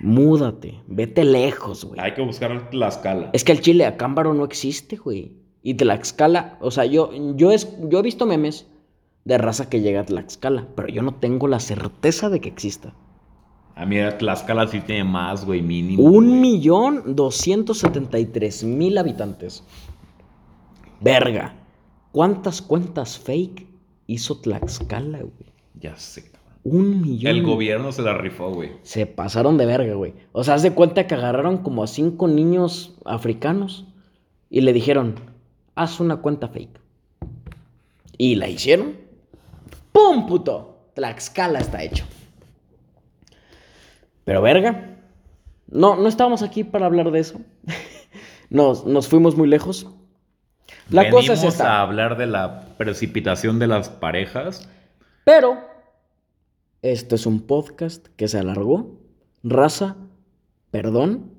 Múdate. 0.00 0.82
Vete 0.86 1.24
lejos, 1.24 1.84
güey. 1.84 2.00
Hay 2.00 2.14
que 2.14 2.22
buscar 2.22 2.74
la 2.74 2.88
escala. 2.88 3.30
Es 3.32 3.44
que 3.44 3.52
el 3.52 3.60
chile 3.60 3.86
Acámbaro 3.86 4.34
no 4.34 4.44
existe, 4.44 4.96
güey. 4.96 5.32
Y 5.62 5.74
Tlaxcala, 5.74 6.58
o 6.60 6.70
sea, 6.70 6.84
yo, 6.84 7.10
yo, 7.34 7.50
es, 7.50 7.76
yo 7.88 7.98
he 7.98 8.02
visto 8.02 8.24
memes 8.26 8.66
de 9.24 9.36
raza 9.38 9.68
que 9.68 9.80
llega 9.80 10.02
a 10.02 10.04
Tlaxcala, 10.04 10.68
pero 10.76 10.88
yo 10.88 11.02
no 11.02 11.14
tengo 11.16 11.48
la 11.48 11.58
certeza 11.58 12.28
de 12.30 12.40
que 12.40 12.48
exista. 12.48 12.94
A 13.74 13.84
mí 13.84 13.96
Tlaxcala 14.18 14.68
sí 14.68 14.80
tiene 14.80 15.04
más, 15.04 15.44
güey, 15.44 15.62
mínimo. 15.62 16.02
Un 16.02 16.40
millón 16.40 17.16
doscientos 17.16 17.78
setenta 17.78 18.18
y 18.18 18.26
tres 18.26 18.62
mil 18.62 18.96
habitantes. 18.96 19.64
Verga. 21.00 21.56
¿Cuántas 22.12 22.62
cuentas 22.62 23.18
fake 23.18 23.66
hizo 24.06 24.40
Tlaxcala, 24.40 25.18
güey? 25.18 25.52
Ya 25.74 25.96
sé. 25.96 26.30
Un 26.68 27.00
millón. 27.00 27.30
El 27.30 27.42
gobierno 27.44 27.92
se 27.92 28.02
la 28.02 28.18
rifó, 28.18 28.50
güey. 28.50 28.72
Se 28.82 29.06
pasaron 29.06 29.56
de 29.56 29.66
verga, 29.66 29.94
güey. 29.94 30.14
O 30.32 30.42
sea, 30.42 30.54
haz 30.54 30.64
de 30.64 30.72
cuenta 30.72 31.06
que 31.06 31.14
agarraron 31.14 31.58
como 31.58 31.84
a 31.84 31.86
cinco 31.86 32.26
niños 32.26 32.96
africanos 33.04 33.86
y 34.50 34.62
le 34.62 34.72
dijeron, 34.72 35.14
haz 35.76 36.00
una 36.00 36.16
cuenta 36.16 36.48
fake. 36.48 36.80
Y 38.18 38.34
la 38.34 38.48
hicieron. 38.48 38.96
¡Pum, 39.92 40.26
puto! 40.26 40.90
Tlaxcala 40.94 41.60
está 41.60 41.84
hecho. 41.84 42.04
Pero 44.24 44.42
verga. 44.42 44.96
No, 45.68 45.94
no 45.94 46.08
estábamos 46.08 46.42
aquí 46.42 46.64
para 46.64 46.86
hablar 46.86 47.12
de 47.12 47.20
eso. 47.20 47.40
Nos, 48.50 48.84
nos 48.86 49.08
fuimos 49.08 49.36
muy 49.36 49.48
lejos. 49.48 49.88
La 50.90 51.10
cosa 51.10 51.34
es 51.34 51.44
esta. 51.44 51.78
a 51.78 51.82
hablar 51.82 52.16
de 52.16 52.26
la 52.26 52.76
precipitación 52.76 53.58
de 53.58 53.66
las 53.66 53.88
parejas. 53.88 54.68
Pero, 55.24 55.58
esto 56.92 57.16
es 57.16 57.26
un 57.26 57.40
podcast 57.40 58.06
que 58.16 58.28
se 58.28 58.38
alargó. 58.38 59.00
Raza, 59.42 59.96
perdón, 60.70 61.32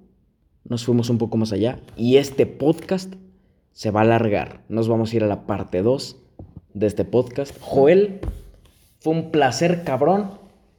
nos 0.65 0.83
fuimos 0.83 1.09
un 1.09 1.17
poco 1.17 1.37
más 1.37 1.53
allá. 1.53 1.79
Y 1.95 2.17
este 2.17 2.45
podcast 2.45 3.13
se 3.71 3.91
va 3.91 4.01
a 4.01 4.03
alargar. 4.03 4.63
Nos 4.67 4.89
vamos 4.89 5.11
a 5.11 5.15
ir 5.15 5.23
a 5.23 5.27
la 5.27 5.45
parte 5.45 5.81
2 5.81 6.17
de 6.73 6.87
este 6.87 7.05
podcast. 7.05 7.55
Joel, 7.61 8.19
fue 8.99 9.13
un 9.13 9.31
placer, 9.31 9.83
cabrón. 9.85 10.31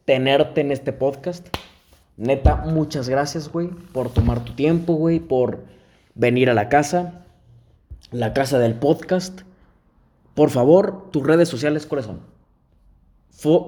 tenerte 0.04 0.60
en 0.60 0.72
este 0.72 0.92
podcast. 0.92 1.48
Neta, 2.18 2.56
muchas 2.66 3.08
gracias, 3.08 3.50
güey, 3.50 3.68
por 3.68 4.10
tomar 4.10 4.44
tu 4.44 4.54
tiempo, 4.54 4.94
güey, 4.94 5.18
por 5.18 5.64
venir 6.14 6.50
a 6.50 6.54
la 6.54 6.68
casa, 6.68 7.24
la 8.10 8.32
casa 8.32 8.58
del 8.58 8.74
podcast. 8.74 9.42
Por 10.34 10.50
favor, 10.50 11.10
tus 11.10 11.26
redes 11.26 11.48
sociales, 11.48 11.86
¿cuáles 11.86 12.06
son? 12.06 12.37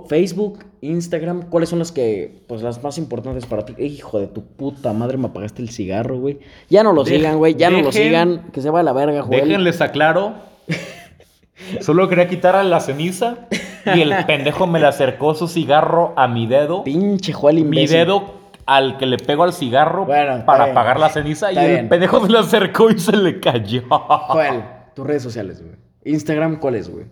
Facebook, 0.09 0.65
Instagram, 0.81 1.49
¿cuáles 1.49 1.69
son 1.69 1.79
las 1.79 1.93
que, 1.93 2.43
pues 2.49 2.61
las 2.63 2.83
más 2.83 2.99
importantes 2.99 3.47
para 3.47 3.65
ti? 3.65 3.75
Hijo 3.79 4.19
de 4.19 4.27
tu 4.27 4.43
puta 4.45 4.93
madre, 4.93 5.17
me 5.17 5.29
apagaste 5.29 5.63
el 5.63 5.71
cigarro, 5.71 6.19
güey. 6.19 6.41
Ya 6.69 6.83
no 6.83 6.93
lo 6.93 7.05
Dej- 7.05 7.19
sigan, 7.19 7.39
güey, 7.39 7.55
ya 7.55 7.71
no 7.71 7.81
lo 7.81 7.93
sigan, 7.93 8.51
que 8.53 8.61
se 8.63 8.71
va 8.71 8.81
a 8.81 8.83
la 8.83 8.93
verga, 8.93 9.23
Joel. 9.23 9.45
Déjenles 9.47 9.81
aclaro. 9.81 10.35
Solo 11.81 12.09
quería 12.09 12.27
quitarle 12.29 12.69
la 12.69 12.81
ceniza 12.81 13.47
y 13.95 14.01
el 14.01 14.13
pendejo 14.27 14.67
me 14.67 14.81
le 14.81 14.87
acercó 14.87 15.35
su 15.35 15.47
cigarro 15.47 16.15
a 16.17 16.27
mi 16.27 16.47
dedo. 16.47 16.83
Pinche 16.85 17.33
Joel 17.33 17.57
Mi 17.57 17.61
imbécil. 17.63 17.97
dedo 17.99 18.41
al 18.67 18.99
que 18.99 19.07
le 19.07 19.19
pego 19.19 19.45
al 19.45 19.53
cigarro 19.53 20.05
Bueno, 20.07 20.45
para 20.47 20.65
bien. 20.65 20.77
apagar 20.77 20.99
la 20.99 21.09
ceniza 21.11 21.53
y 21.53 21.59
el 21.59 21.89
pendejo 21.89 22.25
se 22.25 22.33
le 22.33 22.39
acercó 22.39 22.91
y 22.91 22.99
se 22.99 23.17
le 23.17 23.39
cayó. 23.41 23.83
Joel, 23.89 24.63
tus 24.95 25.07
redes 25.07 25.23
sociales, 25.23 25.63
güey. 25.63 25.75
Instagram, 26.05 26.59
¿cuál 26.59 26.77
es, 26.77 26.89
güey? 26.91 27.05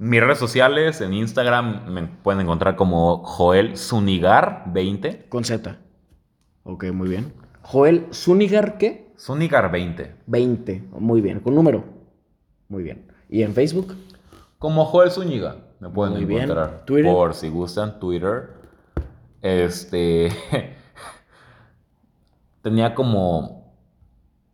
Mis 0.00 0.18
redes 0.22 0.38
sociales 0.38 1.02
en 1.02 1.12
Instagram 1.12 1.90
me 1.92 2.04
pueden 2.04 2.40
encontrar 2.40 2.74
como 2.74 3.22
Joel 3.22 3.76
Zunigar 3.76 4.62
20. 4.72 5.26
Con 5.28 5.44
Z. 5.44 5.76
Ok, 6.62 6.84
muy 6.94 7.10
bien. 7.10 7.34
Joel 7.60 8.06
Zunigar, 8.10 8.78
¿qué? 8.78 9.12
Zunigar 9.18 9.70
20. 9.70 10.14
20. 10.26 10.84
Muy 10.92 11.20
bien. 11.20 11.40
Con 11.40 11.54
número. 11.54 11.84
Muy 12.70 12.82
bien. 12.82 13.12
¿Y 13.28 13.42
en 13.42 13.52
Facebook? 13.52 13.94
Como 14.58 14.86
Joel 14.86 15.10
Zúñiga 15.10 15.56
me 15.80 15.90
pueden 15.90 16.14
Muy 16.14 16.24
bien. 16.24 16.44
encontrar. 16.44 16.86
Twitter. 16.86 17.12
Por 17.12 17.34
si 17.34 17.50
gustan, 17.50 18.00
Twitter. 18.00 18.54
Este. 19.42 20.30
Tenía 22.62 22.94
como 22.94 23.74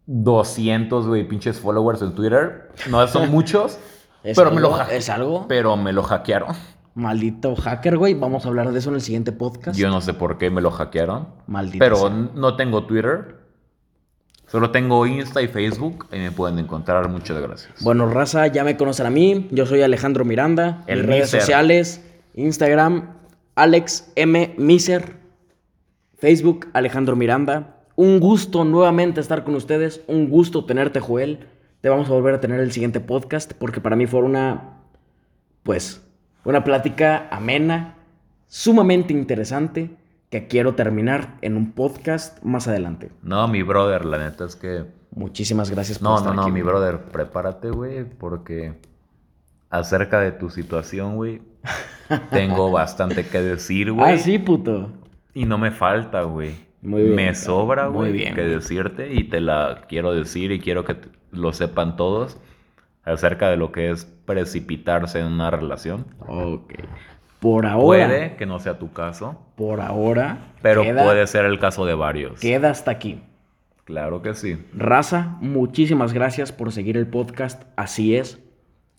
200, 0.07 1.07
güey, 1.07 1.29
pinches 1.29 1.61
followers 1.61 2.03
en 2.03 2.17
Twitter. 2.17 2.73
No 2.91 3.07
son 3.07 3.31
muchos, 3.31 3.79
¿Es 4.27 4.37
pero 4.37 4.51
me 4.51 4.61
lo 4.61 4.75
algo? 4.75 4.91
ha- 4.91 4.95
¿Es 4.95 5.09
algo? 5.09 5.47
Pero 5.49 5.77
me 5.77 5.93
lo 5.93 6.03
hackearon. 6.03 6.55
Maldito 6.95 7.55
hacker, 7.57 7.99
güey. 7.99 8.15
Vamos 8.15 8.45
a 8.47 8.49
hablar 8.49 8.73
de 8.73 8.79
eso 8.79 8.89
en 8.89 8.95
el 8.97 9.01
siguiente 9.03 9.31
podcast. 9.33 9.79
Yo 9.79 9.89
no 9.91 10.01
sé 10.01 10.15
por 10.15 10.39
qué 10.39 10.51
me 10.51 10.61
lo 10.63 10.71
hackearon. 10.71 11.29
Maldito 11.47 11.79
Pero 11.85 11.97
sea. 11.97 12.11
no 12.11 12.57
tengo 12.57 12.85
Twitter. 12.87 13.37
Solo 14.47 14.71
tengo 14.71 15.05
Insta 15.07 15.43
y 15.43 15.49
Facebook. 15.49 16.07
Ahí 16.13 16.21
me 16.21 16.31
pueden 16.31 16.59
encontrar. 16.59 17.09
Muchas 17.09 17.39
gracias. 17.41 17.83
Bueno, 17.83 18.09
raza, 18.09 18.47
ya 18.47 18.65
me 18.65 18.77
conocen 18.77 19.07
a 19.07 19.11
mí. 19.11 19.49
Yo 19.51 19.67
soy 19.67 19.83
Alejandro 19.83 20.25
Miranda. 20.25 20.85
Mis 20.89 21.05
redes 21.05 21.31
sociales, 21.31 22.03
Instagram, 22.35 23.17
Alex 23.57 24.13
M. 24.17 24.55
Miser. 24.57 25.17
Facebook, 26.19 26.69
Alejandro 26.73 27.17
Miranda. 27.17 27.77
Un 27.97 28.21
gusto 28.21 28.65
nuevamente 28.65 29.21
estar 29.21 29.45
con 29.45 29.55
ustedes. 29.55 30.01
Un 30.07 30.29
gusto 30.31 30.65
tenerte, 30.65 31.01
Joel. 31.01 31.49
Te 31.87 31.91
vamos 31.91 32.11
a 32.11 32.15
volver 32.15 32.35
a 32.35 32.41
tener 32.41 32.59
el 32.59 32.73
siguiente 32.73 32.99
podcast 32.99 33.53
porque 33.55 33.81
para 33.81 33.95
mí 33.95 34.09
fue 34.09 34.19
una, 34.19 34.81
pues, 35.63 36.05
una 36.45 36.65
plática 36.65 37.29
amena, 37.31 37.95
sumamente 38.49 39.13
interesante 39.13 39.97
que 40.29 40.49
quiero 40.49 40.75
terminar 40.75 41.37
en 41.43 41.57
un 41.57 41.71
podcast 41.71 42.43
más 42.43 42.67
adelante. 42.67 43.13
No, 43.23 43.47
mi 43.47 43.63
brother, 43.63 44.05
la 44.05 44.19
neta 44.19 44.47
es 44.47 44.57
que. 44.57 44.87
Muchísimas 45.15 45.71
gracias 45.71 46.01
por 46.01 46.09
No, 46.09 46.17
estar 46.17 46.35
no, 46.35 46.41
no, 46.41 46.43
aquí, 46.43 46.51
mi 46.51 46.61
güey. 46.61 46.73
brother, 46.73 47.03
prepárate, 47.05 47.71
güey, 47.71 48.03
porque 48.03 48.81
acerca 49.71 50.19
de 50.19 50.33
tu 50.33 50.51
situación, 50.51 51.15
güey, 51.15 51.41
tengo 52.33 52.69
bastante 52.73 53.29
que 53.29 53.41
decir, 53.41 53.93
güey. 53.93 54.15
Ah, 54.15 54.19
sí, 54.19 54.41
puto. 54.41 54.91
Y 55.35 55.45
no 55.45 55.57
me 55.57 55.71
falta, 55.71 56.23
güey. 56.23 56.67
Muy 56.83 57.03
bien, 57.03 57.15
Me 57.15 57.35
sobra, 57.37 57.87
güey, 57.87 58.35
que 58.35 58.43
decirte 58.43 59.15
y 59.15 59.25
te 59.25 59.41
la 59.41 59.85
quiero 59.89 60.13
decir 60.13 60.51
y 60.51 60.59
quiero 60.59 60.85
que 60.85 60.97
lo 61.31 61.53
sepan 61.53 61.97
todos 61.97 62.39
acerca 63.05 63.49
de 63.49 63.57
lo 63.57 63.73
que 63.73 63.91
es 63.91 64.05
precipitarse 64.05 65.21
en 65.21 65.27
una 65.27 65.51
relación. 65.51 66.07
Ok. 66.27 66.75
Por 67.41 67.67
ahora. 67.67 68.07
Puede 68.09 68.37
que 68.37 68.47
no 68.47 68.59
sea 68.59 68.79
tu 68.79 68.93
caso, 68.93 69.39
Por 69.57 69.81
ahora. 69.81 70.55
pero 70.63 70.83
queda, 70.83 71.05
puede 71.05 71.27
ser 71.27 71.45
el 71.45 71.59
caso 71.59 71.87
de 71.87 71.95
varios. 71.95 72.41
Queda 72.41 72.71
hasta 72.71 72.91
aquí. 72.91 73.21
Claro 73.85 74.21
que 74.23 74.35
sí. 74.35 74.59
Raza, 74.75 75.37
muchísimas 75.41 76.13
gracias 76.13 76.51
por 76.51 76.73
seguir 76.73 76.97
el 76.97 77.07
podcast. 77.07 77.63
Así 77.77 78.17
es. 78.17 78.41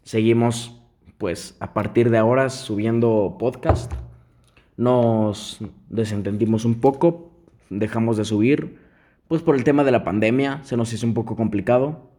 Seguimos, 0.03 0.82
pues, 1.17 1.57
a 1.59 1.73
partir 1.73 2.09
de 2.09 2.17
ahora 2.17 2.49
subiendo 2.49 3.36
podcast. 3.38 3.91
Nos 4.78 5.59
desentendimos 5.89 6.63
un 6.63 6.80
poco. 6.80 7.32
Dejamos 7.69 8.15
de 8.15 8.23
subir. 8.23 8.78
Pues 9.28 9.41
por 9.41 9.55
el 9.55 9.65
tema 9.65 9.84
de 9.84 9.91
la 9.91 10.05
pandemia. 10.05 10.61
Se 10.63 10.78
nos 10.78 10.93
hizo 10.93 11.05
un 11.05 11.13
poco 11.13 11.36
complicado. 11.36 12.09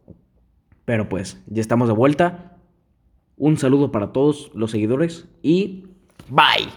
Pero 0.89 1.07
pues, 1.07 1.39
ya 1.45 1.61
estamos 1.61 1.87
de 1.87 1.93
vuelta. 1.93 2.57
Un 3.37 3.57
saludo 3.57 3.91
para 3.91 4.11
todos 4.11 4.49
los 4.55 4.71
seguidores. 4.71 5.27
Y 5.43 5.83
bye. 6.29 6.67